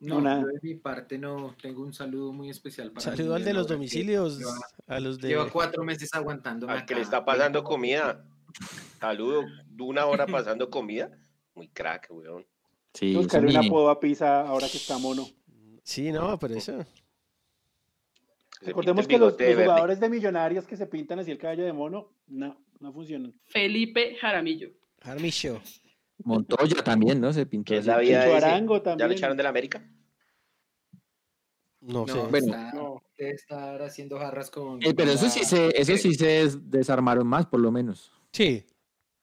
[0.05, 0.41] No, nada.
[0.41, 3.67] yo de mi parte no tengo un saludo muy especial para Saludo al de los
[3.67, 4.53] domicilios, Lleva,
[4.87, 5.29] a los de...
[5.29, 8.25] lleva cuatro meses aguantándome Al que le está pasando comida.
[8.99, 9.43] Saludo,
[9.79, 11.11] una hora pasando comida.
[11.53, 12.45] Muy crack, weón.
[12.93, 13.65] Sí, Buscarle un Sony.
[13.65, 15.27] apodo a Pisa ahora que está mono.
[15.83, 16.85] Sí, no, pero eso...
[18.61, 22.57] Recordemos que los, jugadores de millonarios que se pintan así el caballo de mono, no,
[22.79, 23.33] no funcionan.
[23.45, 24.69] Felipe Jaramillo.
[25.01, 25.61] Armicho.
[26.23, 27.33] Montoya también, ¿no?
[27.33, 28.35] Se pintó ¿Qué es la vida de?
[28.35, 29.09] Arango ¿Ya también.
[29.09, 29.83] lo echaron de la América?
[31.81, 32.19] No, No, sé.
[32.29, 32.37] Bueno.
[32.47, 33.03] está- No.
[33.17, 34.81] debe estar haciendo jarras con.
[34.83, 38.11] Eh, pero eso sí se, eso sí se des- desarmaron más, por lo menos.
[38.31, 38.65] Sí,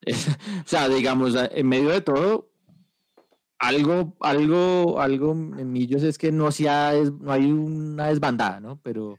[0.07, 2.51] o sea, digamos, en medio de todo,
[3.59, 8.61] algo, algo, algo en Millos es que no, se ha des- no hay una desbandada,
[8.61, 8.81] ¿no?
[8.83, 9.19] Pero,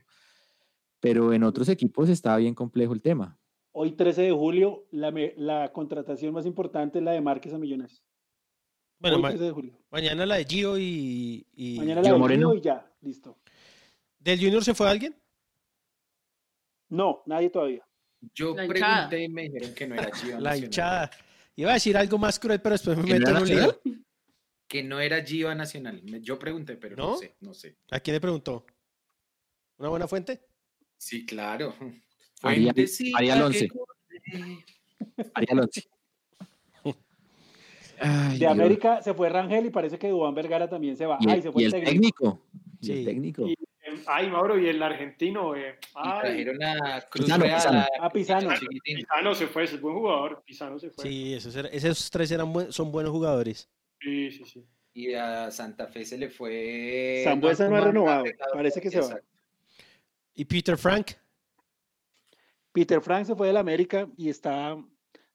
[1.00, 3.38] pero en otros equipos está bien complejo el tema.
[3.76, 7.58] Hoy 13 de julio, la, me- la contratación más importante es la de Márquez a
[7.58, 8.02] Millonarios.
[9.00, 9.78] bueno, Hoy ma- 13 de julio.
[9.90, 11.44] mañana la de Gio y...
[11.54, 12.50] y- Mañana Gio la de Moreno.
[12.52, 13.38] Gio y ya, listo.
[14.18, 15.16] ¿Del Junior se fue alguien?
[16.88, 17.84] No, nadie todavía.
[18.34, 19.08] Yo La hinchada.
[19.08, 20.64] pregunté y me dijeron que no era Gio La Nacional.
[20.64, 21.10] hinchada.
[21.56, 23.80] Iba a decir algo más cruel, pero después me ¿Que no meto en un lío.
[24.68, 26.00] Que no era Gio Nacional.
[26.22, 27.16] Yo pregunté, pero no, ¿No?
[27.16, 27.76] sé, no sé.
[27.90, 28.64] ¿A quién le preguntó?
[29.78, 30.46] ¿Una buena fuente?
[30.96, 31.74] Sí, claro.
[32.44, 33.68] Fuentecita que 11.
[33.68, 34.64] corre.
[35.34, 35.88] Ariel Once.
[38.00, 38.50] Ay, De Dios.
[38.52, 41.16] América se fue Rangel y parece que Dubán Vergara también se va.
[41.20, 41.90] Y Ay, el, se fue y el técnico.
[41.92, 42.40] técnico.
[42.80, 43.04] Y el Sí.
[43.04, 43.46] técnico.
[43.48, 43.56] Y, eh,
[44.06, 45.54] ay, Mauro, y el argentino.
[45.54, 47.78] Eh, Y ay, trajeron a Cruz Real, Pisano.
[47.78, 48.54] a Ah, Pisano.
[48.58, 48.96] Chiquitín.
[48.96, 50.42] Pisano se fue, es buen jugador.
[50.44, 51.04] Pisano se fue.
[51.04, 53.68] Sí, esos, tres eran buen- son buenos jugadores.
[54.00, 54.64] Sí, sí, sí.
[54.92, 57.22] Y a Santa Fe se le fue.
[57.24, 59.18] Sambuesa no ha renovado, parece que se va.
[60.34, 61.12] ¿Y Peter Frank?
[62.74, 64.76] Peter Frank se fue del América y está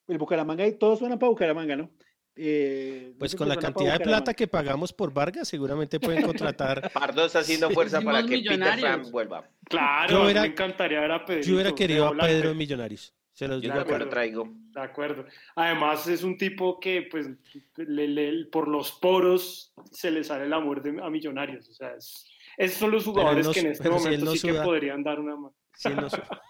[0.08, 1.90] el Bucaramanga y todos suenan para Bucaramanga, ¿no?
[2.36, 6.92] Eh, Pues con la cantidad de plata que pagamos por Vargas, seguramente pueden contratar.
[6.94, 8.80] Pardo está haciendo fuerza para que Peter.
[8.80, 9.50] Frank vuelva.
[9.66, 11.42] Claro, Yo a mí hubiera- me encantaría ver a Pedro.
[11.44, 13.14] Yo hubiera querido a Pedro en Millonarios.
[13.34, 13.90] Se los digo de acá.
[13.90, 14.10] lo acuerdo.
[14.10, 14.50] traigo.
[14.72, 15.26] De acuerdo.
[15.56, 17.30] Además, es un tipo que, pues,
[17.78, 21.70] le- le- por los poros se le sale el amor de, a millonarios.
[21.70, 22.26] O sea, es-
[22.58, 25.20] esos son los jugadores no que en este si momento no sí que podrían dar
[25.22, 25.56] una mano.
[25.74, 26.08] Sí, él no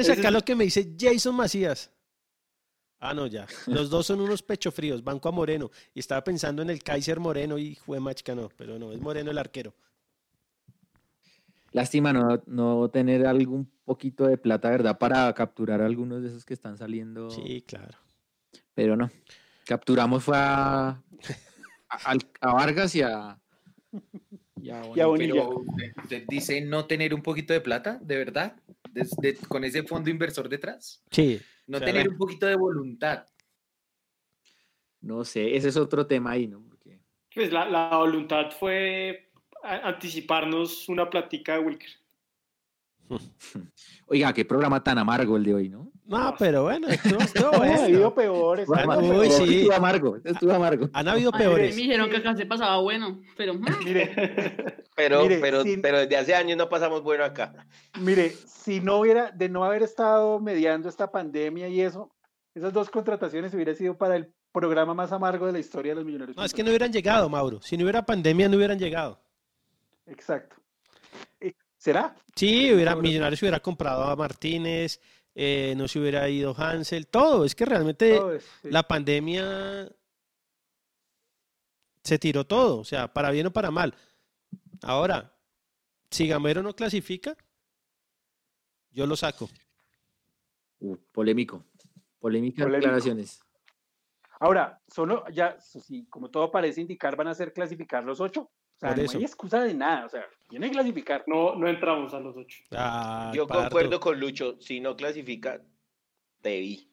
[0.00, 1.90] Ese acá lo que me dice Jason Macías.
[3.00, 3.46] Ah, no, ya.
[3.66, 5.70] Los dos son unos pecho fríos, banco a Moreno.
[5.92, 9.30] Y estaba pensando en el Kaiser Moreno y fue machica, no, pero no, es Moreno
[9.30, 9.74] el arquero.
[11.72, 14.96] Lástima no, no tener algún poquito de plata, ¿verdad?
[14.98, 17.30] Para capturar algunos de esos que están saliendo.
[17.30, 17.98] Sí, claro.
[18.74, 19.10] Pero no.
[19.66, 21.00] Capturamos fue a, a,
[22.04, 23.38] al- a Vargas y a.
[24.64, 25.42] Y a Y a Bonilla.
[25.44, 25.92] Bonilla.
[26.08, 28.56] Pero dice no tener un poquito de plata, ¿de verdad?
[28.90, 31.02] Desde- con ese fondo inversor detrás.
[31.10, 31.40] Sí.
[31.66, 33.26] No O sea, tener un poquito de voluntad.
[35.02, 36.62] No sé, ese es otro tema ahí, ¿no?
[36.66, 36.98] Porque
[37.34, 39.30] Pues la, la voluntad fue
[39.62, 41.90] anticiparnos una platica de Wilker.
[44.06, 45.90] Oiga, qué programa tan amargo el de hoy, ¿no?
[46.06, 48.68] No, pero bueno, estuvo, estuvo No, ha habido peores.
[48.68, 49.56] Uy, sí.
[49.60, 50.90] Estuvo amargo, estuvo amargo.
[50.92, 51.74] Han habido Ay, peores.
[51.74, 55.98] me dijeron que acá se pasaba bueno, pero mm, Mire, Pero, Mire, pero, sin- pero
[56.00, 57.54] desde hace años no pasamos bueno acá.
[58.00, 62.14] mire, si no hubiera, de no haber estado mediando esta pandemia y eso,
[62.54, 66.04] esas dos contrataciones hubiera sido para el programa más amargo de la historia de los
[66.04, 66.36] millonarios.
[66.36, 67.60] No, es que no hubieran llegado, Mauro.
[67.62, 69.20] Si no hubiera pandemia, no hubieran llegado.
[70.06, 70.56] Exacto.
[71.84, 72.16] ¿Será?
[72.34, 75.02] Sí, hubiera, Millonarios hubiera comprado a Martínez,
[75.34, 77.44] eh, no se hubiera ido Hansel, todo.
[77.44, 78.70] Es que realmente Todo es, sí.
[78.70, 79.94] la pandemia
[82.02, 83.94] se tiró todo, o sea, para bien o para mal.
[84.80, 85.36] Ahora,
[86.10, 87.36] si Gamero no clasifica,
[88.90, 89.50] yo lo saco.
[90.78, 91.66] Uh, polémico.
[92.18, 93.42] Polémicas declaraciones.
[94.40, 95.58] Ahora, solo ya,
[96.08, 98.50] como todo parece indicar, van a ser clasificar los ocho.
[98.76, 99.18] O sea, Por no eso.
[99.18, 100.06] hay excusa de nada.
[100.06, 101.24] O sea, tienen que clasificar.
[101.26, 102.58] No, no entramos a los ocho.
[102.72, 103.62] Ah, Yo Pardo.
[103.64, 104.56] concuerdo con Lucho.
[104.60, 105.60] Si no clasifica,
[106.42, 106.90] te vi.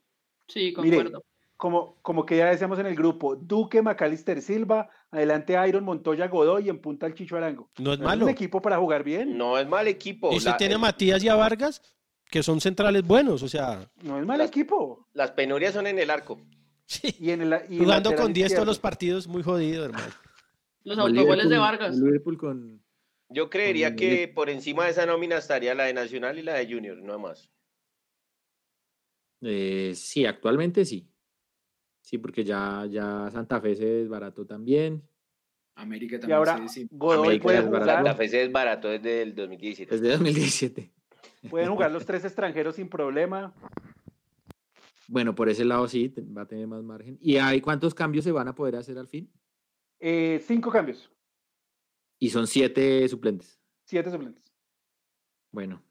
[0.48, 1.24] sí, Mire, concuerdo.
[1.58, 6.66] como, como que ya decíamos en el grupo, Duque, Macalister Silva, adelante Iron, Montoya, Godoy
[6.66, 7.70] y en punta el Chicho Arango.
[7.80, 8.26] No es ¿No malo.
[8.26, 9.38] un equipo para jugar bien?
[9.38, 10.32] No es mal equipo.
[10.34, 11.82] Y La- tiene a eh, Matías y a Vargas,
[12.30, 15.08] que son centrales buenos, o sea, No es mal Las- equipo.
[15.14, 16.40] Las penurias son en el arco.
[16.86, 20.12] sí, Y en el, y jugando con 10 todos los partidos, muy jodido, hermano.
[20.84, 21.96] Los autogoles de Vargas.
[21.96, 22.82] el Liverpool con...
[23.30, 26.56] Yo creería Con que por encima de esa nómina estaría la de Nacional y la
[26.56, 27.50] de Junior, no más.
[29.42, 31.08] eh, sí, actualmente sí.
[32.02, 35.02] Sí, porque ya, ya Santa Fe se desbarató también.
[35.76, 36.90] América Y también ahora se decimos.
[36.92, 37.80] Godoy América puede es barato.
[37.84, 39.96] jugar, Santa Fe se desbarató desde el 2017.
[39.96, 40.92] Desde 2017.
[41.50, 43.54] pueden jugar los tres extranjeros sin problema.
[45.08, 47.18] Bueno, por ese lado sí, va a tener más margen.
[47.22, 49.32] ¿Y hay cuántos cambios se van a poder hacer al fin?
[50.04, 51.12] Eh, cinco cambios,
[52.20, 53.60] Y son siete suplentes.
[53.86, 54.44] siete suplentes.
[55.52, 55.84] Bueno,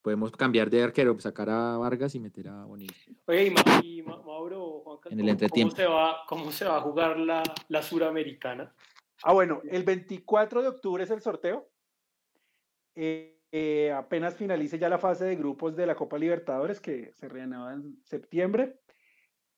[0.00, 2.94] podemos cambiar de arquero, sacar a Vargas y meter a Bonilla.
[3.26, 5.74] Oye, y, Ma- y Ma- Mauro, En el ¿cómo- entretiempo.
[5.74, 8.74] ¿cómo se, va, ¿cómo se va a jugar la, la suramericana?
[9.24, 11.68] Ah, bueno, el 24 de octubre es el sorteo.
[12.94, 17.28] Eh, eh, apenas finalice ya la fase de grupos de la Copa Libertadores, que se
[17.28, 18.80] reanuda en septiembre.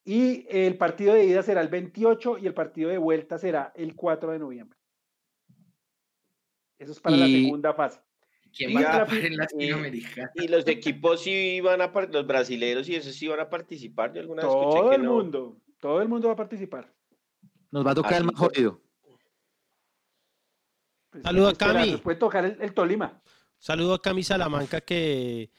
[0.05, 3.97] Y el partido de ida será el 28 y el partido de vuelta será el
[3.97, 4.79] 4 de noviembre.
[6.79, 8.01] Eso es para la segunda fase.
[8.55, 10.31] ¿Quién y va a en Latinoamérica?
[10.35, 14.13] Y los equipos sí van a los brasileros y esos sí van a participar.
[14.13, 15.13] Yo alguna vez escuché Todo que el no.
[15.15, 16.93] mundo, todo el mundo va a participar.
[17.71, 18.81] Nos va a tocar el Así más jodido.
[21.11, 21.93] Pues, Saludo a espera, Cami.
[21.93, 23.23] nos puede tocar el, el Tolima.
[23.59, 25.51] Saludo a Cami Salamanca que,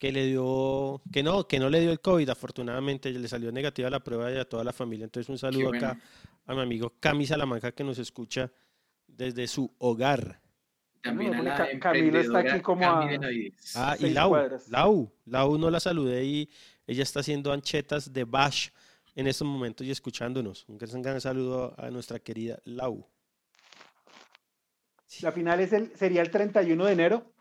[0.00, 3.90] que le dio, que no, que no le dio el COVID, afortunadamente le salió negativa
[3.90, 5.04] la prueba y a toda la familia.
[5.04, 5.86] Entonces un saludo bueno.
[5.86, 6.00] acá
[6.46, 8.50] a mi amigo Cami Salamanca que nos escucha
[9.06, 10.40] desde su hogar.
[11.02, 13.10] También a la Camilo está aquí como a-.
[13.74, 14.70] Ah, y Lau, cuadras.
[14.70, 16.50] Lau, Lau no la saludé y
[16.86, 18.70] ella está haciendo anchetas de Bash
[19.14, 20.66] en estos momentos y escuchándonos.
[20.66, 23.06] Un gran, gran saludo a nuestra querida Lau.
[25.20, 27.32] La final es el, sería el 31 de enero,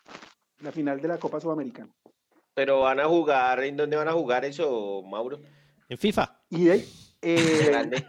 [0.59, 1.89] la final de la Copa Sudamericana.
[2.59, 5.39] Pero van a jugar, ¿en dónde van a jugar eso, Mauro?
[5.87, 6.41] En FIFA.
[6.49, 6.85] Y de,
[7.21, 8.05] eh, Grande.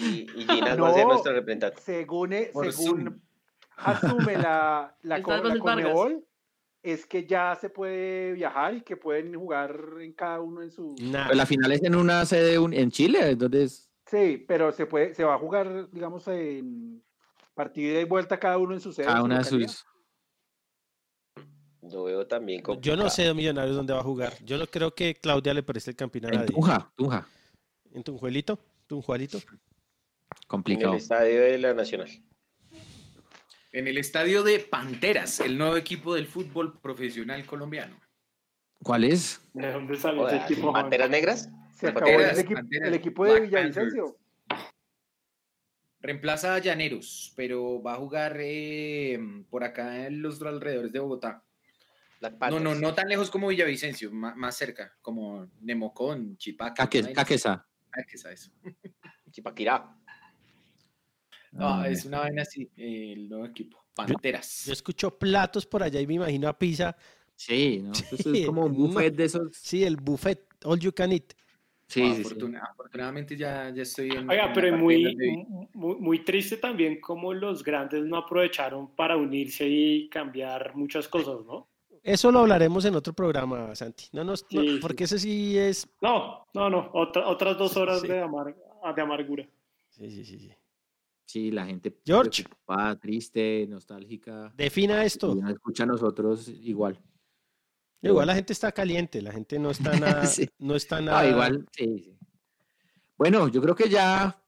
[0.00, 1.80] Y, y Gina va a ser nuestro representante.
[1.80, 3.20] según, eh, Por según Zoom.
[3.76, 5.58] asume la, la, Estas co- la.
[5.60, 6.24] Conmebol,
[6.82, 10.96] es que ya se puede viajar y que pueden jugar en cada uno en su...
[11.00, 14.86] Nah, Pues la final es en una sede un- en Chile, entonces Sí, pero se
[14.86, 17.00] puede, se va a jugar, digamos, en
[17.54, 19.06] partida y vuelta cada uno en su sede.
[19.06, 19.86] cada una de sus...
[21.90, 23.10] Lo veo también yo no complicado.
[23.10, 24.32] sé de Millonarios dónde va a jugar.
[24.44, 26.46] Yo no creo que Claudia le preste el campín a En.
[26.46, 27.26] Tunja, Tunja.
[27.92, 28.58] ¿En Tunjuelito?
[28.86, 29.38] ¿Tunjualito?
[29.38, 29.58] En
[30.46, 30.92] Complicado.
[30.92, 32.10] el estadio de la Nacional.
[33.72, 38.00] En el estadio de Panteras, el nuevo equipo del fútbol profesional colombiano.
[38.82, 39.40] ¿Cuál es?
[39.52, 40.72] ¿De dónde salió ese equipo?
[40.72, 41.50] ¿Panteras negras?
[41.74, 44.16] Se acabó Panteras, el, equipo, Panteras, el equipo de Black Villavicencio.
[46.00, 49.18] Reemplaza a Llaneros, pero va a jugar eh,
[49.50, 51.42] por acá en los alrededores de Bogotá.
[52.50, 56.84] No, no, no tan lejos como Villavicencio, má- más, cerca, como Nemocón, Chipaca.
[56.84, 57.66] Caque- Caquesa.
[57.90, 58.50] Caquesa, eso.
[59.30, 59.96] Chipaquirá.
[61.52, 63.84] No, Ah, es una vaina así, el nuevo equipo.
[63.94, 64.64] Panteras.
[64.66, 66.96] Yo escucho platos por allá y me imagino a pizza.
[67.36, 67.92] Sí, ¿no?
[68.12, 69.56] Eso Sí, es como un buffet de esos.
[69.56, 71.32] Sí, el buffet, all you can eat.
[71.86, 72.28] Sí, Ah, sí, sí.
[72.28, 74.28] afortuna- Afortunadamente ya, ya estoy en.
[74.28, 75.14] Oiga, en pero muy,
[75.74, 81.44] muy, muy triste también como los grandes no aprovecharon para unirse y cambiar muchas cosas,
[81.46, 81.68] ¿no?
[82.04, 84.04] Eso lo hablaremos en otro programa, Santi.
[84.12, 84.78] No nos, no, Sí, sí.
[84.80, 85.88] porque ese sí es.
[86.02, 88.08] No, no, no, otra- otras dos horas Sí.
[88.08, 88.54] de, amar-
[88.94, 89.48] de amargura.
[89.88, 90.52] Sí, sí, sí, sí.
[91.26, 92.44] Sí, la gente George.
[92.44, 94.52] preocupada, triste, nostálgica.
[94.54, 95.34] Defina esto.
[95.34, 97.00] Y escucha a nosotros igual.
[98.02, 99.90] Igual la gente está caliente, la gente no está
[100.22, 100.26] nada.
[100.26, 100.46] Sí.
[100.58, 101.26] No está Ah, nada.
[101.28, 102.18] igual, sí, sí.
[103.16, 104.38] Bueno, yo creo que ya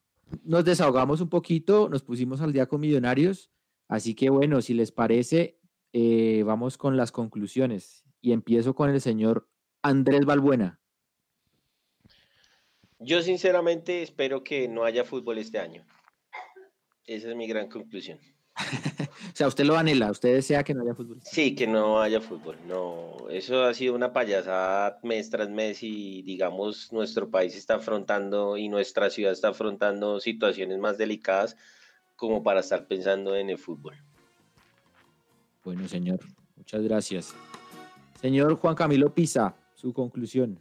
[0.44, 3.50] nos desahogamos un poquito, nos pusimos al día con Millonarios,
[3.88, 5.58] así que bueno, si les parece,
[5.98, 9.48] eh, vamos con las conclusiones y empiezo con el señor
[9.80, 10.78] Andrés Balbuena.
[12.98, 15.86] Yo sinceramente espero que no haya fútbol este año.
[17.06, 18.18] Esa es mi gran conclusión.
[19.32, 21.20] O sea, usted lo anhela, usted desea que no haya fútbol.
[21.22, 22.56] Sí, que no haya fútbol.
[22.66, 28.56] No, eso ha sido una payasada mes tras mes y digamos nuestro país está afrontando
[28.56, 31.56] y nuestra ciudad está afrontando situaciones más delicadas
[32.16, 33.94] como para estar pensando en el fútbol.
[35.66, 36.20] Bueno, señor,
[36.54, 37.34] muchas gracias.
[38.20, 40.60] Señor Juan Camilo Pisa, su conclusión.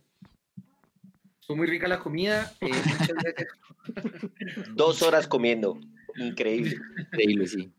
[1.45, 2.51] Fue muy rica la comida.
[2.59, 3.47] eh, muchas gracias.
[4.75, 5.79] Dos horas comiendo,
[6.15, 6.77] increíble.
[6.97, 7.71] Increíble, sí.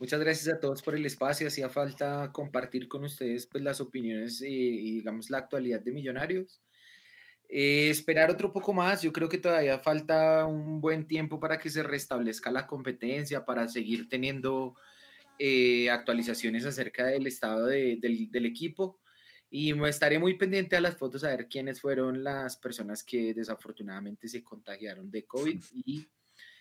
[0.00, 1.46] Muchas gracias a todos por el espacio.
[1.46, 6.60] Hacía falta compartir con ustedes pues, las opiniones y, digamos, la actualidad de Millonarios.
[7.48, 11.70] Eh, esperar otro poco más, yo creo que todavía falta un buen tiempo para que
[11.70, 14.74] se restablezca la competencia, para seguir teniendo
[15.44, 19.00] eh, actualizaciones acerca del estado de- del, del equipo.
[19.50, 24.28] Y estaré muy pendiente a las fotos a ver quiénes fueron las personas que desafortunadamente
[24.28, 26.06] se contagiaron de COVID y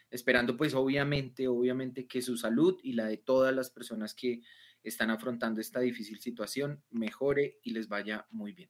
[0.10, 4.42] esperando pues obviamente, obviamente que su salud y la de todas las personas que
[4.84, 8.70] están afrontando esta difícil situación mejore y les vaya muy bien.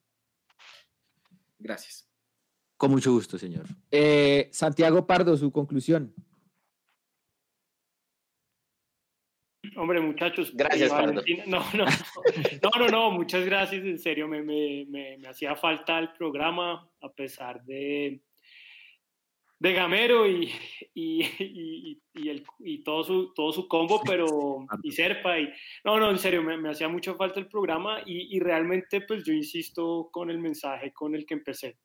[1.58, 2.08] Gracias.
[2.78, 3.66] Con mucho gusto, señor.
[3.92, 6.14] Eh, Santiago Pardo, su conclusión.
[9.82, 10.52] Hombre, muchachos.
[10.54, 11.14] Gracias, eh, Pardo.
[11.22, 15.56] Valentina- No, no, no, no, no, muchas gracias, en serio, me, me, me, me hacía
[15.56, 18.22] falta el programa, a pesar de,
[19.58, 20.52] de Gamero y,
[20.94, 25.50] y, y, y el, y todo, su, todo su combo, pero, y Serpa, y,
[25.84, 29.24] no, no, en serio, me, me hacía mucho falta el programa y, y realmente, pues
[29.24, 31.80] yo insisto con el mensaje con el que empecé.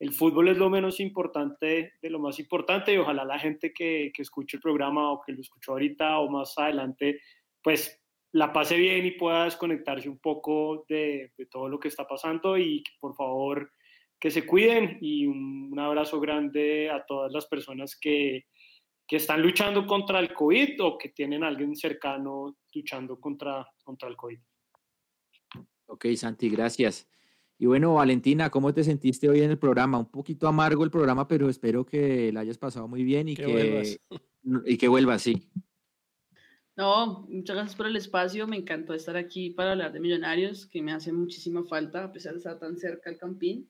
[0.00, 4.10] El fútbol es lo menos importante de lo más importante y ojalá la gente que,
[4.14, 7.20] que escuche el programa o que lo escuchó ahorita o más adelante,
[7.62, 8.00] pues
[8.32, 12.56] la pase bien y pueda desconectarse un poco de, de todo lo que está pasando
[12.56, 13.72] y por favor
[14.20, 18.44] que se cuiden y un, un abrazo grande a todas las personas que,
[19.10, 24.08] que están luchando contra el COVID o que tienen a alguien cercano luchando contra, contra
[24.08, 24.38] el COVID.
[25.86, 27.08] Ok, Santi, gracias.
[27.58, 29.98] Y bueno, Valentina, ¿cómo te sentiste hoy en el programa?
[29.98, 33.46] Un poquito amargo el programa, pero espero que la hayas pasado muy bien y Que
[33.46, 34.00] que, vuelvas.
[34.66, 35.50] y que vuelvas, sí.
[36.80, 38.46] No, muchas gracias por el espacio.
[38.46, 42.32] Me encantó estar aquí para hablar de Millonarios, que me hace muchísima falta, a pesar
[42.32, 43.68] de estar tan cerca al Campín.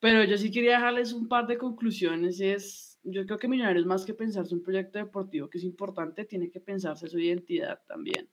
[0.00, 2.40] Pero yo sí quería dejarles un par de conclusiones.
[2.40, 6.50] Es, yo creo que Millonarios, más que pensarse un proyecto deportivo que es importante, tiene
[6.50, 8.28] que pensarse su identidad también.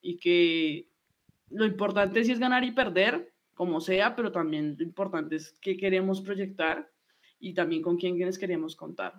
[0.00, 0.88] Y que
[1.48, 5.76] lo importante sí es ganar y perder, como sea, pero también lo importante es qué
[5.76, 6.88] queremos proyectar
[7.40, 9.14] y también con quién quienes queremos contar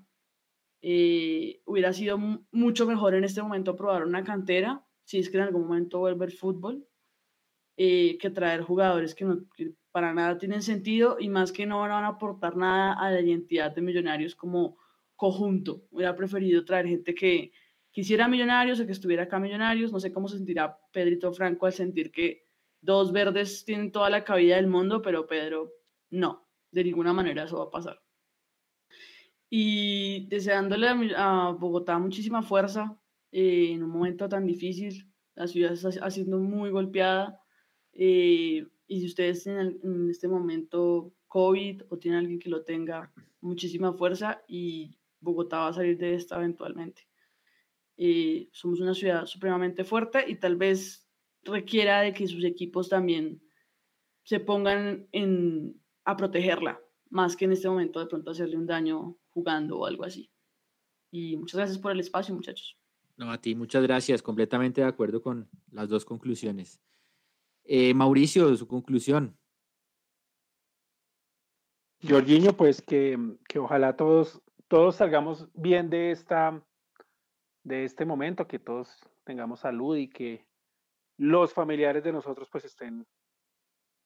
[0.82, 5.38] eh, hubiera sido mu- mucho mejor en este momento probar una cantera, si es que
[5.38, 6.88] en algún momento vuelve el fútbol,
[7.78, 11.80] eh, que traer jugadores que, no, que para nada tienen sentido y más que no
[11.80, 14.78] van a aportar nada a la identidad de Millonarios como
[15.16, 15.84] conjunto.
[15.92, 17.52] Hubiera preferido traer gente que
[17.92, 19.92] quisiera Millonarios o que estuviera acá Millonarios.
[19.92, 22.44] No sé cómo se sentirá Pedrito Franco al sentir que
[22.82, 25.72] dos verdes tienen toda la cabida del mundo, pero Pedro
[26.10, 28.02] no, de ninguna manera eso va a pasar
[29.54, 32.98] y deseándole a, a Bogotá muchísima fuerza
[33.34, 35.12] eh, en un momento tan difícil.
[35.36, 37.38] La ciudad está siendo muy golpeada
[37.92, 43.14] eh, y si ustedes tienen en este momento COVID o tienen alguien que lo tenga,
[43.42, 47.10] muchísima fuerza y Bogotá va a salir de esta eventualmente.
[47.98, 51.10] Eh, somos una ciudad supremamente fuerte y tal vez
[51.44, 53.42] requiera de que sus equipos también
[54.24, 56.80] se pongan en, a protegerla,
[57.10, 60.32] más que en este momento de pronto hacerle un daño jugando o algo así.
[61.12, 62.78] Y muchas gracias por el espacio, muchachos.
[63.18, 64.22] No, a ti, muchas gracias.
[64.22, 66.82] Completamente de acuerdo con las dos conclusiones.
[67.64, 69.38] Eh, Mauricio, su conclusión.
[72.08, 73.18] Jorginho, pues que,
[73.48, 76.66] que ojalá todos, todos salgamos bien de esta,
[77.64, 78.90] de este momento, que todos
[79.24, 80.48] tengamos salud y que
[81.18, 83.06] los familiares de nosotros pues estén,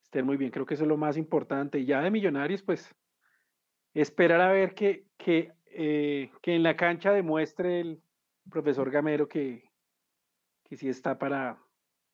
[0.04, 0.52] estén muy bien.
[0.52, 1.80] Creo que eso es lo más importante.
[1.80, 2.94] Y ya de millonarios, pues
[3.96, 8.02] esperar a ver que, que, eh, que en la cancha demuestre el
[8.50, 9.64] profesor Gamero que,
[10.64, 11.58] que sí está para,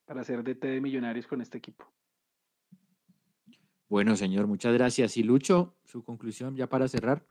[0.05, 1.91] para hacer DT de millonarios con este equipo.
[3.89, 5.17] Bueno, señor, muchas gracias.
[5.17, 7.25] Y Lucho, su conclusión ya para cerrar.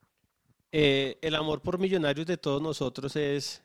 [0.73, 3.65] Eh, el amor por Millonarios de todos nosotros es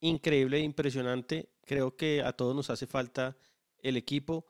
[0.00, 1.50] increíble e impresionante.
[1.62, 3.36] Creo que a todos nos hace falta
[3.78, 4.46] el equipo.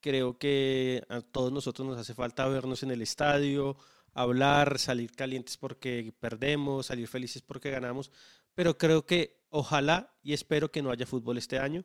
[0.00, 3.76] Creo que a todos nosotros nos hace falta vernos en el estadio,
[4.14, 8.10] hablar, salir calientes porque perdemos, salir felices porque ganamos.
[8.54, 11.84] Pero creo que ojalá y espero que no haya fútbol este año.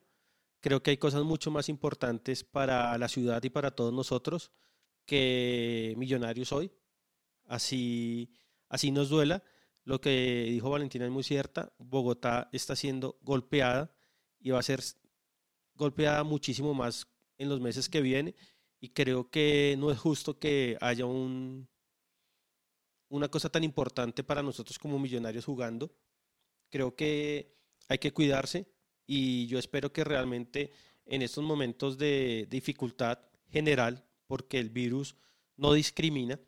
[0.62, 4.52] Creo que hay cosas mucho más importantes para la ciudad y para todos nosotros
[5.06, 6.72] que Millonarios hoy.
[7.48, 8.32] Así,
[8.70, 9.44] así nos duela.
[9.84, 11.74] Lo que dijo Valentina es muy cierta.
[11.78, 13.92] Bogotá está siendo golpeada
[14.40, 14.82] y va a ser
[15.76, 17.08] golpeada muchísimo más
[17.38, 18.36] en los meses que vienen.
[18.80, 21.70] Y creo que no es justo que haya un,
[23.10, 25.92] una cosa tan importante para nosotros como millonarios jugando.
[26.70, 27.56] Creo que
[27.88, 28.68] hay que cuidarse
[29.06, 30.72] y yo espero que realmente
[31.06, 33.20] en estos momentos de dificultad
[33.50, 35.16] general, porque el virus
[35.56, 36.40] no discrimina,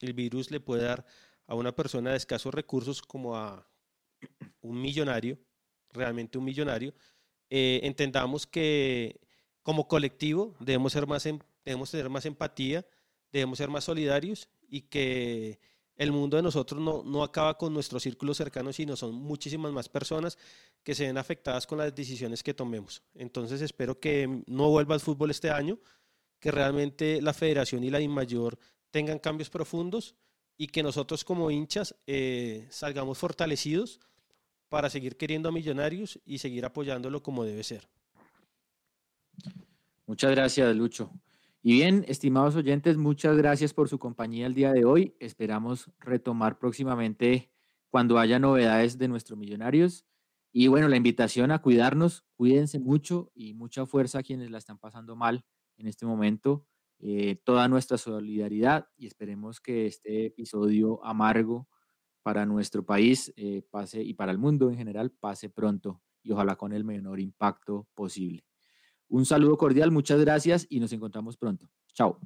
[0.00, 1.06] el virus le puede dar
[1.46, 3.66] a una persona de escasos recursos como a
[4.60, 5.38] un millonario,
[5.90, 6.94] realmente un millonario,
[7.50, 9.20] eh, entendamos que
[9.62, 12.84] como colectivo debemos, ser más, em- debemos tener más empatía,
[13.32, 15.60] debemos ser más solidarios y que
[15.96, 19.90] el mundo de nosotros no, no acaba con nuestro círculo cercano, sino son muchísimas más
[19.90, 20.38] personas
[20.82, 23.02] que se ven afectadas con las decisiones que tomemos.
[23.14, 25.78] Entonces espero que no vuelva al fútbol este año,
[26.40, 28.58] que realmente la federación y la INMAYOR
[28.90, 30.16] tengan cambios profundos
[30.56, 34.00] y que nosotros como hinchas eh, salgamos fortalecidos
[34.70, 37.86] para seguir queriendo a Millonarios y seguir apoyándolo como debe ser.
[40.06, 41.12] Muchas gracias, Lucho.
[41.64, 45.14] Y bien, estimados oyentes, muchas gracias por su compañía el día de hoy.
[45.20, 47.52] Esperamos retomar próximamente
[47.88, 50.04] cuando haya novedades de nuestros millonarios.
[50.50, 54.76] Y bueno, la invitación a cuidarnos, cuídense mucho y mucha fuerza a quienes la están
[54.76, 55.44] pasando mal
[55.76, 56.66] en este momento.
[56.98, 61.68] Eh, toda nuestra solidaridad y esperemos que este episodio amargo
[62.24, 66.56] para nuestro país eh, pase y para el mundo en general pase pronto y ojalá
[66.56, 68.51] con el menor impacto posible.
[69.12, 71.68] Un saludo cordial, muchas gracias y nos encontramos pronto.
[71.92, 72.18] Chao.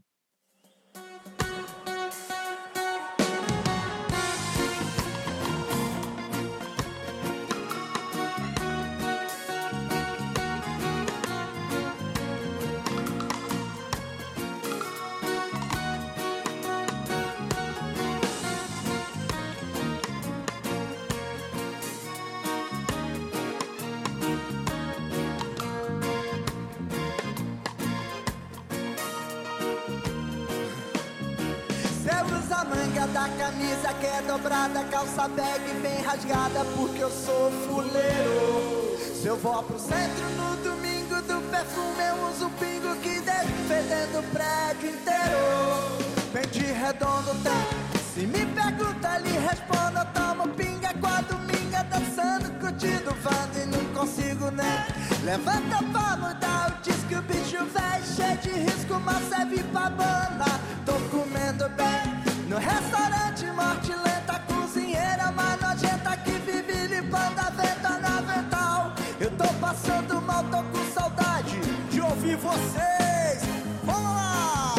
[33.29, 38.97] Camisa que é dobrada, calça bag bem rasgada, porque eu sou fuleiro.
[39.15, 44.21] Se eu vou pro centro no domingo do perfume, eu uso pingo que deixa fedendo
[44.21, 46.07] o prédio inteiro.
[46.33, 48.01] Pente redondo tem.
[48.15, 53.67] Se me pergunta, lhe respondo, eu tomo pinga com a dominga, dançando, curtindo, vando e
[53.67, 55.25] não consigo nem.
[55.25, 60.61] Levanta pra mudar o disco, o bicho véi, cheio de risco, mas serve pra banda.
[60.85, 62.26] Tô comendo bem.
[62.49, 68.93] No restaurante morte lenta, cozinheira mais nojenta que vive limpando a venta na vental.
[69.19, 71.59] Eu tô passando mal, tô com saudade
[71.91, 73.43] de ouvir vocês.
[73.83, 74.75] Vamos lá!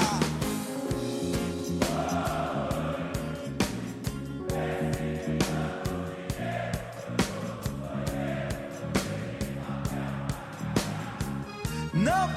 [11.94, 12.37] Não